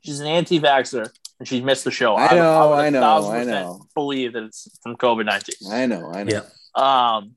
She's 0.00 0.20
an 0.20 0.26
anti-vaxxer 0.26 1.08
and 1.38 1.48
she's 1.48 1.62
missed 1.62 1.84
the 1.84 1.90
show. 1.90 2.16
I 2.16 2.34
know, 2.34 2.70
would 2.70 2.76
a 2.76 2.78
I 2.78 2.90
know, 2.90 3.30
I 3.30 3.38
percent 3.38 3.48
know. 3.48 3.86
Believe 3.94 4.32
that 4.34 4.44
it's 4.44 4.68
from 4.82 4.96
COVID 4.96 5.24
nineteen. 5.24 5.72
I 5.72 5.86
know, 5.86 6.10
I 6.12 6.24
know. 6.24 6.42
Yeah. 6.76 7.16
Um, 7.16 7.34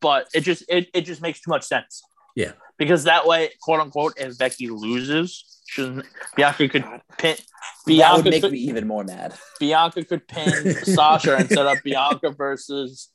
but 0.00 0.26
it 0.34 0.40
just 0.40 0.64
it, 0.68 0.88
it 0.94 1.02
just 1.02 1.22
makes 1.22 1.40
too 1.40 1.50
much 1.50 1.62
sense. 1.64 2.02
Yeah. 2.34 2.52
Because 2.84 3.04
that 3.04 3.26
way, 3.26 3.50
quote 3.60 3.80
unquote, 3.80 4.14
if 4.16 4.38
Becky 4.38 4.68
loses, 4.68 5.62
she 5.66 6.00
Bianca 6.36 6.68
could 6.68 6.82
God, 6.82 7.00
pin 7.18 7.36
that 7.36 7.46
Bianca 7.86 8.22
would 8.22 8.30
make 8.30 8.42
could, 8.42 8.52
me 8.52 8.58
even 8.58 8.86
more 8.86 9.04
mad. 9.04 9.34
Bianca 9.58 10.04
could 10.04 10.26
pin 10.28 10.74
Sasha 10.84 11.36
and 11.36 11.48
set 11.48 11.66
up 11.66 11.78
Bianca 11.84 12.30
versus 12.30 13.10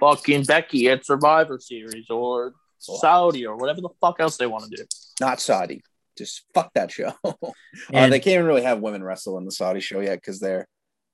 fucking 0.00 0.44
Becky 0.44 0.88
at 0.88 1.04
Survivor 1.04 1.58
Series 1.58 2.08
or 2.10 2.54
Saudi 2.78 3.46
or 3.46 3.56
whatever 3.56 3.80
the 3.80 3.90
fuck 4.00 4.20
else 4.20 4.36
they 4.36 4.46
want 4.46 4.70
to 4.70 4.76
do. 4.76 4.84
Not 5.20 5.40
Saudi. 5.40 5.82
Just 6.16 6.44
fuck 6.54 6.72
that 6.74 6.90
show. 6.90 7.12
uh, 7.24 7.52
they 7.92 8.20
can't 8.20 8.26
even 8.34 8.46
really 8.46 8.62
have 8.62 8.80
women 8.80 9.02
wrestle 9.02 9.38
in 9.38 9.44
the 9.44 9.52
Saudi 9.52 9.80
show 9.80 10.00
yet 10.00 10.16
because 10.16 10.40
they're 10.40 10.66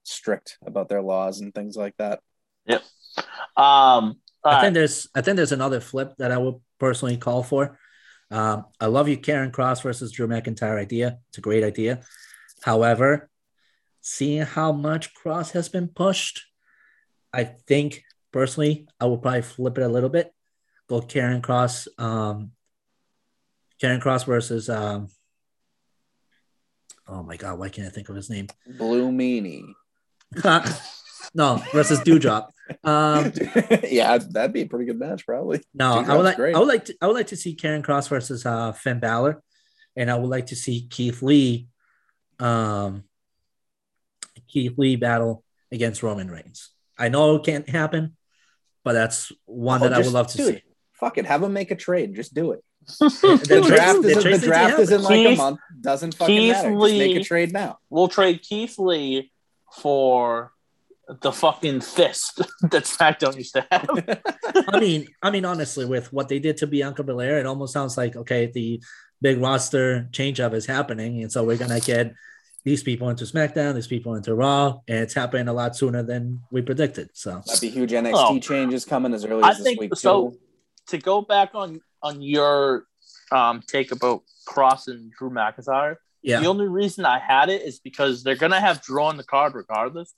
strict 0.02 0.58
about 0.64 0.88
their 0.88 1.02
laws 1.02 1.40
and 1.40 1.54
things 1.54 1.76
like 1.76 1.94
that. 1.98 2.20
Um, 3.56 4.16
I 4.44 4.56
all 4.56 4.60
think 4.60 4.74
there's 4.74 5.08
I 5.14 5.20
think 5.20 5.36
there's 5.36 5.52
another 5.52 5.80
flip 5.80 6.14
that 6.18 6.32
I 6.32 6.38
would 6.38 6.56
personally 6.78 7.16
call 7.16 7.42
for. 7.42 7.78
Um, 8.34 8.64
I 8.80 8.86
love 8.86 9.08
you, 9.08 9.16
Karrion 9.16 9.52
Kross 9.52 9.80
versus 9.80 10.10
Drew 10.10 10.26
McIntyre 10.26 10.76
idea. 10.76 11.18
It's 11.28 11.38
a 11.38 11.40
great 11.40 11.62
idea. 11.62 12.00
However, 12.62 13.30
seeing 14.00 14.42
how 14.42 14.72
much 14.72 15.14
Kross 15.14 15.52
has 15.52 15.68
been 15.68 15.86
pushed, 15.86 16.42
I 17.32 17.44
think 17.44 18.02
personally 18.32 18.88
I 18.98 19.04
would 19.04 19.22
probably 19.22 19.42
flip 19.42 19.78
it 19.78 19.84
a 19.84 19.88
little 19.88 20.08
bit. 20.08 20.34
Go 20.88 21.00
Karrion 21.00 21.42
Kross, 21.42 21.86
um, 21.96 22.50
Karrion 23.80 24.02
Kross 24.02 24.26
versus 24.26 24.68
um, 24.68 25.06
oh 27.06 27.22
my 27.22 27.36
god, 27.36 27.56
why 27.60 27.68
can't 27.68 27.86
I 27.86 27.90
think 27.90 28.08
of 28.08 28.16
his 28.16 28.30
name? 28.30 28.48
Blue 28.66 29.12
Meanie. 29.12 29.74
no, 31.34 31.62
versus 31.72 32.00
Dewdrop. 32.00 32.52
Um, 32.82 33.32
yeah, 33.88 34.18
that'd 34.18 34.52
be 34.52 34.62
a 34.62 34.66
pretty 34.66 34.86
good 34.86 34.98
match, 34.98 35.26
probably. 35.26 35.60
No, 35.74 36.00
Dude, 36.00 36.10
I 36.10 36.16
would 36.16 36.24
like 36.24 36.36
great. 36.36 36.54
I 36.56 36.58
would 36.58 36.68
like 36.68 36.84
to 36.86 36.94
I 37.02 37.06
would 37.06 37.16
like 37.16 37.26
to 37.28 37.36
see 37.36 37.54
Karrion 37.56 37.82
Kross 37.84 38.08
versus 38.08 38.46
uh 38.46 38.72
Finn 38.72 39.00
Balor, 39.00 39.42
and 39.96 40.10
I 40.10 40.16
would 40.16 40.30
like 40.30 40.46
to 40.46 40.56
see 40.56 40.86
Keith 40.90 41.20
Lee, 41.22 41.68
um, 42.38 43.04
Keith 44.48 44.74
Lee 44.78 44.96
battle 44.96 45.44
against 45.72 46.02
Roman 46.02 46.30
Reigns. 46.30 46.70
I 46.98 47.08
know 47.08 47.36
it 47.36 47.44
can't 47.44 47.68
happen, 47.68 48.16
but 48.84 48.92
that's 48.92 49.32
one 49.44 49.82
Oh, 49.82 49.88
that 49.88 49.94
I 49.94 49.98
would 49.98 50.12
love 50.12 50.28
to 50.28 50.36
dude, 50.36 50.54
see. 50.56 50.62
Fuck 50.94 51.18
it, 51.18 51.26
have 51.26 51.40
them 51.40 51.52
make 51.52 51.70
a 51.70 51.76
trade. 51.76 52.14
Just 52.14 52.34
do 52.34 52.52
it. 52.52 52.64
The 52.98 53.40
The 53.48 53.60
draft 53.66 54.04
is 54.04 54.22
trades 54.22 54.40
the 54.42 54.46
draft 54.46 54.78
is 54.78 54.90
in 54.90 55.00
happen. 55.00 55.24
like 55.24 55.34
a 55.34 55.36
month. 55.36 55.60
Doesn't 55.80 56.14
fucking 56.14 56.34
Keith 56.38 56.52
matter. 56.52 56.70
Just 56.72 56.92
make 56.94 57.16
a 57.16 57.24
trade 57.24 57.52
now. 57.52 57.78
we'll 57.90 58.08
trade 58.08 58.42
Keith 58.42 58.78
Lee 58.78 59.32
for 59.82 60.52
the 61.20 61.32
fucking 61.32 61.80
fist 61.80 62.36
that 62.62 62.84
SmackDown 62.84 63.36
used 63.36 63.54
to 63.54 63.66
have. 63.70 63.88
I 64.68 64.80
mean, 64.80 65.08
I 65.22 65.30
mean, 65.30 65.44
honestly, 65.44 65.84
with 65.84 66.12
what 66.12 66.28
they 66.28 66.38
did 66.38 66.56
to 66.58 66.66
Bianca 66.66 67.02
Belair, 67.02 67.38
it 67.38 67.46
almost 67.46 67.72
sounds 67.72 67.96
like 67.96 68.16
okay, 68.16 68.46
the 68.52 68.82
big 69.20 69.38
roster 69.40 70.08
change 70.12 70.40
up 70.40 70.54
is 70.54 70.66
happening, 70.66 71.22
and 71.22 71.30
so 71.32 71.44
we're 71.44 71.56
gonna 71.56 71.80
get 71.80 72.12
these 72.64 72.82
people 72.82 73.10
into 73.10 73.24
SmackDown, 73.24 73.74
these 73.74 73.86
people 73.86 74.14
into 74.14 74.34
Raw, 74.34 74.80
and 74.88 74.98
it's 75.00 75.12
happening 75.14 75.48
a 75.48 75.52
lot 75.52 75.76
sooner 75.76 76.02
than 76.02 76.40
we 76.50 76.62
predicted. 76.62 77.10
So 77.12 77.42
Might 77.46 77.60
be 77.60 77.68
huge 77.68 77.90
NXT 77.92 78.12
Oh. 78.14 78.38
changes 78.38 78.86
coming 78.86 79.12
as 79.12 79.24
early 79.26 79.42
I 79.42 79.50
as 79.50 79.58
this 79.58 79.64
think 79.66 79.80
week. 79.80 79.94
so. 79.96 80.30
too. 80.30 80.38
to 80.88 80.98
go 80.98 81.20
back 81.20 81.50
on 81.54 81.80
on 82.02 82.22
your 82.22 82.86
um, 83.32 83.60
take 83.66 83.92
about 83.92 84.22
Kross 84.48 84.88
and 84.88 85.10
Drew 85.12 85.30
McIntyre, 85.30 85.96
yeah, 86.22 86.40
the 86.40 86.46
only 86.46 86.66
reason 86.68 87.04
I 87.04 87.18
had 87.18 87.50
it 87.50 87.60
is 87.62 87.80
because 87.80 88.22
they're 88.22 88.34
gonna 88.36 88.60
have 88.60 88.80
Drew 88.82 89.02
on 89.02 89.16
the 89.18 89.24
card 89.24 89.54
regardless. 89.54 90.14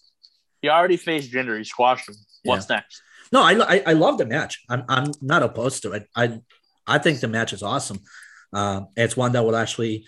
He 0.66 0.70
already 0.70 0.96
faced 0.96 1.30
Jinder. 1.30 1.56
He 1.56 1.62
squashed 1.62 2.08
him. 2.08 2.16
What's 2.42 2.68
next? 2.68 3.00
No, 3.30 3.40
I, 3.40 3.52
I 3.52 3.82
I 3.86 3.92
love 3.92 4.18
the 4.18 4.26
match. 4.26 4.64
I'm 4.68 4.82
I'm 4.88 5.12
not 5.22 5.44
opposed 5.44 5.82
to 5.84 5.92
it. 5.92 6.08
I 6.16 6.40
I 6.88 6.98
think 6.98 7.20
the 7.20 7.28
match 7.28 7.52
is 7.52 7.62
awesome. 7.62 8.00
Um, 8.52 8.88
it's 8.96 9.16
one 9.16 9.30
that 9.32 9.44
will 9.44 9.54
actually 9.54 10.06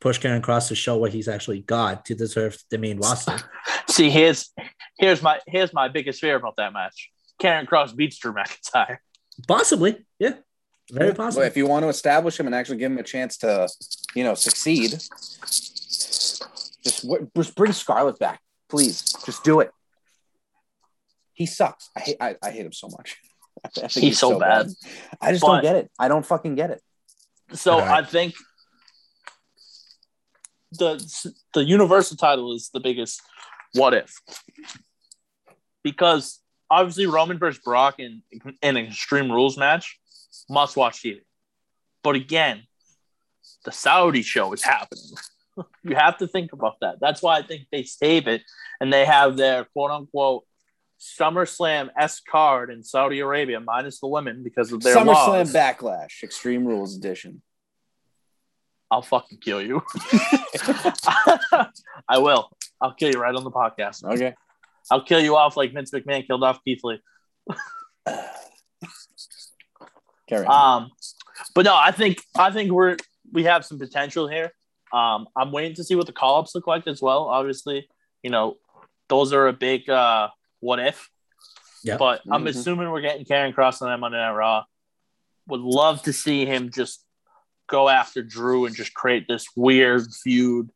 push 0.00 0.20
Karrion 0.20 0.42
Kross 0.42 0.68
to 0.68 0.76
show 0.76 0.96
what 0.96 1.12
he's 1.12 1.26
actually 1.26 1.60
got 1.62 2.04
to 2.04 2.14
deserve 2.14 2.56
the 2.70 2.78
main 2.78 2.98
roster. 2.98 3.36
See, 3.88 4.10
here's 4.10 4.52
here's 4.96 5.22
my 5.22 5.40
here's 5.48 5.72
my 5.72 5.88
biggest 5.88 6.20
fear 6.20 6.36
about 6.36 6.54
that 6.58 6.72
match. 6.72 7.10
Karrion 7.42 7.66
Kross 7.66 7.94
beats 7.96 8.18
Drew 8.18 8.32
McIntyre. 8.32 8.98
Possibly, 9.48 10.06
yeah, 10.20 10.34
very 10.92 11.08
Well, 11.08 11.16
possible. 11.16 11.42
if 11.42 11.56
you 11.56 11.66
want 11.66 11.82
to 11.82 11.88
establish 11.88 12.38
him 12.38 12.46
and 12.46 12.54
actually 12.54 12.78
give 12.78 12.92
him 12.92 12.98
a 12.98 13.02
chance 13.02 13.36
to, 13.38 13.68
you 14.14 14.22
know, 14.22 14.34
succeed, 14.34 14.90
just 14.92 16.42
just 17.36 17.54
bring 17.56 17.72
Scarlett 17.72 18.18
back, 18.20 18.40
please. 18.68 19.02
Just 19.24 19.42
do 19.42 19.60
it. 19.60 19.70
He 21.36 21.46
sucks. 21.46 21.90
I 21.94 22.00
hate. 22.00 22.16
I, 22.20 22.34
I 22.42 22.50
hate 22.50 22.66
him 22.66 22.72
so 22.72 22.88
much. 22.88 23.16
I 23.64 23.68
think 23.68 23.92
He's 23.92 24.18
so 24.18 24.38
bad. 24.38 24.68
I 25.20 25.30
just 25.30 25.42
But- 25.42 25.52
don't 25.52 25.62
get 25.62 25.76
it. 25.76 25.90
I 25.98 26.08
don't 26.08 26.26
fucking 26.26 26.56
get 26.56 26.70
it. 26.70 26.82
So 27.52 27.74
All 27.74 27.80
right. 27.80 28.02
I 28.02 28.06
think 28.06 28.34
the 30.72 31.32
the 31.54 31.62
universal 31.62 32.16
title 32.16 32.52
is 32.54 32.70
the 32.74 32.80
biggest 32.80 33.22
what 33.74 33.94
if 33.94 34.20
because 35.84 36.40
obviously 36.68 37.06
Roman 37.06 37.38
versus 37.38 37.62
Brock 37.62 38.00
in, 38.00 38.22
in 38.62 38.76
an 38.76 38.86
Extreme 38.86 39.30
Rules 39.30 39.56
match 39.56 39.98
must 40.50 40.76
watch 40.76 41.02
TV. 41.02 41.20
But 42.02 42.16
again, 42.16 42.62
the 43.64 43.70
Saudi 43.70 44.22
show 44.22 44.52
is 44.52 44.62
happening. 44.64 45.12
you 45.84 45.94
have 45.94 46.18
to 46.18 46.26
think 46.26 46.52
about 46.52 46.74
that. 46.80 46.96
That's 47.00 47.22
why 47.22 47.38
I 47.38 47.42
think 47.42 47.68
they 47.70 47.84
save 47.84 48.26
it 48.26 48.42
and 48.80 48.92
they 48.92 49.04
have 49.04 49.36
their 49.36 49.64
quote 49.66 49.92
unquote 49.92 50.44
SummerSlam 50.98 51.90
S 51.98 52.20
card 52.20 52.70
in 52.70 52.82
Saudi 52.82 53.20
Arabia 53.20 53.60
minus 53.60 54.00
the 54.00 54.08
women 54.08 54.42
because 54.42 54.72
of 54.72 54.82
their 54.82 54.96
SummerSlam 54.96 55.06
laws. 55.06 55.52
Backlash, 55.52 56.22
Extreme 56.22 56.66
Rules 56.66 56.96
Edition. 56.96 57.42
I'll 58.90 59.02
fucking 59.02 59.38
kill 59.38 59.60
you. 59.60 59.82
I 62.08 62.18
will. 62.18 62.50
I'll 62.80 62.94
kill 62.94 63.10
you 63.12 63.20
right 63.20 63.34
on 63.34 63.44
the 63.44 63.50
podcast. 63.50 64.04
Okay. 64.04 64.34
I'll 64.90 65.02
kill 65.02 65.20
you 65.20 65.36
off 65.36 65.56
like 65.56 65.72
Vince 65.72 65.90
McMahon 65.90 66.26
killed 66.26 66.44
off 66.44 66.60
Keith 66.64 66.80
Lee. 66.84 67.00
Carry 70.28 70.46
on. 70.46 70.82
Um, 70.82 70.90
but 71.54 71.64
no, 71.64 71.74
I 71.74 71.90
think 71.90 72.18
I 72.36 72.50
think 72.50 72.70
we're 72.70 72.96
we 73.32 73.44
have 73.44 73.64
some 73.64 73.78
potential 73.78 74.28
here. 74.28 74.52
Um, 74.92 75.26
I'm 75.36 75.52
waiting 75.52 75.74
to 75.76 75.84
see 75.84 75.94
what 75.94 76.06
the 76.06 76.12
call 76.12 76.40
ups 76.40 76.54
look 76.54 76.66
like 76.66 76.86
as 76.86 77.02
well. 77.02 77.24
Obviously, 77.24 77.88
you 78.22 78.30
know, 78.30 78.56
those 79.08 79.32
are 79.32 79.48
a 79.48 79.52
big 79.52 79.88
uh, 79.90 80.28
what 80.66 80.80
if. 80.80 81.08
Yeah. 81.84 81.96
But 81.96 82.22
I'm 82.30 82.44
Mhm. 82.44 82.48
assuming 82.48 82.90
we're 82.90 83.00
getting 83.00 83.24
Karrion 83.24 83.54
Kross 83.54 83.80
on 83.80 83.88
that 83.88 83.98
Monday 83.98 84.18
Night 84.18 84.32
Raw. 84.32 84.64
Would 85.46 85.60
love 85.60 86.02
to 86.02 86.12
see 86.12 86.44
him 86.44 86.70
just 86.72 87.04
go 87.68 87.88
after 87.88 88.22
Drew 88.22 88.66
and 88.66 88.74
just 88.74 88.92
create 88.94 89.26
this 89.28 89.46
weird 89.56 90.12
feud 90.12 90.70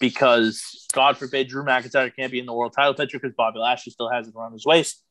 because 0.00 0.86
God 0.92 1.16
forbid 1.16 1.48
Drew 1.48 1.64
McIntyre 1.64 2.14
can't 2.14 2.32
be 2.32 2.38
in 2.40 2.46
the 2.46 2.52
world 2.52 2.72
title 2.72 2.94
picture 2.94 3.18
because 3.18 3.34
Bobby 3.36 3.58
Lashley 3.60 3.92
still 3.92 4.08
has 4.10 4.26
it 4.28 4.34
around 4.34 4.52
his 4.52 4.66
waist. 4.66 5.04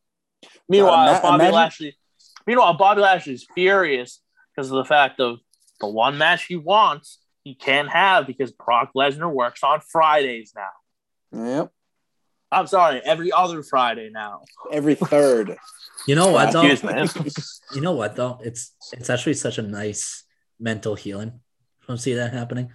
Meanwhile, 0.67 1.09
ima- 1.09 1.21
Bobby 1.21 1.35
imagine- 1.35 1.53
Lashley, 1.55 1.97
meanwhile, 2.45 2.73
Bobby 2.73 3.01
Lashley's 3.01 3.45
furious 3.53 4.21
because 4.55 4.71
of 4.71 4.77
the 4.77 4.85
fact 4.85 5.19
of 5.19 5.39
the 5.79 5.87
one 5.87 6.17
match 6.17 6.45
he 6.45 6.55
wants, 6.57 7.19
he 7.43 7.55
can't 7.55 7.89
have 7.89 8.27
because 8.27 8.51
Brock 8.51 8.91
Lesnar 8.95 9.31
works 9.31 9.63
on 9.63 9.79
Fridays 9.81 10.53
now. 10.55 10.69
Yep. 11.31 11.71
I'm 12.51 12.67
sorry, 12.67 13.01
every 13.05 13.31
other 13.31 13.61
Friday 13.63 14.09
now. 14.11 14.41
Every 14.71 14.95
third. 14.95 15.55
you 16.07 16.15
know 16.15 16.31
what 16.31 16.51
though? 16.51 16.63
Excuse 16.65 16.83
me. 17.15 17.31
You 17.75 17.81
know 17.81 17.91
what 17.93 18.15
though? 18.15 18.39
It's 18.43 18.73
it's 18.93 19.09
actually 19.11 19.35
such 19.35 19.57
a 19.59 19.61
nice 19.61 20.23
mental 20.59 20.95
healing 20.95 21.39
from 21.81 21.97
see 21.97 22.15
that 22.15 22.33
happening. 22.33 22.71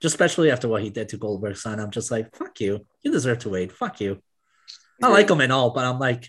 Just 0.00 0.14
especially 0.14 0.50
after 0.50 0.68
what 0.68 0.82
he 0.82 0.90
did 0.90 1.08
to 1.10 1.18
Goldberg's 1.18 1.60
son. 1.62 1.80
I'm 1.80 1.90
just 1.90 2.10
like, 2.10 2.34
fuck 2.34 2.58
you. 2.60 2.86
You 3.02 3.10
deserve 3.12 3.40
to 3.40 3.48
wait. 3.50 3.72
Fuck 3.72 4.00
you. 4.00 4.22
I 5.02 5.08
like 5.08 5.28
him 5.28 5.40
and 5.40 5.52
all, 5.52 5.70
but 5.70 5.84
I'm 5.84 5.98
like, 5.98 6.28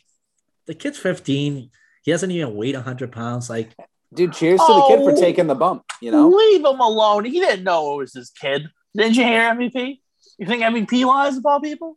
the 0.66 0.74
kid's 0.74 0.98
15. 0.98 1.70
He 2.04 2.12
hasn't 2.12 2.32
even 2.32 2.56
weighed 2.56 2.76
100 2.76 3.12
pounds. 3.12 3.50
Like, 3.50 3.74
Dude, 4.14 4.34
cheers 4.34 4.60
to 4.60 4.66
the 4.74 4.86
kid 4.90 5.04
for 5.04 5.12
Oh. 5.12 5.16
taking 5.22 5.48
the 5.48 5.56
bump, 5.56 5.84
you 6.02 6.12
know? 6.12 6.28
Leave 6.30 6.62
him 6.66 6.80
alone. 6.80 7.26
He 7.26 7.40
didn't 7.40 7.64
know 7.64 7.94
it 7.94 7.98
was 7.98 8.14
his 8.14 8.32
kid. 8.32 8.68
Didn't 8.96 9.16
you 9.16 9.24
hear 9.24 9.42
MVP? 9.54 10.02
You 10.40 10.46
think 10.48 10.64
MVP 10.64 11.06
lies 11.06 11.38
about 11.38 11.64
people? 11.64 11.96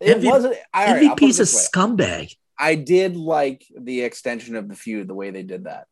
It 0.00 0.18
MVP 0.18 0.24
wasn't. 0.24 0.56
All 0.74 0.84
right, 0.86 1.04
I'll 1.04 1.16
put 1.16 1.22
it 1.22 1.26
MVP's 1.26 1.40
a 1.40 1.42
scumbag. 1.42 2.34
I 2.58 2.74
did 2.74 3.16
like 3.16 3.64
the 3.78 4.02
extension 4.02 4.56
of 4.56 4.68
the 4.68 4.74
feud, 4.74 5.08
the 5.08 5.14
way 5.14 5.30
they 5.30 5.42
did 5.42 5.64
that. 5.64 5.86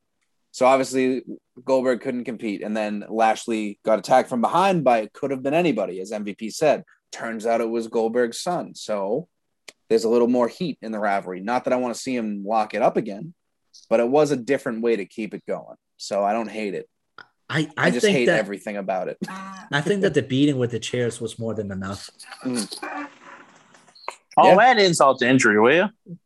So 0.52 0.66
obviously 0.66 1.24
Goldberg 1.64 2.00
couldn't 2.00 2.24
compete, 2.24 2.62
and 2.62 2.76
then 2.76 3.04
Lashley 3.08 3.80
got 3.84 3.98
attacked 3.98 4.28
from 4.28 4.40
behind 4.40 4.84
by 4.84 4.98
it 4.98 5.12
could 5.12 5.30
have 5.30 5.42
been 5.42 5.54
anybody, 5.54 6.00
as 6.00 6.12
MVP 6.12 6.52
said. 6.52 6.84
Turns 7.12 7.44
out 7.44 7.60
it 7.60 7.68
was 7.68 7.88
Goldberg's 7.88 8.40
son. 8.40 8.74
So 8.74 9.28
there's 9.88 10.04
a 10.04 10.08
little 10.08 10.28
more 10.28 10.48
heat 10.48 10.78
in 10.80 10.92
the 10.92 10.98
rivalry. 10.98 11.40
Not 11.40 11.64
that 11.64 11.72
I 11.72 11.76
want 11.76 11.94
to 11.94 12.00
see 12.00 12.14
him 12.14 12.44
lock 12.46 12.74
it 12.74 12.82
up 12.82 12.96
again, 12.96 13.34
but 13.90 14.00
it 14.00 14.08
was 14.08 14.30
a 14.30 14.36
different 14.36 14.82
way 14.82 14.96
to 14.96 15.04
keep 15.04 15.34
it 15.34 15.42
going. 15.46 15.76
So 15.96 16.24
I 16.24 16.32
don't 16.32 16.50
hate 16.50 16.74
it. 16.74 16.88
I, 17.48 17.68
I, 17.76 17.86
I, 17.86 17.90
just 17.90 18.06
hate 18.06 18.26
that 18.26 18.38
everything 18.38 18.76
about 18.76 19.08
it. 19.08 19.18
I 19.28 19.80
think 19.82 20.00
that 20.00 20.14
the 20.14 20.22
beating 20.22 20.56
with 20.56 20.70
the 20.70 20.78
chairs 20.78 21.20
was 21.20 21.38
more 21.38 21.52
than 21.52 21.70
enough. 21.70 22.08
Mm. 22.44 23.08
Oh, 24.36 24.48
Yeah. 24.60 24.70
and 24.70 24.80
insult 24.80 25.18
to 25.20 25.28
injury, 25.28 25.60
will 25.60 25.74
you? 25.74 26.16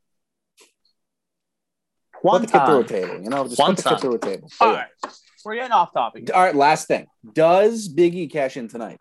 One 2.23 2.41
put 2.41 2.51
the 2.53 2.59
kid 2.59 2.67
through 2.67 2.79
a 2.81 2.85
time. 2.85 2.89
table, 2.89 3.23
you 3.23 3.31
know, 3.31 3.45
just 3.47 3.59
One 3.61 3.77
put 3.77 3.77
the 3.77 3.83
kid 3.83 3.91
time. 3.91 4.01
through 4.01 4.15
a 4.15 4.19
table. 4.19 4.49
All 4.61 4.73
right. 4.73 4.89
We're 5.45 5.55
getting 5.55 5.73
off 5.73 5.93
topic. 5.93 6.31
All 6.35 6.43
right, 6.43 6.55
last 6.55 6.89
thing. 6.89 7.07
Does 7.33 7.89
Biggie 7.89 8.31
cash 8.31 8.57
in 8.57 8.69
tonight? 8.69 9.01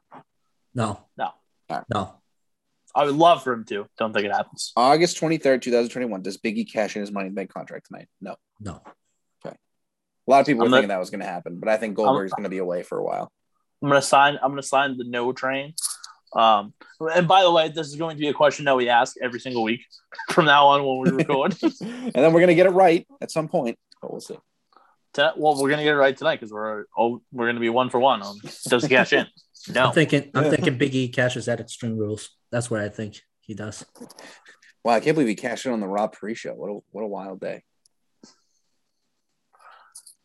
No. 0.76 1.00
No. 1.18 1.32
Alright. 1.70 1.86
No. 1.92 2.14
I 2.96 3.06
would 3.06 3.16
love 3.16 3.44
for 3.44 3.54
him 3.54 3.64
to. 3.66 3.86
Don't 3.98 4.14
think 4.14 4.26
it 4.26 4.32
happens. 4.32 4.72
August 4.76 5.20
23rd, 5.20 5.62
2021. 5.62 6.22
Does 6.22 6.38
Biggie 6.38 6.72
cash 6.72 6.96
in 6.96 7.02
his 7.02 7.12
money 7.12 7.28
in 7.28 7.34
the 7.34 7.36
bank 7.36 7.52
contract 7.54 7.88
tonight? 7.88 8.08
No. 8.22 8.36
No. 8.60 8.82
Okay. 9.46 9.56
A 9.56 10.32
lot 10.32 10.40
of 10.42 10.46
people 10.46 10.60
were 10.60 10.66
I'm 10.66 10.72
not- 10.72 10.78
thinking 10.78 10.90
that 10.90 11.00
was 11.00 11.10
going 11.10 11.22
to 11.22 11.26
happen, 11.28 11.60
but 11.60 11.70
I 11.70 11.78
think 11.78 11.96
Goldberg's 11.96 12.32
going 12.34 12.44
to 12.44 12.50
be 12.50 12.58
away 12.60 12.84
for 12.84 12.98
a 13.00 13.04
while. 13.04 13.32
I'm 13.84 13.90
gonna 13.90 14.02
sign. 14.02 14.40
I'm 14.42 14.50
gonna 14.50 14.64
sign 14.64 14.98
the 14.98 15.04
no 15.04 15.32
train. 15.34 15.76
Um, 16.34 16.74
and 17.00 17.28
by 17.28 17.44
the 17.44 17.52
way, 17.52 17.70
this 17.70 17.88
is 17.88 17.96
going 17.96 18.18
to 18.18 18.20
be 18.20 18.28
a 18.28 18.34
question 18.34 18.66
that 18.66 18.76
we 18.76 18.90
ask 18.90 19.16
every 19.22 19.40
single 19.40 19.64
week 19.64 19.82
from 20.30 20.46
now 20.46 20.68
on 20.68 20.84
when 20.84 21.00
we 21.00 21.24
record. 21.24 21.56
and 21.64 22.14
then 22.14 22.34
we're 22.34 22.40
going 22.40 22.48
to 22.48 22.56
get 22.56 22.66
it 22.66 22.72
right 22.72 23.08
at 23.22 23.32
some 23.32 23.48
point, 23.48 23.78
but 24.02 24.12
we'll 24.12 24.22
see. 24.22 24.38
To- 25.14 25.34
well, 25.36 25.60
we're 25.60 25.70
gonna 25.70 25.84
get 25.84 25.94
it 25.94 25.98
right 25.98 26.16
tonight 26.16 26.36
because 26.36 26.54
we're 26.54 26.86
oh, 26.96 27.22
we're 27.32 27.48
gonna 27.48 27.60
be 27.60 27.70
one 27.70 27.90
for 27.90 28.00
one 28.00 28.22
on 28.22 28.38
does 28.68 28.84
he 28.84 28.90
cash 28.90 29.14
in? 29.14 29.26
No. 29.74 29.88
I'm 29.88 29.94
thinking 29.94 30.32
I'm 30.34 30.50
thinking 30.50 30.78
Big 30.78 30.96
E 30.96 31.10
cashes 31.10 31.50
at 31.50 31.60
Extreme 31.60 31.98
Rules. 31.98 32.30
That's 32.52 32.72
what 32.72 32.80
I 32.80 32.88
think 32.88 33.20
he 33.42 33.54
does. 33.54 33.84
Wow, 34.84 34.94
I 34.94 35.02
can't 35.02 35.16
believe 35.16 35.28
he 35.28 35.36
cashed 35.36 35.66
in 35.66 35.74
on 35.74 35.82
the 35.82 35.88
Raw 35.88 36.08
pre-show. 36.08 36.54
What 36.54 36.70
a 36.70 36.80
what 36.92 37.02
a 37.02 37.08
wild 37.08 37.42
day. 37.42 37.64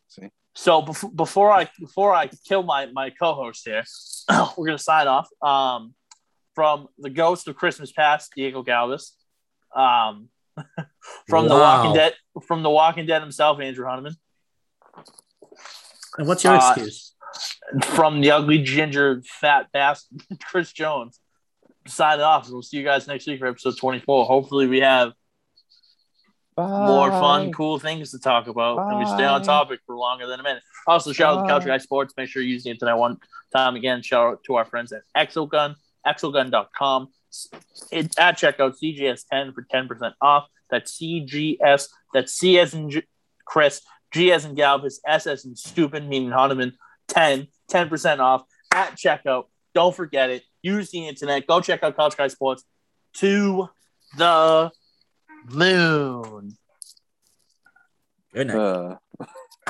See, 0.07 0.29
So 0.55 0.81
before, 0.81 1.11
before 1.11 1.51
I 1.51 1.69
before 1.79 2.13
I 2.13 2.27
kill 2.47 2.63
my 2.63 2.85
my 2.87 3.09
co-host 3.09 3.63
here, 3.65 3.83
we're 4.57 4.65
gonna 4.67 4.77
sign 4.77 5.07
off. 5.07 5.27
Um, 5.41 5.93
from 6.55 6.87
the 6.99 7.09
ghost 7.09 7.47
of 7.47 7.55
Christmas 7.55 7.91
past, 7.91 8.31
Diego 8.35 8.63
Galvis. 8.63 9.11
Um, 9.75 10.29
from 11.27 11.47
the 11.47 11.55
Walking 11.55 11.93
Dead, 11.95 12.13
from 12.47 12.61
the 12.61 12.69
Walking 12.69 13.07
Dead 13.07 13.21
himself, 13.23 13.59
Andrew 13.59 13.85
Hunneman. 13.87 14.15
And 16.17 16.27
what's 16.27 16.43
your 16.43 16.53
Uh, 16.53 16.73
excuse? 16.73 17.15
From 17.85 18.21
the 18.21 18.29
ugly 18.29 18.59
ginger 18.61 19.23
fat 19.25 19.71
bastard, 19.73 20.21
Chris 20.43 20.71
Jones. 20.71 21.19
Sign 21.87 22.19
off. 22.19 22.45
and 22.45 22.53
We'll 22.53 22.61
see 22.61 22.77
you 22.77 22.83
guys 22.83 23.07
next 23.07 23.25
week 23.25 23.39
for 23.39 23.47
episode 23.47 23.75
twenty 23.77 23.99
four. 23.99 24.25
Hopefully, 24.25 24.67
we 24.67 24.81
have 24.81 25.13
more 26.57 27.09
fun, 27.09 27.51
cool 27.51 27.79
things 27.79 28.11
to 28.11 28.19
talk 28.19 28.47
about, 28.47 28.79
and 28.89 28.99
we 28.99 29.05
stay 29.05 29.25
on 29.25 29.43
topic 29.43 29.79
for 29.85 29.95
longer 29.95 30.27
than 30.27 30.39
a 30.39 30.43
minute. 30.43 30.63
Also, 30.87 31.11
shout 31.11 31.37
out 31.37 31.43
to 31.43 31.47
Couch 31.47 31.61
Bye. 31.63 31.67
Guy 31.69 31.77
Sports. 31.77 32.13
Make 32.17 32.29
sure 32.29 32.41
you 32.41 32.53
use 32.53 32.63
the 32.63 32.69
internet 32.69 32.97
one 32.97 33.17
time 33.55 33.75
again. 33.75 34.01
Shout 34.01 34.25
out 34.25 34.43
to 34.45 34.55
our 34.55 34.65
friends 34.65 34.91
at 34.91 35.01
Exo 35.15 35.49
Gun, 35.49 35.75
exogun.com. 36.05 37.09
It, 37.91 38.17
at 38.19 38.37
checkout, 38.37 38.75
CGS10 38.81 39.55
for 39.55 39.65
10% 39.73 40.13
off. 40.21 40.47
That's 40.69 40.97
CGS, 40.99 41.87
that's 42.13 42.33
C 42.33 42.59
as 42.59 42.73
in 42.73 42.89
J- 42.91 43.03
Chris, 43.45 43.81
G 44.11 44.31
as 44.31 44.45
in 44.45 44.55
Galvis, 44.55 44.95
S 45.05 45.27
as 45.27 45.45
in 45.45 45.55
stupid, 45.55 46.07
meaning 46.07 46.29
Hunneman, 46.29 46.73
10, 47.07 47.47
10% 47.71 48.19
off 48.19 48.43
at 48.71 48.95
checkout. 48.95 49.45
Don't 49.73 49.95
forget 49.95 50.29
it. 50.29 50.43
Use 50.61 50.91
the 50.91 51.07
internet. 51.07 51.47
Go 51.47 51.61
check 51.61 51.83
out 51.83 51.97
Couch 51.97 52.15
Guy 52.15 52.27
Sports 52.27 52.63
to 53.15 53.69
the 54.17 54.71
moon. 55.49 56.57
Good 58.33 58.47
night. 58.47 58.57
Uh, 58.57 58.97